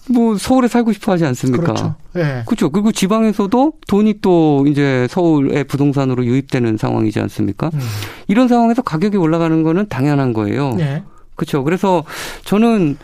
뭐 0.09 0.37
서울에 0.37 0.69
살고 0.69 0.93
싶어 0.93 1.13
하지 1.13 1.25
않습니까? 1.25 1.63
그렇죠. 1.63 1.95
예. 2.17 2.43
그렇죠. 2.47 2.71
그리고 2.71 2.93
지방에서도 2.93 3.73
돈이 3.89 4.21
또 4.23 4.65
이제 4.69 5.07
서울의 5.11 5.65
부동산으로 5.65 6.25
유입되는 6.25 6.77
상황이지 6.77 7.21
않습니까? 7.21 7.71
음. 7.75 7.81
이런 8.29 8.49
상황에서 8.49 8.83
가격이 8.83 9.17
올라가는 9.17 9.63
거는 9.63 9.89
당연한 9.89 10.33
거예요. 10.33 10.77
예. 10.79 11.03
그렇죠. 11.35 11.65
그래서 11.65 12.05
저는 12.45 12.97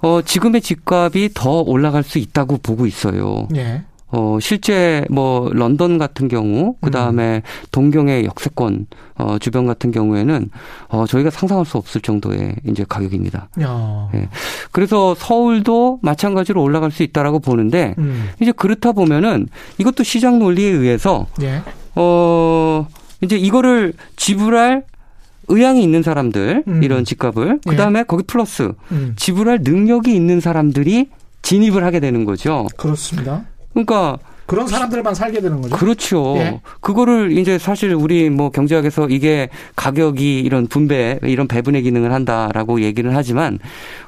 어 0.00 0.20
지금의 0.22 0.60
집값이 0.60 1.30
더 1.34 1.60
올라갈 1.60 2.02
수 2.02 2.18
있다고 2.18 2.58
보고 2.62 2.86
있어요. 2.86 3.48
예. 3.56 3.84
어, 4.08 4.38
실제 4.40 5.04
뭐 5.10 5.50
런던 5.52 5.98
같은 5.98 6.28
경우, 6.28 6.76
그 6.80 6.90
다음에 6.90 7.36
음. 7.36 7.66
동경의 7.72 8.24
역세권 8.26 8.86
어, 9.16 9.38
주변 9.38 9.66
같은 9.66 9.90
경우에는 9.90 10.50
어, 10.88 11.06
저희가 11.06 11.30
상상할 11.30 11.64
수 11.64 11.78
없을 11.78 12.00
정도의 12.00 12.54
이제 12.66 12.84
가격입니다. 12.88 13.48
예. 14.14 14.28
그래서 14.72 15.14
서울도 15.16 15.98
마찬가지로 16.02 16.62
올라갈 16.62 16.90
수 16.90 17.02
있다라고 17.02 17.40
보는데 17.40 17.94
음. 17.98 18.30
이제 18.40 18.52
그렇다 18.52 18.92
보면은 18.92 19.48
이것도 19.78 20.04
시장 20.04 20.38
논리에 20.38 20.68
의해서 20.68 21.26
예. 21.42 21.62
어, 21.96 22.86
이제 23.20 23.36
이거를 23.36 23.94
지불할 24.16 24.84
의향이 25.48 25.82
있는 25.82 26.02
사람들 26.02 26.64
음. 26.66 26.82
이런 26.82 27.04
집값을 27.04 27.60
그 27.66 27.76
다음에 27.76 28.00
예. 28.00 28.04
거기 28.04 28.22
플러스 28.24 28.72
음. 28.92 29.14
지불할 29.16 29.60
능력이 29.62 30.14
있는 30.14 30.40
사람들이 30.40 31.08
진입을 31.42 31.84
하게 31.84 32.00
되는 32.00 32.24
거죠. 32.24 32.66
그렇습니다. 32.76 33.44
그러니까 33.74 34.18
그런 34.46 34.66
사람들만 34.66 35.14
살게 35.14 35.40
되는 35.40 35.60
거죠. 35.60 35.76
그렇죠. 35.76 36.34
예. 36.36 36.60
그거를 36.80 37.36
이제 37.36 37.58
사실 37.58 37.94
우리 37.94 38.28
뭐 38.30 38.50
경제학에서 38.50 39.08
이게 39.08 39.48
가격이 39.74 40.40
이런 40.40 40.66
분배, 40.66 41.18
이런 41.22 41.48
배분의 41.48 41.82
기능을 41.82 42.12
한다라고 42.12 42.82
얘기를 42.82 43.16
하지만 43.16 43.58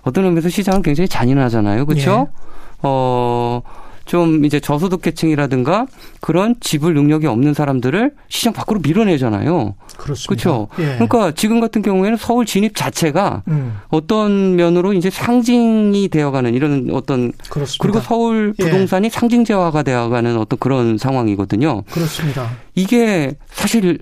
어떤 0.02 0.24
의미에서 0.26 0.48
시장은 0.48 0.82
굉장히 0.82 1.08
잔인하잖아요. 1.08 1.86
그렇죠? 1.86 2.28
예. 2.30 2.36
어, 2.82 3.62
좀 4.06 4.44
이제 4.44 4.60
저소득 4.60 5.02
계층이라든가 5.02 5.86
그런 6.20 6.54
지불 6.60 6.94
능력이 6.94 7.26
없는 7.26 7.54
사람들을 7.54 8.12
시장 8.28 8.52
밖으로 8.52 8.80
밀어내잖아요. 8.80 9.74
그렇습니다. 9.98 10.28
그렇죠. 10.28 10.68
예. 10.78 10.94
그러니까 10.94 11.32
지금 11.32 11.60
같은 11.60 11.82
경우에는 11.82 12.16
서울 12.16 12.46
진입 12.46 12.76
자체가 12.76 13.42
음. 13.48 13.78
어떤 13.88 14.56
면으로 14.56 14.92
이제 14.92 15.10
상징이 15.10 16.08
되어가는 16.08 16.54
이런 16.54 16.88
어떤 16.92 17.32
그렇습니다. 17.50 17.82
그리고 17.82 18.00
서울 18.00 18.54
예. 18.58 18.64
부동산이 18.64 19.06
예. 19.06 19.10
상징제화가 19.10 19.82
되어가는 19.82 20.38
어떤 20.38 20.58
그런 20.58 20.98
상황이거든요. 20.98 21.82
그렇습니다. 21.90 22.48
이게 22.76 23.34
사실 23.48 23.98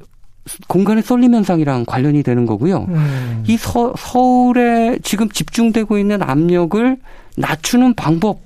공간의 0.69 1.03
쏠림 1.03 1.35
현상이랑 1.35 1.87
관련이 1.87 2.23
되는 2.23 2.45
거고요. 2.45 2.87
음. 2.90 3.45
이 3.47 3.57
서, 3.57 3.95
서울에 3.97 4.99
지금 5.03 5.31
집중되고 5.31 5.97
있는 5.97 6.23
압력을 6.23 6.99
낮추는 7.37 7.95
방법 7.95 8.40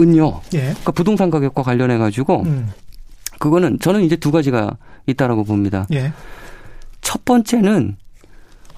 은요. 0.00 0.40
예. 0.54 0.60
그러니까 0.60 0.92
부동산 0.92 1.30
가격과 1.30 1.62
관련해 1.62 1.98
가지고 1.98 2.42
음. 2.42 2.68
그거는 3.38 3.78
저는 3.80 4.02
이제 4.02 4.16
두 4.16 4.30
가지가 4.30 4.76
있다라고 5.06 5.44
봅니다. 5.44 5.86
예. 5.92 6.12
첫 7.00 7.24
번째는 7.24 7.96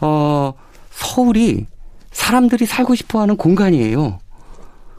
어 0.00 0.52
서울이 0.90 1.66
사람들이 2.11 2.66
살고 2.66 2.94
싶어하는 2.94 3.37
공간이에요. 3.37 4.18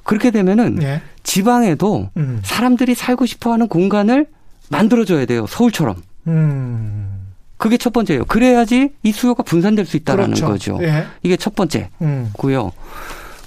그렇게 0.03 0.31
되면은 0.31 0.81
예. 0.81 1.01
지방에도 1.23 2.09
음. 2.17 2.41
사람들이 2.43 2.95
살고 2.95 3.25
싶어하는 3.25 3.67
공간을 3.67 4.27
만들어줘야 4.69 5.25
돼요. 5.25 5.45
서울처럼. 5.47 6.01
음. 6.27 7.27
그게 7.57 7.77
첫 7.77 7.91
번째예요. 7.91 8.25
그래야지 8.25 8.93
이 9.03 9.11
수요가 9.11 9.43
분산될 9.43 9.85
수 9.85 9.97
있다라는 9.97 10.33
그렇죠. 10.35 10.47
거죠. 10.47 10.79
예. 10.81 11.05
이게 11.23 11.35
첫 11.35 11.55
번째고요. 11.55 11.91
음. 12.01 12.31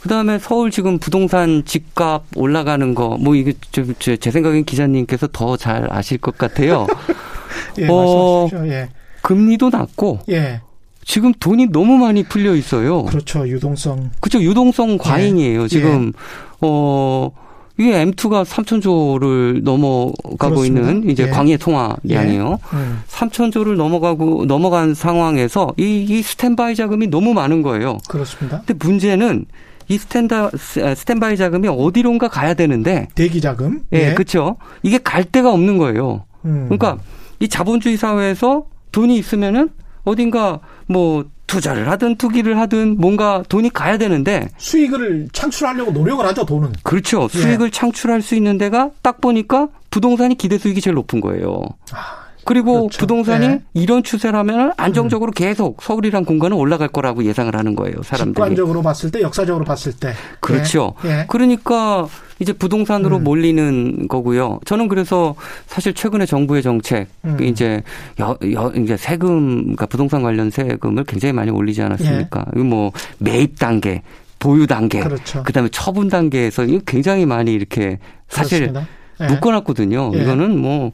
그다음에 0.03 0.39
서울 0.39 0.71
지금 0.71 0.99
부동산 0.99 1.63
집값 1.65 2.25
올라가는 2.35 2.95
거 2.95 3.17
뭐 3.19 3.35
이게 3.37 3.53
제, 3.99 4.17
제 4.17 4.31
생각엔 4.31 4.65
기자님께서 4.65 5.29
더 5.33 5.57
잘 5.57 5.87
아실 5.91 6.19
것 6.19 6.37
같아요. 6.39 6.87
예, 7.79 7.87
어, 7.89 8.49
예. 8.67 8.89
금리도 9.23 9.71
낮고 9.71 10.21
예. 10.31 10.61
지금 11.05 11.33
돈이 11.39 11.67
너무 11.69 11.97
많이 11.99 12.23
풀려 12.25 12.55
있어요. 12.57 13.05
그렇죠. 13.05 13.47
유동성. 13.49 14.11
그렇죠. 14.21 14.41
유동성 14.43 14.99
과잉이에요. 14.99 15.63
예. 15.65 15.69
지금 15.69 16.13
예. 16.17 16.21
어 16.63 17.31
이게 17.79 18.05
M2가 18.05 18.45
3천조를 18.45 19.63
넘어가고 19.63 20.37
그렇습니다. 20.39 20.91
있는 20.91 21.11
이제 21.11 21.25
예. 21.25 21.29
광해 21.29 21.57
통화량이에요. 21.59 22.59
예. 22.75 22.77
음. 22.77 23.03
3천조를 23.09 23.77
넘어가고 23.77 24.45
넘어간 24.47 24.95
상황에서 24.95 25.73
이, 25.77 26.07
이 26.09 26.23
스탠바이 26.23 26.75
자금이 26.75 27.07
너무 27.09 27.35
많은 27.35 27.63
거예요. 27.63 27.99
그렇습니다. 28.09 28.63
근데 28.67 28.75
문제는 28.85 29.47
이 29.93 29.99
스탠다 29.99 30.51
스탠바이 30.97 31.37
자금이 31.37 31.69
어디론가 31.69 32.29
가야 32.29 32.55
되는데 32.55 33.09
대기 33.15 33.43
자금 33.43 33.83
예, 33.93 34.11
예. 34.11 34.15
그렇죠. 34.15 34.57
이게 34.83 34.97
갈 34.97 35.25
데가 35.25 35.53
없는 35.53 35.77
거예요. 35.77 36.25
음. 36.47 36.65
그러니까 36.69 36.99
이 37.41 37.49
자본주의 37.49 37.99
사회에서 37.99 38.65
돈이 38.91 39.17
있으면은 39.19 39.69
어딘가 40.05 40.61
뭐 40.87 41.27
투자를 41.47 41.91
하든 41.91 42.17
투기를 42.17 42.59
하든 42.59 42.97
뭔가 42.99 43.43
돈이 43.51 43.69
가야 43.69 43.99
되는데 43.99 44.49
수익을 44.57 45.29
창출하려고 45.35 45.93
노력을 45.93 46.25
하죠 46.25 46.47
돈은 46.47 46.73
그렇죠 46.83 47.29
수익을 47.29 47.67
예. 47.67 47.71
창출할 47.71 48.23
수 48.23 48.35
있는 48.35 48.57
데가 48.57 48.91
딱 49.03 49.21
보니까 49.21 49.69
부동산이 49.91 50.37
기대 50.37 50.57
수익이 50.57 50.81
제일 50.81 50.95
높은 50.95 51.21
거예요. 51.21 51.63
아. 51.93 52.23
그리고 52.45 52.89
그렇죠. 52.89 52.99
부동산이 52.99 53.49
네. 53.49 53.63
이런 53.75 54.03
추세라면 54.03 54.73
안정적으로 54.77 55.31
음. 55.31 55.35
계속 55.35 55.83
서울이란 55.83 56.25
공간은 56.25 56.57
올라갈 56.57 56.89
거라고 56.89 57.25
예상을 57.25 57.55
하는 57.55 57.75
거예요, 57.77 58.03
사람들이. 58.03 58.35
직관적으로 58.35 58.83
봤을 58.83 59.11
때, 59.11 59.21
역사적으로 59.21 59.65
봤을 59.65 59.93
때. 59.93 60.13
그렇죠. 60.41 60.95
네. 61.03 61.25
그러니까 61.29 62.09
이제 62.41 62.53
부동산으로 62.53 63.19
음. 63.19 63.25
몰리는 63.25 64.09
거고요. 64.09 64.59
저는 64.65 64.89
그래서 64.89 65.35
사실 65.67 65.95
최근에 65.95 66.27
정부의 66.27 66.63
정책 66.63 67.07
음. 67.25 67.41
이제 67.43 67.83
여, 68.19 68.37
여, 68.53 68.73
이제 68.77 68.97
세금, 68.97 69.63
그러니까 69.63 69.87
부동산 69.87 70.23
관련 70.23 70.51
세금을 70.51 71.05
굉장히 71.05 71.33
많이 71.33 71.51
올리지 71.51 71.83
않았습니까? 71.83 72.47
예. 72.57 72.61
뭐 72.61 72.91
매입 73.19 73.59
단계, 73.59 74.03
보유 74.41 74.67
단계, 74.67 75.01
그렇죠. 75.01 75.45
그다음에 75.45 75.69
처분 75.71 76.09
단계에서 76.09 76.67
굉장히 76.85 77.27
많이 77.27 77.53
이렇게 77.53 77.99
사실 78.29 78.73
예. 79.21 79.27
묶어놨거든요. 79.27 80.11
예. 80.15 80.23
이거는 80.23 80.61
뭐 80.61 80.91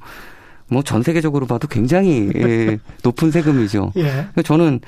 뭐 0.70 0.82
전 0.82 1.02
세계적으로 1.02 1.46
봐도 1.46 1.66
굉장히 1.68 2.30
예, 2.36 2.78
높은 3.02 3.30
세금이죠. 3.30 3.92
예. 3.96 4.26
저는 4.44 4.80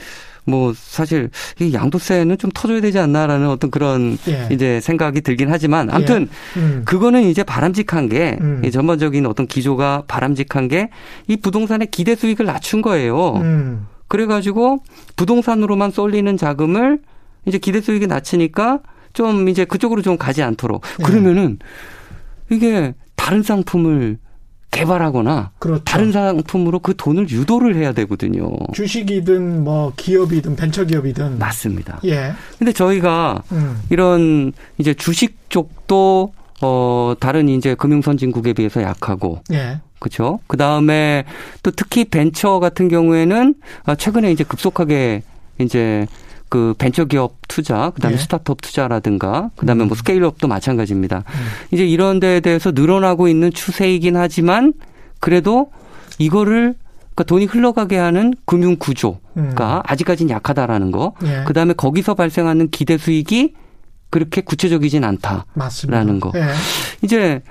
뭐 0.46 0.72
사실 0.74 1.30
이 1.60 1.72
양도세는 1.74 2.38
좀 2.38 2.50
터줘야 2.52 2.80
되지 2.80 2.98
않나라는 2.98 3.48
어떤 3.48 3.70
그런 3.70 4.16
예. 4.28 4.48
이제 4.50 4.80
생각이 4.80 5.20
들긴 5.20 5.50
하지만 5.50 5.90
아무튼 5.90 6.28
예. 6.56 6.60
음. 6.60 6.82
그거는 6.84 7.22
이제 7.24 7.42
바람직한 7.44 8.08
게 8.08 8.38
음. 8.40 8.62
전반적인 8.70 9.26
어떤 9.26 9.46
기조가 9.46 10.04
바람직한 10.08 10.68
게 10.68 10.88
이 11.28 11.36
부동산의 11.36 11.88
기대 11.90 12.14
수익을 12.16 12.46
낮춘 12.46 12.82
거예요. 12.82 13.34
음. 13.36 13.86
그래가지고 14.08 14.82
부동산으로만 15.16 15.92
쏠리는 15.92 16.36
자금을 16.36 16.98
이제 17.46 17.58
기대 17.58 17.80
수익이 17.80 18.06
낮추니까 18.06 18.80
좀 19.12 19.48
이제 19.48 19.64
그쪽으로 19.64 20.02
좀 20.02 20.16
가지 20.18 20.42
않도록 20.42 20.82
예. 21.00 21.02
그러면은 21.04 21.58
이게 22.50 22.94
다른 23.14 23.42
상품을 23.42 24.18
개발하거나 24.70 25.50
그렇죠. 25.58 25.84
다른 25.84 26.12
상품으로 26.12 26.78
그 26.78 26.94
돈을 26.96 27.28
유도를 27.30 27.76
해야 27.76 27.92
되거든요. 27.92 28.50
주식이든 28.72 29.64
뭐 29.64 29.92
기업이든 29.96 30.56
벤처 30.56 30.84
기업이든 30.84 31.38
맞습니다. 31.38 32.00
예. 32.04 32.32
근데 32.58 32.72
저희가 32.72 33.42
음. 33.52 33.82
이런 33.90 34.52
이제 34.78 34.94
주식 34.94 35.50
쪽도 35.50 36.32
어 36.62 37.14
다른 37.18 37.48
이제 37.48 37.74
금융 37.74 38.02
선진국에 38.02 38.52
비해서 38.52 38.82
약하고 38.82 39.42
예. 39.52 39.80
그렇죠. 39.98 40.40
그 40.46 40.56
다음에 40.56 41.24
또 41.62 41.70
특히 41.70 42.04
벤처 42.04 42.58
같은 42.58 42.88
경우에는 42.88 43.54
아, 43.84 43.94
최근에 43.94 44.32
이제 44.32 44.44
급속하게 44.44 45.22
이제 45.58 46.06
그 46.50 46.74
벤처 46.76 47.04
기업 47.06 47.36
투자, 47.48 47.90
그다음에 47.90 48.16
예. 48.16 48.18
스타트업 48.18 48.60
투자라든가, 48.60 49.50
그다음에 49.56 49.84
뭐 49.84 49.94
음. 49.94 49.96
스케일업도 49.96 50.48
마찬가지입니다. 50.48 51.18
음. 51.18 51.46
이제 51.70 51.86
이런 51.86 52.18
데에 52.20 52.40
대해서 52.40 52.72
늘어나고 52.72 53.28
있는 53.28 53.52
추세이긴 53.52 54.16
하지만 54.16 54.74
그래도 55.20 55.70
이거를 56.18 56.74
그러니까 57.14 57.24
돈이 57.24 57.44
흘러가게 57.46 57.96
하는 57.96 58.34
금융 58.46 58.76
구조가 58.76 59.20
음. 59.36 59.54
아직까지는 59.56 60.34
약하다라는 60.34 60.90
거. 60.90 61.14
예. 61.24 61.44
그다음에 61.46 61.72
거기서 61.72 62.14
발생하는 62.14 62.70
기대 62.70 62.98
수익이 62.98 63.54
그렇게 64.10 64.40
구체적이진 64.40 65.04
않다라는 65.04 65.44
맞습니다. 65.54 66.18
거. 66.18 66.32
예. 66.34 66.46
이제 67.02 67.42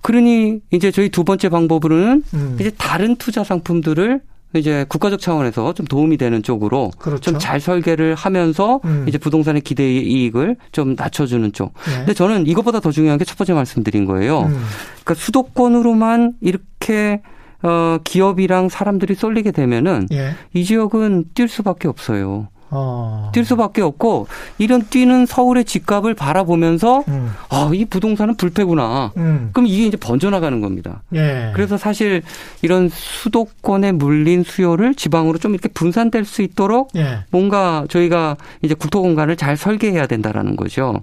그러니 0.00 0.60
이제 0.70 0.90
저희 0.90 1.10
두 1.10 1.22
번째 1.22 1.50
방법으로는 1.50 2.22
음. 2.32 2.56
이제 2.58 2.70
다른 2.78 3.16
투자 3.16 3.44
상품들을 3.44 4.22
이제 4.54 4.84
국가적 4.88 5.20
차원에서 5.20 5.74
좀 5.74 5.86
도움이 5.86 6.16
되는 6.16 6.42
쪽으로 6.42 6.90
그렇죠. 6.98 7.32
좀잘 7.32 7.60
설계를 7.60 8.14
하면서 8.14 8.80
음. 8.84 9.04
이제 9.06 9.18
부동산의 9.18 9.60
기대 9.62 9.88
이익을 9.92 10.56
좀 10.72 10.94
낮춰주는 10.96 11.52
쪽. 11.52 11.74
네. 11.86 11.98
근데 11.98 12.14
저는 12.14 12.46
이것보다 12.46 12.80
더 12.80 12.90
중요한 12.90 13.18
게 13.18 13.24
첫 13.28 13.36
번째 13.36 13.52
말씀드린 13.52 14.06
거예요. 14.06 14.40
음. 14.44 14.58
그러니까 15.04 15.14
수도권으로만 15.14 16.32
이렇게 16.40 17.20
어 17.62 17.98
기업이랑 18.04 18.68
사람들이 18.70 19.14
쏠리게 19.14 19.50
되면은 19.50 20.06
예. 20.12 20.34
이 20.54 20.64
지역은 20.64 21.26
뛸 21.34 21.48
수밖에 21.48 21.88
없어요. 21.88 22.48
어. 22.70 23.30
뛸 23.34 23.44
수밖에 23.44 23.82
없고 23.82 24.26
이런 24.58 24.86
뛰는 24.88 25.26
서울의 25.26 25.64
집값을 25.64 26.14
바라보면서 26.14 27.04
음. 27.08 27.32
아이 27.48 27.84
부동산은 27.84 28.36
불패구나. 28.36 29.12
음. 29.16 29.50
그럼 29.52 29.66
이게 29.66 29.86
이제 29.86 29.96
번져나가는 29.96 30.60
겁니다. 30.60 31.02
예. 31.14 31.52
그래서 31.54 31.76
사실 31.76 32.22
이런 32.62 32.88
수도권에 32.88 33.92
물린 33.92 34.42
수요를 34.42 34.94
지방으로 34.94 35.38
좀 35.38 35.52
이렇게 35.52 35.68
분산될 35.68 36.24
수 36.24 36.42
있도록 36.42 36.90
예. 36.96 37.20
뭔가 37.30 37.86
저희가 37.88 38.36
이제 38.62 38.74
국토 38.74 39.02
공간을 39.02 39.36
잘 39.36 39.56
설계해야 39.56 40.06
된다라는 40.06 40.56
거죠. 40.56 41.02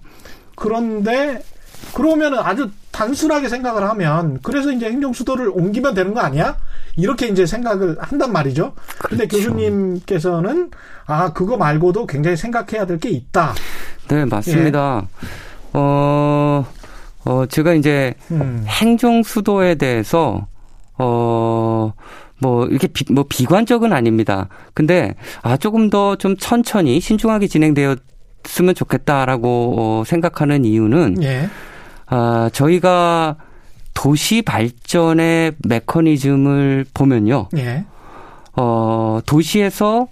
그런데 0.56 1.42
그러면은 1.94 2.40
아주 2.40 2.70
단순하게 2.92 3.50
생각을 3.50 3.88
하면 3.90 4.40
그래서 4.42 4.72
이제 4.72 4.88
행정 4.88 5.14
수도를 5.14 5.50
옮기면 5.50 5.94
되는 5.94 6.14
거 6.14 6.20
아니야? 6.22 6.58
이렇게 6.98 7.28
이제 7.28 7.46
생각을 7.46 7.98
한단 8.00 8.32
말이죠. 8.32 8.74
그런데 9.00 9.28
그렇죠. 9.28 9.50
교수님께서는 9.50 10.72
아 11.06 11.34
그거 11.34 11.58
말고도 11.58 12.06
굉장히 12.08 12.38
생각해야 12.38 12.86
될 12.86 12.98
게 13.00 13.10
있다. 13.10 13.54
네 14.08 14.26
맞습니다. 14.26 15.06
예. 15.24 15.28
어, 15.74 16.66
어 17.26 17.46
제가 17.48 17.74
이제 17.74 18.14
음. 18.32 18.64
행정 18.68 19.24
수도에 19.24 19.76
대해서 19.76 20.48
어. 20.98 21.94
뭐 22.40 22.66
이렇게 22.68 22.88
비, 22.88 23.06
뭐 23.14 23.24
비관적은 23.28 23.94
아닙니다. 23.94 24.50
근데 24.74 25.16
아 25.42 25.56
조금 25.58 25.90
더 25.90 26.18
좀 26.18 26.36
천천히 26.38 27.00
신중하게 27.00 27.48
진행되 27.48 27.96
었으면 28.46 28.76
좋겠다라고 28.76 29.76
어, 29.78 30.04
생각하는 30.06 30.66
이유는 30.66 31.24
예. 31.24 31.50
아 32.08 32.50
저희가 32.54 33.36
도시 33.94 34.42
발전의 34.42 35.54
메커니즘을 35.68 36.86
보면요. 36.94 37.50
예. 37.58 37.86
어, 38.56 39.20
도시에서 39.26 40.08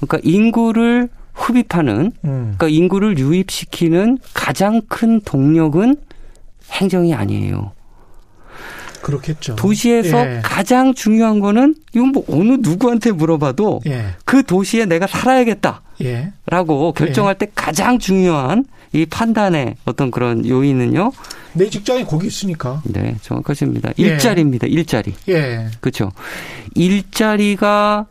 그러니까 0.00 0.18
인구를 0.22 1.08
흡입하는 1.32 2.12
음. 2.24 2.54
그러니까 2.56 2.68
인구를 2.68 3.18
유입시키는 3.18 4.18
가장 4.34 4.80
큰 4.88 5.20
동력은 5.20 5.96
행정이 6.72 7.14
아니에요. 7.14 7.72
그렇겠죠. 9.06 9.54
도시에서 9.54 10.18
예. 10.18 10.40
가장 10.42 10.92
중요한 10.92 11.38
거는 11.38 11.76
이건 11.94 12.08
뭐 12.08 12.24
어느 12.28 12.56
누구한테 12.58 13.12
물어봐도 13.12 13.82
예. 13.86 14.06
그 14.24 14.42
도시에 14.42 14.84
내가 14.84 15.06
살아야겠다. 15.06 15.82
예. 16.02 16.32
라고 16.46 16.92
결정할 16.92 17.36
때 17.36 17.46
가장 17.54 18.00
중요한 18.00 18.64
이 18.92 19.06
판단의 19.06 19.76
어떤 19.84 20.10
그런 20.10 20.44
요인은요. 20.44 21.12
내 21.52 21.70
직장이 21.70 22.04
거기 22.04 22.26
있으니까. 22.26 22.82
네, 22.84 23.14
정확하십니다. 23.22 23.92
예. 24.00 24.02
일자리입니다. 24.02 24.66
일자리. 24.66 25.14
예. 25.28 25.68
그렇죠. 25.80 26.10
일자리가 26.74 28.06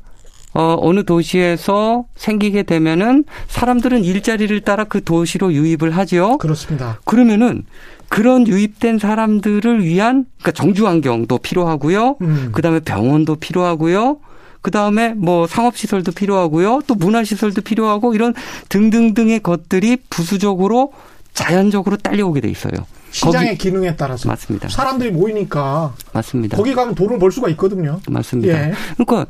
어, 0.58 0.78
어느 0.80 1.04
도시에서 1.04 2.06
생기게 2.16 2.64
되면은 2.64 3.26
사람들은 3.48 4.06
일자리를 4.06 4.62
따라 4.62 4.86
그 4.86 5.04
도시로 5.04 5.52
유입을 5.52 5.92
하죠. 5.98 6.38
그렇습니다. 6.38 7.02
그러면은 7.04 7.66
그런 8.08 8.48
유입된 8.48 8.98
사람들을 9.00 9.84
위한 9.84 10.26
그러니까 10.40 10.52
정주 10.54 10.88
환경도 10.88 11.40
필요하고요. 11.40 12.16
음. 12.22 12.50
그다음에 12.54 12.80
병원도 12.80 13.36
필요하고요. 13.36 14.20
그 14.62 14.72
다음에 14.72 15.10
뭐 15.10 15.46
상업 15.46 15.76
시설도 15.76 16.14
필요하고요. 16.14 16.84
또 16.88 16.96
문화 16.96 17.26
시설도 17.26 17.62
필요하고 17.62 18.16
이런 18.16 18.34
등등등의 18.70 19.42
것들이 19.42 19.98
부수적으로 20.10 20.94
자연적으로 21.34 21.98
딸려오게 21.98 22.40
돼 22.40 22.50
있어요. 22.50 22.72
시장의 23.12 23.50
거기, 23.50 23.58
기능에 23.58 23.98
따라서 23.98 24.30
맞습니다. 24.30 24.70
사람들이 24.70 25.12
모이니까 25.12 25.94
맞습니다. 26.14 26.56
거기 26.56 26.74
가면 26.74 26.96
돈을 26.96 27.20
벌 27.20 27.32
수가 27.32 27.50
있거든요. 27.50 28.00
맞습니다. 28.10 28.54
예. 28.54 28.74
그러니까 28.98 29.26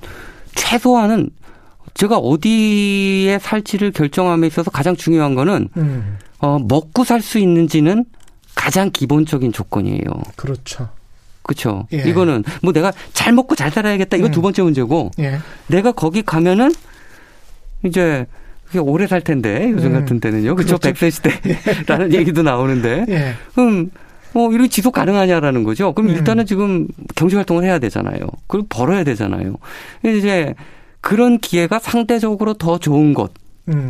최소한은 0.56 1.30
제가 1.94 2.18
어디에 2.18 3.40
살지를 3.40 3.92
결정함에 3.92 4.48
있어서 4.48 4.70
가장 4.72 4.96
중요한 4.96 5.36
거는 5.36 5.70
음. 5.78 6.18
어, 6.40 6.60
먹고 6.60 7.04
살 7.04 7.22
수 7.22 7.40
있는지는 7.40 8.06
가장 8.56 8.90
기본적인 8.92 9.54
조건이에요. 9.54 10.02
그렇죠. 10.36 10.90
그렇죠. 11.44 11.88
예. 11.94 11.98
이거는 11.98 12.44
뭐 12.64 12.74
내가 12.74 12.92
잘 13.14 13.32
먹고 13.34 13.56
잘 13.56 13.70
살아야겠다. 13.72 14.18
이거 14.18 14.28
음. 14.28 14.32
두 14.32 14.42
번째 14.42 14.64
문제고 14.64 15.12
예. 15.20 15.38
내가 15.68 15.92
거기 15.92 16.22
가면은 16.24 16.74
이제 17.84 18.26
그게 18.66 18.80
오래 18.80 19.06
살 19.08 19.22
텐데 19.22 19.70
요즘 19.72 19.94
음. 19.94 20.00
같은 20.00 20.20
때는요. 20.20 20.56
그렇죠. 20.56 20.78
백세 20.80 21.10
시대라는 21.12 22.14
얘기도 22.14 22.42
나오는데 22.42 23.06
예. 23.10 23.34
그럼 23.54 23.92
뭐 24.36 24.52
이렇게 24.52 24.68
지속 24.68 24.92
가능하냐라는 24.92 25.64
거죠. 25.64 25.94
그럼 25.94 26.10
음. 26.10 26.16
일단은 26.16 26.46
지금 26.46 26.88
경제 27.16 27.38
활동을 27.38 27.64
해야 27.64 27.80
되잖아요. 27.80 28.20
그걸 28.48 28.66
벌어야 28.68 29.06
되잖아요. 29.06 29.56
이제 30.04 30.54
그런 31.00 31.40
기회가 31.40 31.80
상대적으로 31.80 32.54
더 32.54 32.78
좋은 32.78 33.14
곳 33.14 33.34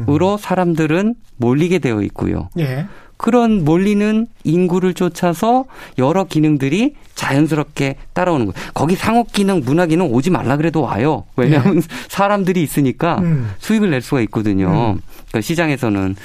으로 0.07 0.33
음. 0.33 0.37
사람들은 0.37 1.15
몰리게 1.37 1.79
되어 1.79 2.01
있고요. 2.03 2.49
예. 2.59 2.85
그런 3.17 3.65
몰리는 3.65 4.27
인구를 4.43 4.93
쫓아서 4.93 5.65
여러 5.97 6.25
기능들이 6.25 6.93
자연스럽게 7.15 7.95
따라오는 8.13 8.45
거예요. 8.45 8.69
거기 8.73 8.95
상업 8.95 9.31
기능, 9.31 9.61
문화 9.65 9.85
기능 9.87 10.13
오지 10.13 10.29
말라 10.29 10.57
그래도 10.57 10.81
와요. 10.81 11.23
왜냐하면 11.35 11.79
네. 11.79 11.81
사람들이 12.07 12.61
있으니까 12.61 13.17
음. 13.19 13.51
수익을 13.57 13.89
낼 13.89 14.01
수가 14.01 14.21
있거든요. 14.21 14.67
음. 14.67 15.01
그러니까 15.29 15.41
시장에서는 15.41 16.15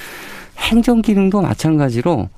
행정 0.59 1.01
기능도 1.01 1.41
마찬가지로 1.41 2.29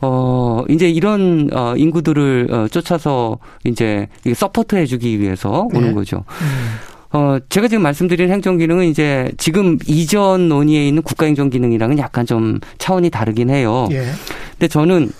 어, 0.00 0.64
이제 0.68 0.88
이런, 0.88 1.50
어, 1.52 1.74
인구들을, 1.76 2.48
어, 2.50 2.68
쫓아서, 2.68 3.38
이제, 3.64 4.08
support 4.34 4.76
해주기 4.76 5.20
위해서 5.20 5.68
오는 5.74 5.88
네. 5.88 5.94
거죠. 5.94 6.24
음. 6.28 6.98
어, 7.10 7.38
제가 7.48 7.68
지금 7.68 7.82
말씀드린 7.82 8.30
행정기능은 8.30 8.84
이제 8.86 9.32
지금 9.38 9.78
이전 9.86 10.48
논의에 10.48 10.86
있는 10.86 11.02
국가행정기능이랑은 11.02 11.98
약간 11.98 12.26
좀 12.26 12.60
차원이 12.76 13.08
다르긴 13.08 13.48
해요. 13.48 13.88
예. 13.92 14.04
근데 14.52 14.68
저는 14.68 15.10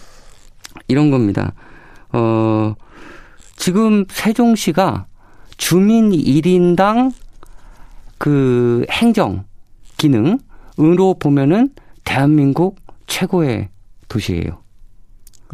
이런 0.87 1.11
겁니다. 1.11 1.55
어, 2.13 2.75
지금 3.57 4.05
세종시가 4.11 5.07
주민 5.57 6.11
1인당 6.11 7.13
그 8.19 8.85
행정 8.91 9.45
기능으로 9.97 11.15
보면은 11.19 11.71
대한민국 12.05 12.77
최고의 13.07 13.71
도시예요. 14.09 14.68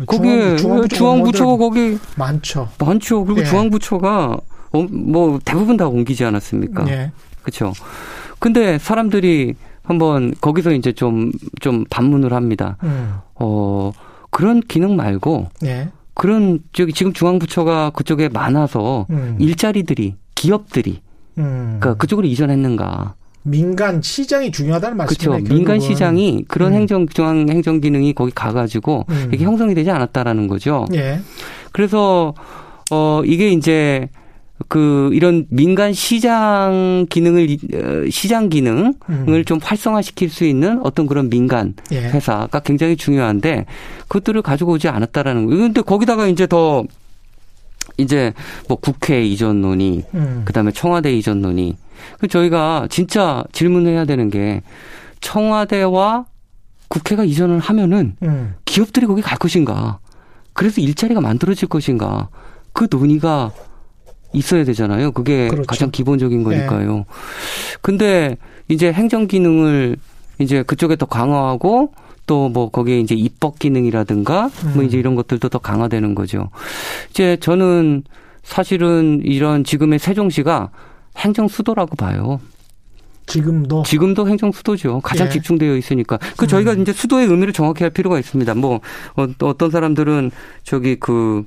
거기에 0.06 0.56
중앙부처 0.56 1.46
가 1.46 1.56
거기 1.56 1.98
많죠. 2.16 2.68
많죠. 2.78 3.24
그리고 3.24 3.40
예. 3.40 3.44
중앙부처가 3.44 4.38
어, 4.72 4.82
뭐 4.90 5.38
대부분 5.44 5.76
다 5.76 5.86
옮기지 5.86 6.24
않았습니까? 6.24 6.88
예. 6.88 7.12
그렇죠. 7.42 7.72
근데 8.40 8.78
사람들이 8.78 9.54
한번 9.82 10.34
거기서 10.40 10.72
이제 10.72 10.92
좀좀 10.92 11.84
반문을 11.90 12.32
합니다. 12.32 12.76
음. 12.82 13.14
어 13.36 13.92
그런 14.30 14.60
기능 14.60 14.96
말고 14.96 15.50
예. 15.64 15.90
그런 16.14 16.60
저기 16.72 16.92
지금 16.92 17.12
중앙부처가 17.12 17.90
그쪽에 17.90 18.28
많아서 18.28 19.06
음. 19.10 19.36
일자리들이 19.38 20.16
기업들이 20.34 21.02
음. 21.38 21.78
그러니까 21.80 21.94
그쪽으로 21.94 22.26
이전했는가? 22.26 23.14
민간 23.44 24.00
시장이 24.02 24.50
중요하다는 24.50 24.96
말씀이죠. 24.96 25.30
그렇죠. 25.30 25.54
민간 25.54 25.78
시장이 25.78 26.44
그런 26.48 26.72
음. 26.72 26.78
행정 26.78 27.06
중앙 27.06 27.46
행정 27.48 27.80
기능이 27.80 28.14
거기 28.14 28.32
가가지고 28.32 29.04
음. 29.08 29.30
이게 29.32 29.44
형성이 29.44 29.74
되지 29.74 29.90
않았다라는 29.90 30.48
거죠. 30.48 30.86
예. 30.94 31.20
그래서 31.72 32.34
어 32.90 33.22
이게 33.24 33.50
이제 33.50 34.08
그 34.68 35.10
이런 35.12 35.46
민간 35.50 35.92
시장 35.92 37.06
기능을 37.10 37.56
어, 37.74 38.10
시장 38.10 38.48
기능을 38.48 38.94
음. 39.10 39.44
좀 39.44 39.58
활성화시킬 39.62 40.30
수 40.30 40.44
있는 40.44 40.80
어떤 40.82 41.06
그런 41.06 41.28
민간 41.28 41.74
예. 41.92 41.98
회사가 41.98 42.60
굉장히 42.60 42.96
중요한데 42.96 43.66
그것들을 44.08 44.40
가지고 44.40 44.72
오지 44.72 44.88
않았다라는 44.88 45.46
거예요. 45.46 45.60
근데 45.60 45.82
거기다가 45.82 46.28
이제 46.28 46.46
더 46.46 46.84
이제 47.96 48.32
뭐 48.68 48.76
국회 48.76 49.24
이전 49.24 49.60
논의, 49.60 50.04
음. 50.14 50.42
그다음에 50.44 50.72
청와대 50.72 51.12
이전 51.14 51.40
논의. 51.40 51.76
그 52.18 52.28
저희가 52.28 52.88
진짜 52.90 53.44
질문해야 53.52 54.04
되는 54.04 54.30
게 54.30 54.62
청와대와 55.20 56.26
국회가 56.88 57.24
이전을 57.24 57.58
하면은 57.60 58.16
음. 58.22 58.54
기업들이 58.64 59.06
거기 59.06 59.22
갈 59.22 59.38
것인가? 59.38 59.98
그래서 60.52 60.80
일자리가 60.80 61.20
만들어질 61.20 61.68
것인가? 61.68 62.28
그 62.72 62.88
논의가 62.90 63.52
있어야 64.32 64.64
되잖아요. 64.64 65.12
그게 65.12 65.48
그렇죠. 65.48 65.66
가장 65.66 65.90
기본적인 65.90 66.38
네. 66.38 66.44
거니까요. 66.44 66.96
네. 66.96 67.04
근데 67.80 68.36
이제 68.68 68.92
행정 68.92 69.26
기능을 69.26 69.96
이제 70.38 70.62
그쪽에 70.62 70.96
더 70.96 71.06
강화하고 71.06 71.92
또 72.26 72.48
뭐 72.48 72.70
거기에 72.70 73.00
이제 73.00 73.14
입법 73.14 73.58
기능이라든가 73.58 74.42
뭐 74.42 74.50
음. 74.64 74.72
뭐 74.74 74.82
이제 74.84 74.98
이런 74.98 75.14
것들도 75.14 75.48
더 75.48 75.58
강화되는 75.58 76.14
거죠. 76.14 76.50
이제 77.10 77.36
저는 77.40 78.04
사실은 78.42 79.20
이런 79.24 79.64
지금의 79.64 79.98
세종시가 79.98 80.70
행정 81.18 81.48
수도라고 81.48 81.96
봐요. 81.96 82.40
지금도 83.26 83.82
지금도 83.84 84.28
행정 84.28 84.52
수도죠. 84.52 85.00
가장 85.00 85.28
예. 85.28 85.30
집중되어 85.30 85.76
있으니까 85.76 86.18
그 86.36 86.46
저희가 86.46 86.72
음. 86.72 86.82
이제 86.82 86.92
수도의 86.92 87.26
의미를 87.26 87.52
정확히 87.52 87.82
할 87.82 87.90
필요가 87.90 88.18
있습니다. 88.18 88.54
뭐 88.54 88.80
어, 89.16 89.26
어떤 89.42 89.70
사람들은 89.70 90.30
저기 90.62 90.96
그그 90.96 91.44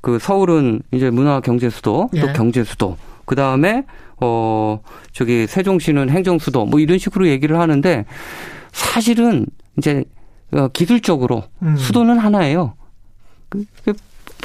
그 0.00 0.18
서울은 0.20 0.80
이제 0.92 1.10
문화 1.10 1.40
경제 1.40 1.68
수도 1.70 2.08
또 2.12 2.28
예. 2.28 2.32
경제 2.34 2.62
수도 2.62 2.96
그 3.24 3.34
다음에 3.34 3.84
어 4.20 4.80
저기 5.12 5.46
세종시는 5.48 6.10
행정 6.10 6.38
수도 6.38 6.64
뭐 6.64 6.78
이런 6.78 6.98
식으로 6.98 7.26
얘기를 7.28 7.58
하는데 7.58 8.04
사실은 8.72 9.46
이제 9.78 10.04
어, 10.52 10.68
기술적으로 10.68 11.44
음. 11.62 11.76
수도는 11.76 12.18
하나예요. 12.18 12.74
그, 13.48 13.64
그 13.84 13.94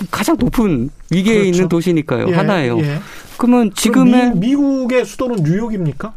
가장 0.10 0.38
높은 0.38 0.90
위계에 1.12 1.36
그렇죠. 1.36 1.50
있는 1.50 1.70
도시니까요. 1.70 2.30
예. 2.30 2.34
하나예요. 2.34 2.80
예. 2.80 3.00
그러면 3.38 3.74
지금의 3.74 4.32
미, 4.32 4.50
미국의 4.50 5.06
수도는 5.06 5.44
뉴욕입니까? 5.44 6.14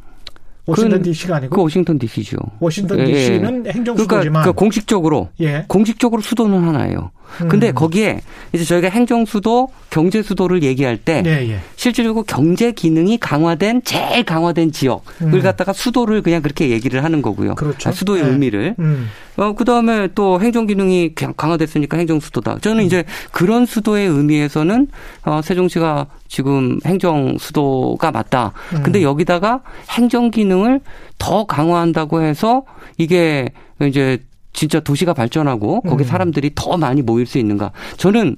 워싱턴 0.66 1.00
DC가 1.02 1.36
아니고 1.36 1.54
그 1.54 1.62
워싱턴 1.62 1.98
DC죠. 1.98 2.38
워싱턴 2.58 3.04
DC는 3.04 3.66
예. 3.66 3.70
행정 3.70 3.96
수도지만 3.96 4.06
그러니까, 4.06 4.30
그러니까 4.30 4.52
공식적으로 4.52 5.28
예. 5.40 5.64
공식적으로 5.68 6.20
수도는 6.22 6.64
하나예요. 6.64 7.12
근데 7.48 7.68
음. 7.68 7.74
거기에 7.74 8.20
이제 8.52 8.64
저희가 8.64 8.88
행정 8.88 9.24
수도, 9.24 9.68
경제 9.90 10.22
수도를 10.22 10.62
얘기할 10.62 10.96
때 10.98 11.22
예, 11.26 11.48
예. 11.48 11.60
실질적으로 11.76 12.24
경제 12.24 12.72
기능이 12.72 13.18
강화된 13.18 13.82
제일 13.84 14.24
강화된 14.24 14.72
지역을 14.72 15.02
음. 15.22 15.42
갖다가 15.42 15.72
수도를 15.72 16.22
그냥 16.22 16.42
그렇게 16.42 16.70
얘기를 16.70 17.02
하는 17.04 17.22
거고요. 17.22 17.54
그렇죠. 17.54 17.88
아, 17.88 17.92
수도의 17.92 18.22
네. 18.22 18.28
의미를. 18.28 18.74
음. 18.78 19.08
어, 19.36 19.52
그 19.52 19.64
다음에 19.64 20.08
또 20.14 20.40
행정 20.40 20.66
기능이 20.66 21.14
강화됐으니까 21.14 21.98
행정 21.98 22.20
수도다. 22.20 22.58
저는 22.60 22.80
음. 22.80 22.86
이제 22.86 23.04
그런 23.32 23.66
수도의 23.66 24.08
의미에서는 24.08 24.88
어, 25.24 25.40
세종시가 25.42 26.06
지금 26.28 26.78
행정 26.86 27.36
수도가 27.38 28.10
맞다. 28.10 28.52
음. 28.74 28.82
근데 28.82 29.02
여기다가 29.02 29.60
행정 29.90 30.30
기능을 30.30 30.80
더 31.18 31.44
강화한다고 31.44 32.22
해서 32.22 32.64
이게 32.98 33.50
이제 33.82 34.18
진짜 34.56 34.80
도시가 34.80 35.12
발전하고 35.12 35.82
거기 35.82 36.02
음. 36.02 36.08
사람들이 36.08 36.52
더 36.54 36.76
많이 36.78 37.02
모일 37.02 37.26
수 37.26 37.38
있는가? 37.38 37.70
저는 37.96 38.36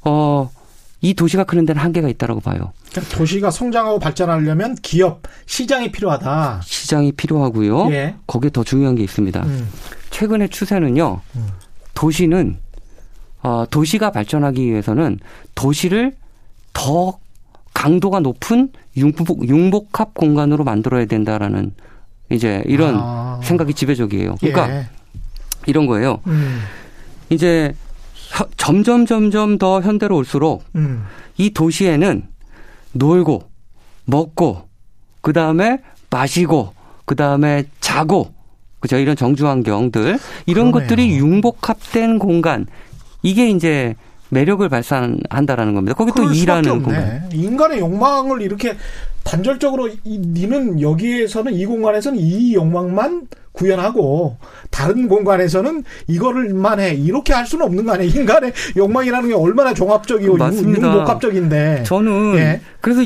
어. 0.00 0.50
이 1.04 1.14
도시가 1.14 1.42
크는 1.42 1.66
데는 1.66 1.82
한계가 1.82 2.08
있다라고 2.08 2.38
봐요. 2.38 2.72
그러니까 2.92 3.16
도시가 3.16 3.50
성장하고 3.50 3.98
발전하려면 3.98 4.76
기업, 4.82 5.22
시장이 5.46 5.90
필요하다. 5.90 6.60
시장이 6.62 7.10
필요하고요. 7.10 7.90
예. 7.90 8.14
거기에 8.28 8.50
더 8.50 8.62
중요한 8.62 8.94
게 8.94 9.02
있습니다. 9.02 9.42
음. 9.42 9.68
최근의 10.10 10.50
추세는요. 10.50 11.20
음. 11.34 11.46
도시는 11.94 12.56
어, 13.42 13.64
도시가 13.68 14.12
발전하기 14.12 14.64
위해서는 14.64 15.18
도시를 15.56 16.12
더 16.72 17.18
강도가 17.74 18.20
높은 18.20 18.68
융복, 18.96 19.48
융복합 19.48 20.14
공간으로 20.14 20.62
만들어야 20.62 21.06
된다라는 21.06 21.74
이제 22.30 22.62
이런 22.66 22.94
아. 22.96 23.40
생각이 23.42 23.74
지배적이에요. 23.74 24.36
그러니까 24.38 24.70
예. 24.72 24.86
이런 25.66 25.86
거예요. 25.86 26.20
음. 26.26 26.60
이제 27.30 27.74
점점 28.56 29.06
점점 29.06 29.58
더 29.58 29.80
현대로 29.80 30.16
올수록 30.16 30.64
음. 30.74 31.04
이 31.36 31.50
도시에는 31.50 32.24
놀고 32.92 33.42
먹고 34.04 34.68
그 35.20 35.32
다음에 35.32 35.78
마시고 36.10 36.74
그 37.04 37.14
다음에 37.14 37.64
자고 37.80 38.32
그죠 38.80 38.96
이런 38.96 39.16
정주 39.16 39.46
환경들 39.46 40.18
이런 40.46 40.72
그러네요. 40.72 40.88
것들이 40.88 41.16
융복합된 41.18 42.18
공간 42.18 42.66
이게 43.22 43.48
이제 43.48 43.94
매력을 44.30 44.66
발산한다라는 44.66 45.74
겁니다. 45.74 45.94
거기 45.94 46.10
또 46.16 46.24
일하는 46.24 46.82
공간. 46.82 47.28
인간의 47.32 47.80
욕망을 47.80 48.40
이렇게 48.40 48.74
단절적으로 49.24 49.88
이, 50.04 50.18
니는 50.18 50.80
여기에서는 50.80 51.52
이 51.52 51.66
공간에서는 51.66 52.18
이 52.18 52.54
욕망만 52.54 53.28
구현하고 53.52 54.36
다른 54.70 55.08
공간에서는 55.08 55.84
이거를만 56.08 56.80
해 56.80 56.94
이렇게 56.94 57.32
할 57.32 57.46
수는 57.46 57.66
없는 57.66 57.84
거 57.84 57.92
아니에요 57.92 58.10
인간의 58.20 58.52
욕망이라는 58.76 59.28
게 59.28 59.34
얼마나 59.34 59.74
종합적이고 59.74 60.38
융복합적인데 60.38 61.82
저는 61.84 62.34
예. 62.36 62.60
그래서 62.80 63.02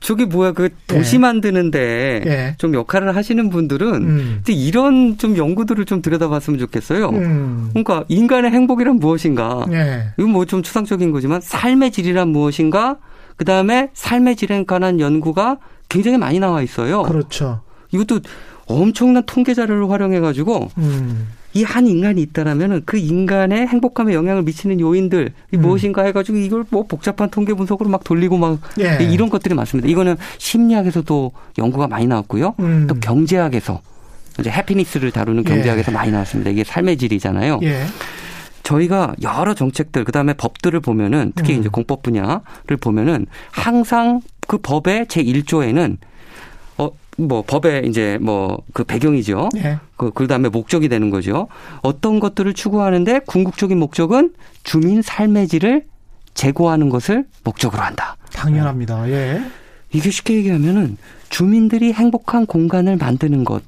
저기 0.00 0.26
뭐야 0.26 0.52
그 0.52 0.68
도시 0.86 1.16
예. 1.16 1.20
만드는데 1.20 2.22
예. 2.26 2.54
좀 2.58 2.74
역할을 2.74 3.16
하시는 3.16 3.48
분들은 3.48 3.94
음. 3.94 4.42
이런 4.48 5.16
좀 5.16 5.36
연구들을 5.36 5.82
좀 5.86 6.02
들여다봤으면 6.02 6.58
좋겠어요. 6.58 7.08
음. 7.08 7.70
그러니까 7.70 8.04
인간의 8.08 8.50
행복이란 8.50 8.96
무엇인가? 8.96 9.64
예. 9.72 10.08
이건 10.18 10.32
뭐 10.32 10.44
좀 10.44 10.62
추상적인 10.62 11.10
거지만 11.10 11.40
삶의 11.40 11.90
질이란 11.90 12.28
무엇인가? 12.28 12.98
그 13.36 13.46
다음에 13.46 13.88
삶의 13.94 14.36
질에 14.36 14.64
관한 14.64 15.00
연구가 15.00 15.56
굉장히 15.88 16.18
많이 16.18 16.38
나와 16.38 16.60
있어요. 16.60 17.02
그렇죠. 17.04 17.62
이것도 17.90 18.20
엄청난 18.66 19.22
통계 19.26 19.54
자료를 19.54 19.90
활용해 19.90 20.20
가지고 20.20 20.68
음. 20.78 21.28
이한 21.54 21.86
인간이 21.86 22.20
있다라면은 22.20 22.82
그 22.84 22.96
인간의 22.96 23.68
행복감에 23.68 24.12
영향을 24.12 24.42
미치는 24.42 24.80
요인들 24.80 25.32
이 25.52 25.56
음. 25.56 25.62
무엇인가 25.62 26.02
해가지고 26.02 26.38
이걸 26.38 26.64
뭐 26.70 26.84
복잡한 26.86 27.30
통계 27.30 27.54
분석으로 27.54 27.88
막 27.88 28.02
돌리고 28.02 28.36
막 28.36 28.58
예. 28.80 28.98
이런 29.04 29.30
것들이 29.30 29.54
많습니다. 29.54 29.88
이거는 29.88 30.16
심리학에서도 30.38 31.32
연구가 31.58 31.86
많이 31.86 32.06
나왔고요. 32.06 32.54
음. 32.58 32.86
또 32.88 32.96
경제학에서 32.96 33.80
이제 34.40 34.50
해피니스를 34.50 35.12
다루는 35.12 35.44
경제학에서 35.44 35.92
예. 35.92 35.94
많이 35.94 36.10
나왔습니다. 36.10 36.50
이게 36.50 36.64
삶의 36.64 36.96
질이잖아요. 36.98 37.60
예. 37.62 37.84
저희가 38.64 39.14
여러 39.22 39.54
정책들 39.54 40.04
그다음에 40.04 40.32
법들을 40.32 40.80
보면은 40.80 41.32
특히 41.36 41.54
음. 41.54 41.60
이제 41.60 41.68
공법 41.68 42.02
분야를 42.02 42.76
보면은 42.80 43.26
항상 43.52 44.22
그 44.48 44.58
법의 44.58 45.06
제 45.08 45.22
1조에는 45.22 45.98
뭐 47.16 47.42
법의 47.46 47.86
이제 47.86 48.18
뭐 48.20 48.58
그 48.72 48.84
배경이죠. 48.84 49.48
네. 49.54 49.78
그 49.96 50.10
그 50.10 50.26
다음에 50.26 50.48
목적이 50.48 50.88
되는 50.88 51.10
거죠. 51.10 51.48
어떤 51.82 52.20
것들을 52.20 52.52
추구하는데 52.54 53.20
궁극적인 53.26 53.78
목적은 53.78 54.32
주민 54.62 55.02
삶의 55.02 55.48
질을 55.48 55.84
제고하는 56.34 56.88
것을 56.88 57.24
목적으로 57.44 57.82
한다. 57.82 58.16
당연합니다. 58.32 59.08
예. 59.10 59.40
이게 59.92 60.10
쉽게 60.10 60.34
얘기하면은 60.34 60.96
주민들이 61.28 61.92
행복한 61.92 62.46
공간을 62.46 62.96
만드는 62.96 63.44
것. 63.44 63.62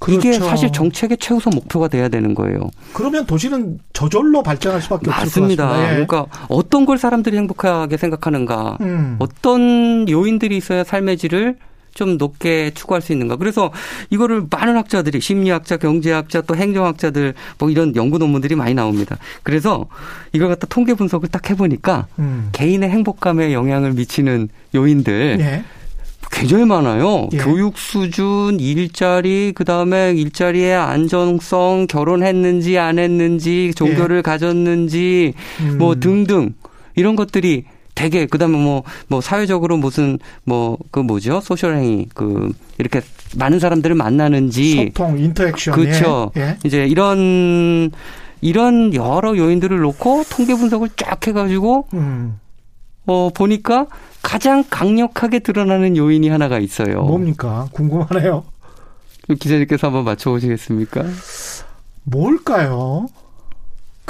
그렇죠. 0.00 0.28
이게 0.28 0.38
사실 0.38 0.70
정책의 0.72 1.16
최우선 1.18 1.52
목표가 1.54 1.88
돼야 1.88 2.08
되는 2.08 2.34
거예요. 2.34 2.58
그러면 2.92 3.24
도시는 3.24 3.78
저절로 3.92 4.42
발전할 4.42 4.82
수밖에 4.82 5.08
맞습니다. 5.08 5.66
것 5.68 5.72
같습니다. 5.72 5.84
예. 5.84 6.04
그러니까 6.04 6.26
어떤 6.48 6.84
걸 6.84 6.98
사람들이 6.98 7.36
행복하게 7.38 7.96
생각하는가, 7.96 8.78
음. 8.80 9.16
어떤 9.20 10.08
요인들이 10.08 10.56
있어야 10.56 10.84
삶의 10.84 11.16
질을 11.18 11.56
좀 11.94 12.16
높게 12.18 12.70
추구할 12.74 13.02
수 13.02 13.12
있는가. 13.12 13.36
그래서 13.36 13.72
이거를 14.10 14.46
많은 14.50 14.76
학자들이 14.76 15.20
심리학자, 15.20 15.76
경제학자, 15.76 16.40
또 16.42 16.56
행정학자들 16.56 17.34
뭐 17.58 17.70
이런 17.70 17.94
연구 17.96 18.18
논문들이 18.18 18.54
많이 18.54 18.74
나옵니다. 18.74 19.18
그래서 19.42 19.86
이걸 20.32 20.48
갖다 20.48 20.66
통계 20.66 20.94
분석을 20.94 21.28
딱 21.28 21.50
해보니까 21.50 22.06
음. 22.18 22.48
개인의 22.52 22.88
행복감에 22.90 23.52
영향을 23.52 23.92
미치는 23.92 24.48
요인들 24.74 25.38
예. 25.40 25.64
굉장히 26.30 26.64
많아요. 26.64 27.28
예. 27.32 27.36
교육 27.36 27.76
수준, 27.76 28.58
일자리, 28.58 29.52
그 29.54 29.64
다음에 29.64 30.12
일자리의 30.12 30.74
안정성, 30.74 31.86
결혼했는지 31.88 32.78
안 32.78 32.98
했는지, 32.98 33.72
종교를 33.76 34.18
예. 34.18 34.22
가졌는지, 34.22 35.34
음. 35.60 35.78
뭐 35.78 35.94
등등 35.94 36.54
이런 36.96 37.16
것들이 37.16 37.64
되게 38.02 38.26
그다음에 38.26 38.58
뭐뭐 38.58 38.82
뭐 39.08 39.20
사회적으로 39.20 39.76
무슨 39.76 40.18
뭐 40.44 40.72
그 40.90 41.00
뭐죠 41.00 41.40
소셜 41.40 41.76
행위 41.76 42.06
그 42.14 42.52
이렇게 42.78 43.00
많은 43.36 43.58
사람들을 43.58 43.94
만나는지 43.96 44.92
소통 44.94 45.18
인터액션 45.18 45.74
그렇죠 45.74 46.32
예. 46.36 46.40
예. 46.40 46.58
이제 46.64 46.86
이런 46.86 47.90
이런 48.40 48.92
여러 48.94 49.36
요인들을 49.36 49.78
놓고 49.78 50.24
통계 50.30 50.54
분석을 50.54 50.90
쫙 50.96 51.26
해가지고 51.26 51.86
음. 51.94 52.38
어 53.06 53.30
보니까 53.34 53.86
가장 54.22 54.64
강력하게 54.68 55.40
드러나는 55.40 55.96
요인이 55.96 56.28
하나가 56.28 56.58
있어요. 56.58 57.02
뭡니까 57.02 57.68
궁금하네요. 57.72 58.44
기자님께서 59.38 59.88
한번 59.88 60.04
맞춰보시겠습니까? 60.04 61.04
뭘까요? 62.04 63.06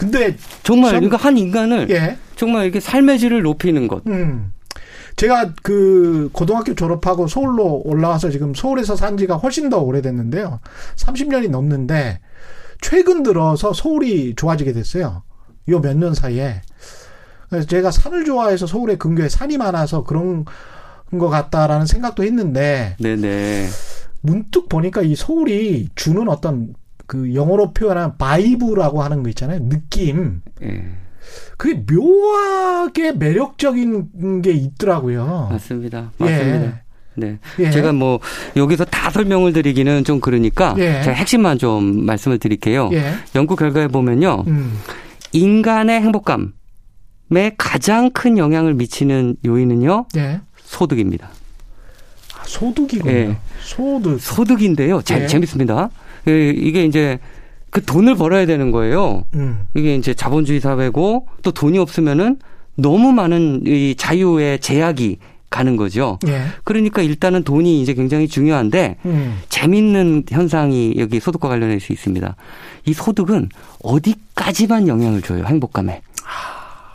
근데 0.02 0.36
정말 0.62 0.92
그러니까 0.92 1.16
한 1.16 1.36
인간을 1.38 1.88
예. 1.90 2.16
정말 2.36 2.66
이게 2.66 2.80
삶의 2.80 3.18
질을 3.18 3.42
높이는 3.42 3.86
것. 3.88 4.06
음. 4.06 4.52
제가 5.16 5.52
그 5.62 6.30
고등학교 6.32 6.74
졸업하고 6.74 7.26
서울로 7.28 7.82
올라와서 7.84 8.30
지금 8.30 8.54
서울에서 8.54 8.96
산 8.96 9.16
지가 9.16 9.36
훨씬 9.36 9.68
더 9.68 9.78
오래됐는데요. 9.78 10.60
30년이 10.96 11.50
넘는데 11.50 12.20
최근 12.80 13.22
들어서 13.22 13.72
서울이 13.72 14.34
좋아지게 14.36 14.72
됐어요. 14.72 15.22
요 15.68 15.78
몇 15.80 15.94
년 15.96 16.14
사이에. 16.14 16.62
그래서 17.48 17.66
제가 17.68 17.90
산을 17.90 18.24
좋아해서 18.24 18.66
서울에 18.66 18.96
근교에 18.96 19.28
산이 19.28 19.58
많아서 19.58 20.02
그런 20.04 20.44
것 21.12 21.28
같다라는 21.28 21.86
생각도 21.86 22.24
했는데. 22.24 22.96
네네. 22.98 23.68
문득 24.22 24.68
보니까 24.68 25.02
이 25.02 25.14
서울이 25.14 25.88
주는 25.94 26.28
어떤 26.28 26.74
그 27.12 27.34
영어로 27.34 27.74
표현한 27.74 28.16
vibe라고 28.16 29.02
하는 29.02 29.22
거 29.22 29.28
있잖아요. 29.28 29.68
느낌. 29.68 30.40
예. 30.62 30.82
그게 31.58 31.84
묘하게 31.92 33.12
매력적인 33.12 34.40
게 34.40 34.52
있더라고요. 34.52 35.48
맞습니다. 35.50 36.10
맞습니다. 36.16 36.64
예. 36.64 36.74
네. 37.16 37.38
예. 37.58 37.70
제가 37.70 37.92
뭐 37.92 38.18
여기서 38.56 38.86
다 38.86 39.10
설명을 39.10 39.52
드리기는 39.52 40.04
좀 40.04 40.20
그러니까 40.20 40.74
예. 40.78 41.02
제가 41.02 41.12
핵심만 41.12 41.58
좀 41.58 42.06
말씀을 42.06 42.38
드릴게요. 42.38 42.88
예. 42.94 43.12
연구 43.34 43.56
결과에 43.56 43.88
보면요. 43.88 44.44
음. 44.46 44.78
인간의 45.32 46.00
행복감에 46.00 46.46
가장 47.58 48.08
큰 48.08 48.38
영향을 48.38 48.72
미치는 48.72 49.36
요인은요. 49.44 50.06
예. 50.16 50.40
소득입니다. 50.56 51.28
아, 52.38 52.42
소득이군요. 52.46 53.12
예. 53.12 53.36
소득. 53.60 54.18
소득인데요. 54.18 55.02
재, 55.02 55.24
예. 55.24 55.26
재밌습니다. 55.26 55.90
예, 56.28 56.50
이게 56.50 56.84
이제 56.84 57.18
그 57.70 57.82
돈을 57.84 58.16
벌어야 58.16 58.46
되는 58.46 58.70
거예요. 58.70 59.24
음. 59.34 59.66
이게 59.74 59.94
이제 59.94 60.14
자본주의 60.14 60.60
사회고 60.60 61.26
또 61.42 61.52
돈이 61.52 61.78
없으면은 61.78 62.38
너무 62.76 63.12
많은 63.12 63.62
이 63.66 63.94
자유의 63.96 64.60
제약이 64.60 65.18
가는 65.48 65.76
거죠. 65.76 66.18
예. 66.26 66.44
그러니까 66.64 67.02
일단은 67.02 67.44
돈이 67.44 67.82
이제 67.82 67.94
굉장히 67.94 68.26
중요한데 68.26 68.96
음. 69.04 69.38
재밌는 69.50 70.24
현상이 70.30 70.94
여기 70.96 71.20
소득과 71.20 71.48
관련할 71.48 71.78
수 71.78 71.92
있습니다. 71.92 72.34
이 72.86 72.92
소득은 72.92 73.48
어디까지만 73.82 74.88
영향을 74.88 75.20
줘요 75.22 75.44
행복감에 75.44 76.00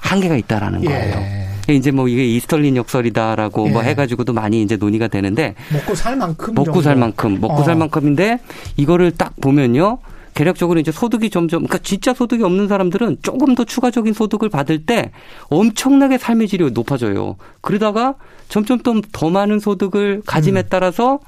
한계가 0.02 0.36
있다라는 0.38 0.84
예. 0.84 0.88
거예요. 0.88 1.47
이제 1.74 1.92
뭐 1.92 2.08
이게 2.08 2.26
이스털린 2.26 2.76
역설이다라고 2.78 3.62
뭐 3.62 3.70
예. 3.70 3.74
뭐 3.74 3.82
해가지고도 3.82 4.34
많이 4.34 4.62
이제 4.62 4.78
논의가 4.78 5.08
되는데 5.08 5.56
먹고 5.72 5.96
살 5.96 6.16
만큼 6.16 6.54
먹고 6.54 6.66
정도. 6.66 6.82
살 6.82 6.96
만큼 6.96 7.40
먹고 7.40 7.62
어. 7.62 7.64
살 7.64 7.76
만큼인데 7.76 8.40
이거를 8.78 9.12
딱 9.12 9.34
보면요. 9.42 10.00
계략적으로 10.34 10.80
이제 10.80 10.92
소득이 10.92 11.32
점점 11.32 11.64
그러니까 11.64 11.80
진짜 11.80 12.14
소득이 12.14 12.44
없는 12.44 12.68
사람들은 12.68 13.18
조금 13.24 13.56
더 13.56 13.64
추가적인 13.64 14.14
소득을 14.14 14.50
받을 14.50 14.86
때 14.86 15.12
엄청나게 15.50 16.20
삶의 16.20 16.48
질이 16.48 16.70
높아져요. 16.72 17.38
그러다가 17.62 18.16
점점 18.48 18.80
더 19.12 19.30
많은 19.32 19.60
소득을 19.60 20.22
가짐에 20.26 20.60
음. 20.62 20.68
따라서 20.70 21.20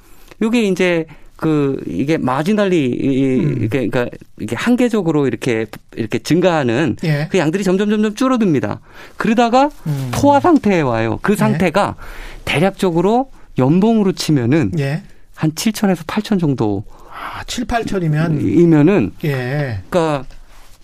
요게 0.43 0.61
이제 0.61 1.07
그 1.39 1.81
이게 1.87 2.17
마지널리 2.17 3.39
음. 3.45 3.63
이게 3.63 3.87
그러니까 3.87 4.07
이게 4.41 4.57
한계적으로 4.57 5.25
이렇게 5.25 5.67
이렇게 5.95 6.19
증가하는 6.19 6.97
예. 7.05 7.29
그 7.31 7.37
양들이 7.37 7.63
점점 7.63 7.89
점점 7.89 8.13
줄어듭니다. 8.13 8.81
그러다가 9.15 9.69
음. 9.87 10.11
포화 10.13 10.41
상태에 10.41 10.81
와요. 10.81 11.17
그 11.21 11.33
예. 11.33 11.35
상태가 11.37 11.95
예. 11.97 12.41
대략적으로 12.43 13.31
연봉으로 13.57 14.11
치면은 14.11 14.71
예. 14.79 15.03
한 15.33 15.51
7천에서 15.51 16.05
8천 16.05 16.41
정도 16.41 16.83
아, 17.09 17.41
7, 17.45 17.65
8천이면 17.65 18.41
이면은 18.41 19.13
예. 19.23 19.81
그러니까 19.89 20.25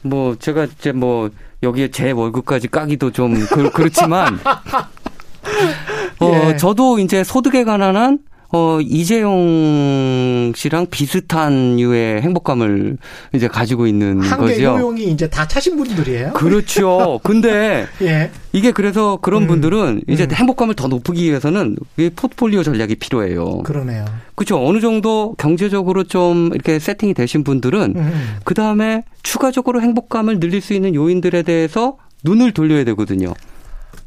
뭐 0.03 0.37
제가 0.37 0.65
이제 0.65 0.93
뭐 0.93 1.31
여기에 1.63 1.91
제 1.91 2.11
월급까지 2.11 2.69
까기도 2.69 3.11
좀 3.11 3.33
그, 3.47 3.71
그렇지만 3.71 4.39
어 6.21 6.49
예. 6.51 6.55
저도 6.55 6.99
이제 6.99 7.25
소득에 7.25 7.65
관한 7.65 7.97
한 7.97 8.19
어, 8.51 8.79
이재용 8.81 10.53
씨랑 10.55 10.87
비슷한 10.89 11.79
유의 11.79 12.21
행복감을 12.21 12.97
이제 13.33 13.47
가지고 13.47 13.87
있는 13.87 14.19
거죠. 14.19 14.63
요용이 14.63 15.05
이제 15.05 15.29
다 15.29 15.47
차신 15.47 15.77
분들이에요. 15.77 16.33
그렇죠. 16.33 17.19
근데 17.23 17.87
예. 18.01 18.31
이게 18.53 18.71
그래서 18.71 19.17
그런 19.21 19.43
음. 19.43 19.47
분들은 19.47 20.03
이제 20.07 20.23
음. 20.23 20.31
행복감을 20.31 20.75
더 20.75 20.87
높이기 20.87 21.25
위해서는 21.25 21.75
이 21.97 22.09
포트폴리오 22.15 22.63
전략이 22.63 22.95
필요해요. 22.95 23.63
그러네요. 23.63 24.05
그렇죠. 24.35 24.65
어느 24.65 24.79
정도 24.79 25.35
경제적으로 25.37 26.03
좀 26.03 26.51
이렇게 26.53 26.79
세팅이 26.79 27.13
되신 27.13 27.43
분들은 27.43 27.93
음. 27.95 28.37
그 28.43 28.53
다음에 28.53 29.03
추가적으로 29.23 29.81
행복감을 29.81 30.39
늘릴 30.39 30.61
수 30.61 30.73
있는 30.73 30.95
요인들에 30.95 31.41
대해서 31.43 31.97
눈을 32.23 32.51
돌려야 32.51 32.83
되거든요. 32.85 33.33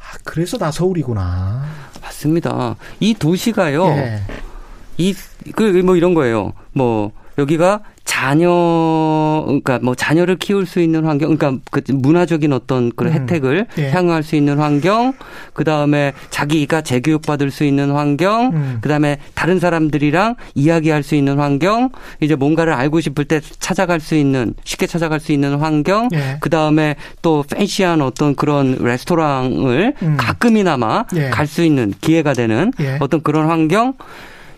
아, 0.08 0.16
그래서 0.24 0.56
다 0.56 0.70
서울이구나. 0.70 1.64
맞습니다. 2.00 2.76
이 3.00 3.14
도시가요. 3.14 3.86
예. 3.88 4.22
이그 4.96 5.62
뭐 5.84 5.96
이런 5.96 6.14
거예요. 6.14 6.52
뭐 6.72 7.12
여기가 7.38 7.80
자녀 8.04 9.44
그러니까 9.46 9.78
뭐 9.80 9.94
자녀를 9.94 10.36
키울 10.38 10.66
수 10.66 10.80
있는 10.80 11.04
환경 11.04 11.36
그러니까 11.36 11.62
그 11.70 11.82
문화적인 11.92 12.52
어떤 12.52 12.90
그런 12.90 13.12
음. 13.12 13.20
혜택을 13.20 13.66
예. 13.78 13.90
향유할 13.90 14.22
수 14.22 14.34
있는 14.34 14.58
환경 14.58 15.12
그다음에 15.52 16.14
자기가 16.30 16.80
재교육 16.80 17.22
받을 17.22 17.50
수 17.50 17.64
있는 17.64 17.92
환경 17.92 18.50
음. 18.54 18.78
그다음에 18.80 19.18
다른 19.34 19.60
사람들이랑 19.60 20.34
이야기할 20.54 21.02
수 21.02 21.14
있는 21.14 21.38
환경 21.38 21.90
이제 22.20 22.34
뭔가를 22.34 22.72
알고 22.72 23.00
싶을 23.00 23.24
때 23.26 23.40
찾아갈 23.60 24.00
수 24.00 24.16
있는 24.16 24.54
쉽게 24.64 24.86
찾아갈 24.86 25.20
수 25.20 25.30
있는 25.30 25.60
환경 25.60 26.08
예. 26.14 26.38
그다음에 26.40 26.96
또 27.22 27.44
팬시한 27.48 28.02
어떤 28.02 28.34
그런 28.34 28.78
레스토랑을 28.80 29.94
음. 30.02 30.16
가끔이나마 30.18 31.04
예. 31.14 31.28
갈수 31.28 31.62
있는 31.62 31.92
기회가 32.00 32.32
되는 32.32 32.72
예. 32.80 32.96
어떤 33.00 33.22
그런 33.22 33.48
환경 33.48 33.94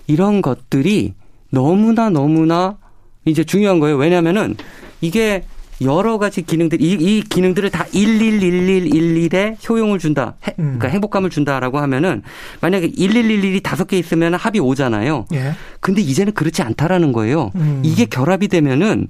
이런 0.07 0.41
것들이 0.41 1.15
너무나 1.51 2.11
너무나 2.11 2.79
이제 3.25 3.45
중요한 3.45 3.81
거예요. 3.81 3.97
왜냐면은 3.97 4.57
이게 5.01 5.45
여러 5.83 6.19
가지 6.19 6.43
기능들, 6.43 6.81
이, 6.83 6.93
이 6.93 7.23
기능들을 7.23 7.71
다 7.71 7.85
111111에 7.87 9.57
효용을 9.69 9.99
준다. 9.99 10.35
해, 10.47 10.55
음. 10.59 10.77
그러니까 10.79 10.89
행복감을 10.89 11.31
준다라고 11.31 11.79
하면은 11.79 12.23
만약에 12.61 12.91
1111이 12.91 13.63
다섯 13.63 13.87
개 13.87 13.99
있으면 13.99 14.35
합이 14.35 14.61
5잖아요. 14.61 15.25
예. 15.35 15.55
근데 15.81 16.03
이제는 16.03 16.35
그렇지 16.35 16.63
않다라는 16.63 17.13
거예요. 17.13 17.51
음. 17.55 17.81
이게 17.83 18.05
결합이 18.05 18.49
되면은 18.49 19.09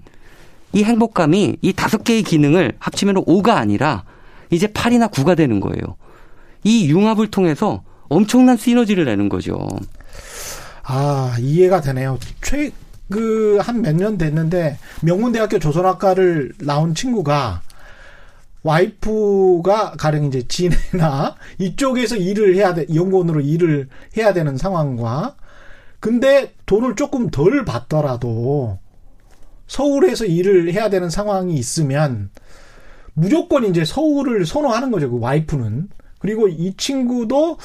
이 0.72 0.84
행복감이 0.84 1.56
이 1.60 1.72
다섯 1.72 2.04
개의 2.04 2.22
기능을 2.22 2.74
합치면 2.78 3.16
5가 3.24 3.56
아니라 3.56 4.04
이제 4.50 4.68
8이나 4.68 5.10
9가 5.10 5.36
되는 5.36 5.58
거예요. 5.58 5.96
이 6.62 6.88
융합을 6.88 7.28
통해서 7.28 7.82
엄청난 8.08 8.56
시너지를 8.56 9.04
내는 9.06 9.28
거죠. 9.28 9.58
아, 10.92 11.36
이해가 11.38 11.80
되네요. 11.80 12.18
최, 12.42 12.72
그, 13.10 13.58
한 13.60 13.80
몇 13.82 13.94
년 13.94 14.18
됐는데, 14.18 14.78
명문대학교 15.02 15.58
조선학과를 15.60 16.54
나온 16.62 16.94
친구가, 16.96 17.62
와이프가 18.64 19.92
가령 19.92 20.24
이제 20.24 20.42
진해나 20.48 21.36
이쪽에서 21.58 22.16
일을 22.16 22.56
해야 22.56 22.74
돼, 22.74 22.86
연구원으로 22.92 23.40
일을 23.40 23.88
해야 24.16 24.32
되는 24.32 24.56
상황과, 24.56 25.36
근데 26.00 26.54
돈을 26.66 26.96
조금 26.96 27.30
덜 27.30 27.64
받더라도, 27.64 28.78
서울에서 29.68 30.24
일을 30.24 30.72
해야 30.72 30.90
되는 30.90 31.08
상황이 31.08 31.54
있으면, 31.54 32.30
무조건 33.14 33.64
이제 33.64 33.84
서울을 33.84 34.44
선호하는 34.44 34.90
거죠, 34.90 35.08
그 35.10 35.20
와이프는. 35.20 35.88
그리고 36.18 36.48
이 36.48 36.74
친구도 36.76 37.58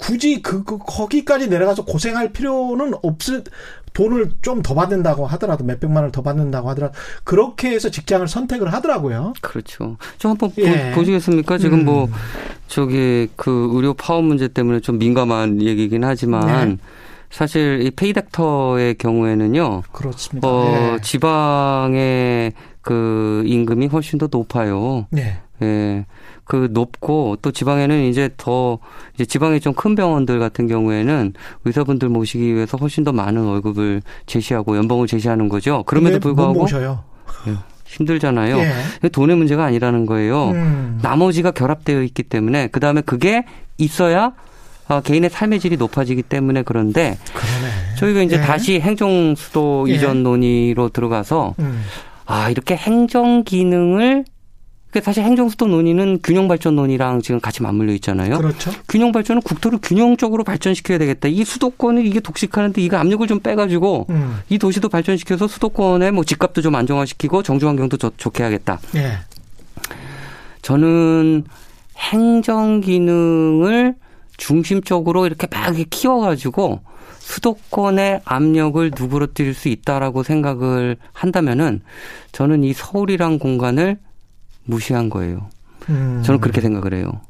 굳이 0.00 0.40
그, 0.42 0.64
그 0.64 0.78
거기까지 0.78 1.48
내려가서 1.48 1.84
고생할 1.84 2.32
필요는 2.32 2.94
없을 3.02 3.44
돈을 3.92 4.30
좀 4.42 4.62
더 4.62 4.74
받는다고 4.74 5.26
하더라도 5.26 5.64
몇 5.64 5.80
백만 5.80 5.98
원을 5.98 6.12
더 6.12 6.22
받는다고 6.22 6.68
하더라도 6.70 6.94
그렇게 7.24 7.70
해서 7.70 7.90
직장을 7.90 8.26
선택을 8.28 8.72
하더라고요. 8.72 9.32
그렇죠. 9.40 9.96
좀 10.18 10.32
한번 10.32 10.52
예. 10.58 10.92
보, 10.94 11.02
시겠습니까 11.02 11.58
지금 11.58 11.84
뭐 11.84 12.04
음. 12.04 12.10
뭐 12.10 12.18
저기 12.68 13.28
그 13.36 13.68
의료 13.72 13.94
파업 13.94 14.24
문제 14.24 14.48
때문에 14.48 14.80
좀 14.80 14.98
민감한 14.98 15.60
얘기긴 15.62 16.04
하지만 16.04 16.68
네. 16.68 16.76
사실 17.30 17.80
이 17.82 17.90
페이닥터의 17.90 18.94
경우에는요. 18.96 19.82
그렇습니다. 19.92 20.46
어, 20.46 20.94
예. 20.94 21.00
지방의 21.00 22.52
그 22.82 23.42
임금이 23.46 23.86
훨씬 23.88 24.18
더 24.18 24.28
높아요. 24.30 25.06
네. 25.10 25.38
예. 25.62 26.06
그 26.50 26.66
높고 26.72 27.36
또 27.42 27.52
지방에는 27.52 28.06
이제 28.06 28.28
더 28.36 28.80
이제 29.14 29.24
지방에 29.24 29.60
좀큰 29.60 29.94
병원들 29.94 30.40
같은 30.40 30.66
경우에는 30.66 31.32
의사분들 31.64 32.08
모시기 32.08 32.52
위해서 32.52 32.76
훨씬 32.76 33.04
더 33.04 33.12
많은 33.12 33.44
월급을 33.44 34.02
제시하고 34.26 34.76
연봉을 34.76 35.06
제시하는 35.06 35.48
거죠. 35.48 35.84
그럼에도 35.86 36.18
불구하고 36.18 36.54
모셔요. 36.54 37.04
예, 37.46 37.54
힘들잖아요. 37.86 38.58
예. 38.58 39.08
돈의 39.10 39.36
문제가 39.36 39.64
아니라는 39.64 40.06
거예요. 40.06 40.48
음. 40.48 40.98
나머지가 41.00 41.52
결합되어 41.52 42.02
있기 42.02 42.24
때문에 42.24 42.66
그 42.66 42.80
다음에 42.80 43.00
그게 43.00 43.44
있어야 43.78 44.32
어, 44.88 45.00
개인의 45.02 45.30
삶의 45.30 45.60
질이 45.60 45.76
높아지기 45.76 46.24
때문에 46.24 46.64
그런데 46.64 47.16
그러네. 47.32 47.96
저희가 47.96 48.22
이제 48.22 48.38
예. 48.38 48.40
다시 48.40 48.80
행정 48.80 49.36
수도 49.36 49.86
예. 49.88 49.94
이전 49.94 50.24
논의로 50.24 50.88
들어가서 50.88 51.54
음. 51.60 51.84
아 52.26 52.50
이렇게 52.50 52.74
행정 52.74 53.44
기능을 53.44 54.24
그러니까 54.90 55.04
사실 55.04 55.22
행정수도 55.22 55.66
논의는 55.66 56.18
균형 56.22 56.48
발전 56.48 56.74
논의랑 56.74 57.22
지금 57.22 57.40
같이 57.40 57.62
맞물려 57.62 57.92
있잖아요. 57.94 58.38
그렇죠. 58.38 58.72
균형 58.88 59.12
발전은 59.12 59.42
국토를 59.42 59.78
균형적으로 59.82 60.42
발전시켜야 60.42 60.98
되겠다. 60.98 61.28
이 61.28 61.44
수도권을 61.44 62.04
이게 62.04 62.18
독식하는데 62.18 62.80
이거 62.82 62.96
압력을 62.96 63.24
좀 63.28 63.38
빼가지고 63.40 64.06
음. 64.10 64.40
이 64.48 64.58
도시도 64.58 64.88
발전시켜서 64.88 65.46
수도권의 65.46 66.10
뭐 66.12 66.24
집값도 66.24 66.60
좀 66.60 66.74
안정화시키고 66.74 67.42
정주 67.44 67.68
환경도 67.68 67.98
좋게 68.16 68.42
하겠다. 68.42 68.80
예. 68.96 69.18
저는 70.62 71.44
행정 71.96 72.80
기능을 72.80 73.94
중심적으로 74.36 75.26
이렇게 75.26 75.46
막 75.50 75.74
키워가지고 75.90 76.80
수도권의 77.18 78.22
압력을 78.24 78.90
누그러뜨릴 78.98 79.54
수 79.54 79.68
있다라고 79.68 80.24
생각을 80.24 80.96
한다면은 81.12 81.82
저는 82.32 82.64
이 82.64 82.72
서울이란 82.72 83.38
공간을 83.38 83.98
무시한 84.70 85.10
거예요. 85.10 85.50
음. 85.88 86.22
저는 86.24 86.40
그렇게 86.40 86.60
생각을 86.60 86.94
해요. 86.94 87.20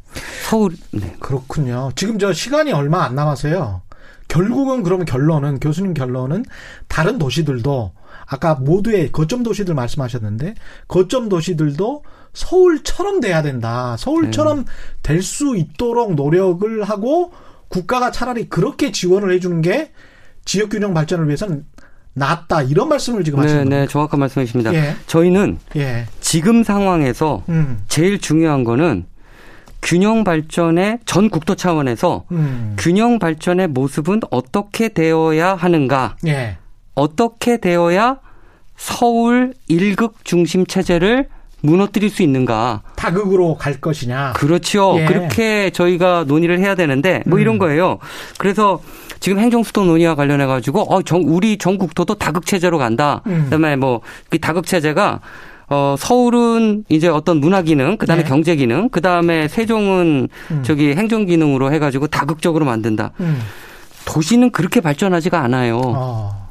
서울, 0.49 0.76
네. 0.93 1.14
그렇군요. 1.18 1.91
지금 1.97 2.18
저 2.18 2.32
시간이 2.32 2.72
얼마 2.72 3.05
안 3.05 3.14
남아서요. 3.14 3.82
결국은 4.28 4.82
그러면 4.82 5.07
결론은, 5.07 5.59
교수님 5.59 5.95
결론은 5.95 6.45
다른 6.86 7.18
도시들도 7.18 7.93
아까 8.26 8.55
모두의 8.55 9.11
거점 9.11 9.43
도시들 9.43 9.74
말씀하셨는데 9.74 10.55
거점 10.86 11.28
도시들도 11.28 12.05
서울처럼 12.32 13.20
돼야 13.20 13.43
된다. 13.43 13.97
서울처럼 13.99 14.59
네. 14.59 14.64
될수 15.03 15.57
있도록 15.57 16.14
노력을 16.14 16.82
하고 16.84 17.32
국가가 17.68 18.12
차라리 18.12 18.49
그렇게 18.49 18.93
지원을 18.93 19.32
해주는 19.32 19.62
게 19.62 19.93
지역 20.45 20.70
균형 20.70 20.95
발전을 20.95 21.26
위해서는 21.26 21.64
낫다 22.15 22.63
이런 22.63 22.89
말씀을 22.89 23.25
지금 23.25 23.41
네, 23.41 23.47
하시는 23.47 23.69
거예요. 23.69 23.83
네, 23.83 23.89
정확한 23.89 24.19
말씀이십니다. 24.21 24.75
예. 24.75 24.97
저희는 25.07 25.59
예. 25.77 26.07
지금 26.21 26.63
상황에서 26.65 27.43
음. 27.49 27.83
제일 27.89 28.19
중요한 28.19 28.65
거는 28.65 29.07
균형 29.83 30.25
발전의 30.25 31.01
전 31.07 31.31
국토 31.31 31.55
차원에서 31.55 32.25
음. 32.33 32.77
균형 32.79 33.19
발전의 33.19 33.69
모습은 33.69 34.21
어떻게 34.31 34.89
되어야 34.89 35.55
하는가? 35.55 36.17
예. 36.27 36.59
어떻게 36.95 37.59
되어야 37.59 38.19
서울 38.77 39.55
일극 39.69 40.25
중심 40.25 40.67
체제를 40.67 41.29
무너뜨릴 41.63 42.11
수 42.11 42.23
있는가? 42.23 42.83
다극으로 42.97 43.57
갈 43.57 43.81
것이냐? 43.81 44.33
그렇죠. 44.35 44.97
예. 44.99 45.05
그렇게 45.05 45.71
저희가 45.71 46.25
논의를 46.27 46.59
해야 46.59 46.75
되는데 46.75 47.23
뭐 47.27 47.39
음. 47.39 47.41
이런 47.41 47.59
거예요. 47.59 47.99
그래서 48.39 48.81
지금 49.21 49.39
행정수도 49.39 49.85
논의와 49.85 50.15
관련해 50.15 50.47
가지고 50.47 50.83
어, 50.93 51.03
정, 51.03 51.23
우리 51.27 51.59
전국토도 51.59 52.15
다극 52.15 52.47
체제로 52.47 52.79
간다. 52.79 53.23
음. 53.27 53.45
그다음에 53.45 53.77
뭐 53.77 54.01
그 54.31 54.39
다극 54.39 54.67
체제가 54.67 55.21
어, 55.69 55.95
서울은 55.97 56.85
이제 56.89 57.07
어떤 57.07 57.39
문화 57.39 57.63
기능, 57.63 57.97
그 57.97 58.05
다음에 58.07 58.25
네. 58.25 58.29
경제 58.29 58.57
기능, 58.57 58.89
그 58.89 59.01
다음에 59.01 59.47
세종은 59.47 60.29
음. 60.51 60.63
저기 60.65 60.95
행정 60.97 61.27
기능으로 61.27 61.73
해가지고 61.73 62.09
다극적으로 62.09 62.65
만든다. 62.65 63.13
음. 63.21 63.41
도시는 64.05 64.51
그렇게 64.51 64.81
발전하지가 64.81 65.41
않아요. 65.41 65.81
어. 65.85 66.51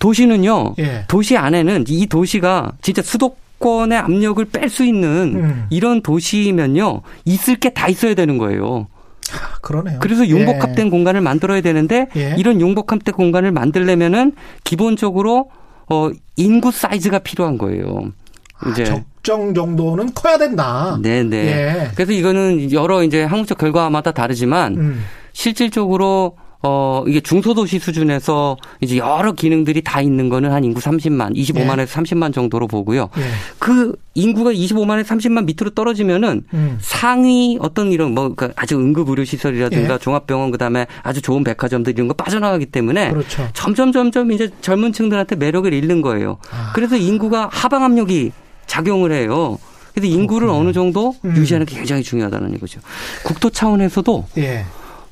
도시는요, 0.00 0.74
예. 0.80 1.04
도시 1.08 1.36
안에는 1.38 1.84
이 1.88 2.06
도시가 2.06 2.72
진짜 2.82 3.00
수도 3.00 3.36
권의 3.60 3.98
압력을 3.98 4.44
뺄 4.46 4.68
수 4.68 4.84
있는 4.84 5.32
음. 5.36 5.66
이런 5.70 6.00
도시면요, 6.02 7.02
있을 7.24 7.56
게 7.56 7.70
다 7.70 7.88
있어야 7.88 8.14
되는 8.14 8.38
거예요. 8.38 8.86
아, 9.32 9.58
그러네요. 9.60 9.98
그래서 10.00 10.26
융복합된 10.26 10.86
예. 10.86 10.90
공간을 10.90 11.20
만들어야 11.20 11.60
되는데 11.60 12.08
예. 12.16 12.34
이런 12.38 12.60
융복합된 12.60 13.14
공간을 13.14 13.52
만들려면은 13.52 14.32
기본적으로 14.64 15.50
어 15.90 16.10
인구 16.36 16.70
사이즈가 16.70 17.18
필요한 17.18 17.58
거예요. 17.58 18.12
아, 18.60 18.70
이제 18.70 18.84
적정 18.84 19.52
정도는 19.54 20.14
커야 20.14 20.38
된다. 20.38 20.98
네네. 21.02 21.28
네. 21.28 21.46
예. 21.46 21.90
그래서 21.94 22.12
이거는 22.12 22.72
여러 22.72 23.02
이제 23.02 23.22
항목적 23.22 23.58
결과마다 23.58 24.12
다르지만 24.12 24.76
음. 24.76 25.04
실질적으로 25.34 26.36
어, 26.60 27.04
이게 27.06 27.20
중소도시 27.20 27.78
수준에서 27.78 28.56
이제 28.80 28.96
여러 28.96 29.32
기능들이 29.32 29.82
다 29.82 30.00
있는 30.00 30.28
거는 30.28 30.50
한 30.50 30.64
인구 30.64 30.80
30만, 30.80 31.36
25만에서 31.36 31.80
예. 31.80 31.84
30만 31.84 32.32
정도로 32.32 32.66
보고요. 32.66 33.10
예. 33.16 33.22
그 33.60 33.94
인구가 34.14 34.52
25만에서 34.52 35.04
30만 35.04 35.44
밑으로 35.44 35.70
떨어지면은 35.70 36.42
음. 36.52 36.78
상위 36.80 37.58
어떤 37.60 37.92
이런 37.92 38.12
뭐 38.12 38.34
그러니까 38.34 38.60
아주 38.60 38.76
응급 38.76 39.08
의료 39.08 39.24
시설이라든가 39.24 39.94
예. 39.94 39.98
종합병원 39.98 40.50
그다음에 40.50 40.86
아주 41.02 41.22
좋은 41.22 41.44
백화점들 41.44 41.92
이런 41.92 42.08
거 42.08 42.14
빠져나가기 42.14 42.66
때문에 42.66 43.10
그렇죠. 43.10 43.48
점점 43.52 43.92
점점 43.92 44.32
이제 44.32 44.50
젊은 44.60 44.92
층들한테 44.92 45.36
매력을 45.36 45.72
잃는 45.72 46.02
거예요. 46.02 46.38
아. 46.50 46.72
그래서 46.74 46.96
인구가 46.96 47.48
하방 47.52 47.84
압력이 47.84 48.32
작용을 48.66 49.12
해요. 49.12 49.58
그래서 49.94 50.12
인구를 50.12 50.46
그렇군요. 50.46 50.60
어느 50.60 50.72
정도 50.72 51.14
음. 51.24 51.36
유지하는 51.36 51.66
게 51.66 51.76
굉장히 51.76 52.02
중요하다는 52.02 52.54
이거죠. 52.54 52.80
국토 53.24 53.50
차원에서도 53.50 54.26
예. 54.38 54.64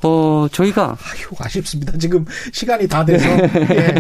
어, 0.07 0.49
저희가. 0.53 0.91
아휴, 0.91 1.37
아쉽습니다. 1.39 1.97
지금 1.99 2.25
시간이 2.53 2.87
다 2.89 3.05
돼서. 3.05 3.29
예. 3.75 3.95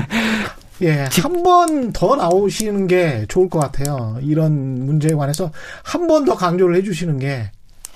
예, 0.82 1.06
한번 1.22 1.90
더 1.92 2.16
나오시는 2.16 2.86
게 2.86 3.24
좋을 3.28 3.48
것 3.48 3.58
같아요. 3.60 4.18
이런 4.20 4.84
문제에 4.84 5.12
관해서 5.14 5.50
한 5.82 6.06
번 6.06 6.24
더 6.26 6.34
강조를 6.36 6.76
해주시는 6.76 7.18
게. 7.18 7.50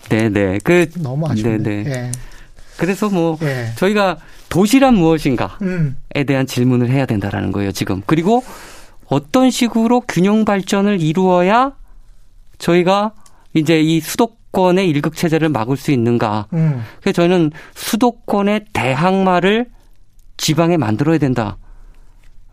네네. 0.09 0.61
그 0.65 0.89
너무 0.97 1.29
아쉽네요. 1.29 1.63
네네. 1.63 1.91
예. 1.91 2.13
그래서 2.79 3.11
뭐 3.11 3.39
예. 3.43 3.73
저희가 3.77 4.17
도시란 4.49 4.95
무엇인가에 4.95 5.49
음. 5.63 5.97
대한 6.27 6.47
질문을 6.47 6.89
해야 6.91 7.05
된다라는 7.05 7.53
거예요. 7.53 7.71
지금 7.73 8.03
그리고 8.07 8.43
어떤 9.07 9.51
식으로 9.51 10.01
균형 10.09 10.45
발전을 10.47 11.03
이루어야 11.03 11.73
저희가 12.59 13.13
이제 13.53 13.81
이 13.81 14.01
수도 14.01 14.31
수도권의 14.51 14.89
일극 14.89 15.15
체제를 15.15 15.49
막을 15.49 15.77
수 15.77 15.91
있는가? 15.91 16.47
음. 16.53 16.83
그래서 17.01 17.23
저는 17.23 17.51
수도권의 17.75 18.67
대항마를 18.73 19.67
지방에 20.37 20.77
만들어야 20.77 21.19
된다. 21.19 21.57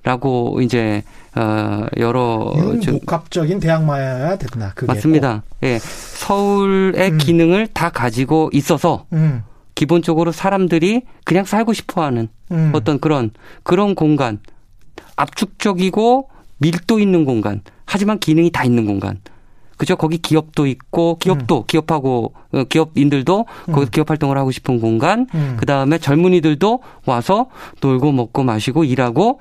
라고 0.04 0.62
이제 0.62 1.04
어 1.36 1.86
여러 1.98 2.54
복합적인 2.86 3.60
대항마여야 3.60 4.38
된다. 4.38 4.72
그게 4.74 4.88
맞습니다. 4.88 5.44
꼭. 5.60 5.68
예. 5.68 5.80
서울의 5.80 7.12
음. 7.12 7.18
기능을 7.18 7.68
다 7.68 7.90
가지고 7.90 8.50
있어서 8.54 9.06
음. 9.12 9.44
기본적으로 9.76 10.32
사람들이 10.32 11.02
그냥 11.26 11.44
살고 11.44 11.74
싶어 11.74 12.04
하는 12.04 12.30
음. 12.52 12.72
어떤 12.74 13.00
그런 13.00 13.32
그런 13.64 13.96
공간 13.96 14.40
압축적이고 15.18 16.30
밀도 16.60 17.00
있는 17.00 17.26
공간 17.26 17.62
하지만 17.86 18.20
기능이 18.20 18.50
다 18.50 18.64
있는 18.64 18.86
공간 18.86 19.20
그죠? 19.78 19.96
거기 19.96 20.18
기업도 20.18 20.66
있고 20.68 21.18
기업도 21.20 21.60
음. 21.60 21.64
기업하고 21.68 22.34
어, 22.52 22.64
기업인들도 22.66 23.46
음. 23.70 23.74
거기 23.74 23.90
기업 23.90 24.10
활동을 24.10 24.38
하고 24.38 24.52
싶은 24.52 24.80
공간. 24.82 25.28
음. 25.34 25.56
그 25.60 25.66
다음에 25.66 25.98
젊은이들도 26.00 26.82
와서 27.06 27.48
놀고 27.82 28.12
먹고 28.12 28.44
마시고 28.44 28.84
일하고 28.84 29.40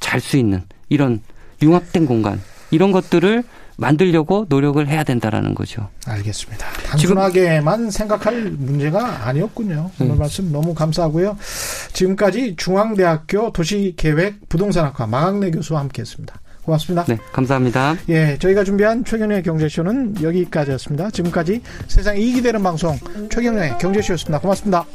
잘 0.00 0.20
수 0.20 0.36
있는 0.36 0.62
이런 0.88 1.20
융합된 1.62 2.06
공간 2.06 2.40
이런 2.70 2.92
것들을 2.92 3.44
만들려고 3.76 4.46
노력을 4.48 4.86
해야 4.86 5.02
된다라는 5.02 5.54
거죠. 5.54 5.88
알겠습니다. 6.06 6.66
단순하게만 6.86 7.90
생각할 7.90 8.50
문제가 8.50 9.26
아니었군요. 9.26 9.90
오늘 10.00 10.12
음. 10.12 10.18
말씀 10.18 10.52
너무 10.52 10.74
감사하고요. 10.74 11.36
지금까지 11.92 12.54
중앙대학교 12.56 13.52
도시계획 13.52 14.48
부동산학과 14.48 15.06
마강래 15.06 15.50
교수와 15.50 15.80
함께했습니다. 15.80 16.40
고맙습니다. 16.64 17.04
네, 17.04 17.18
감사합니다. 17.32 17.96
예, 18.08 18.36
저희가 18.38 18.64
준비한 18.64 19.04
최경영의 19.04 19.42
경제쇼는 19.42 20.22
여기까지였습니다. 20.22 21.10
지금까지 21.10 21.60
세상 21.88 22.16
이익이 22.16 22.42
되는 22.42 22.62
방송 22.62 22.96
최경영의 23.30 23.78
경제쇼였습니다. 23.78 24.38
고맙습니다. 24.38 24.86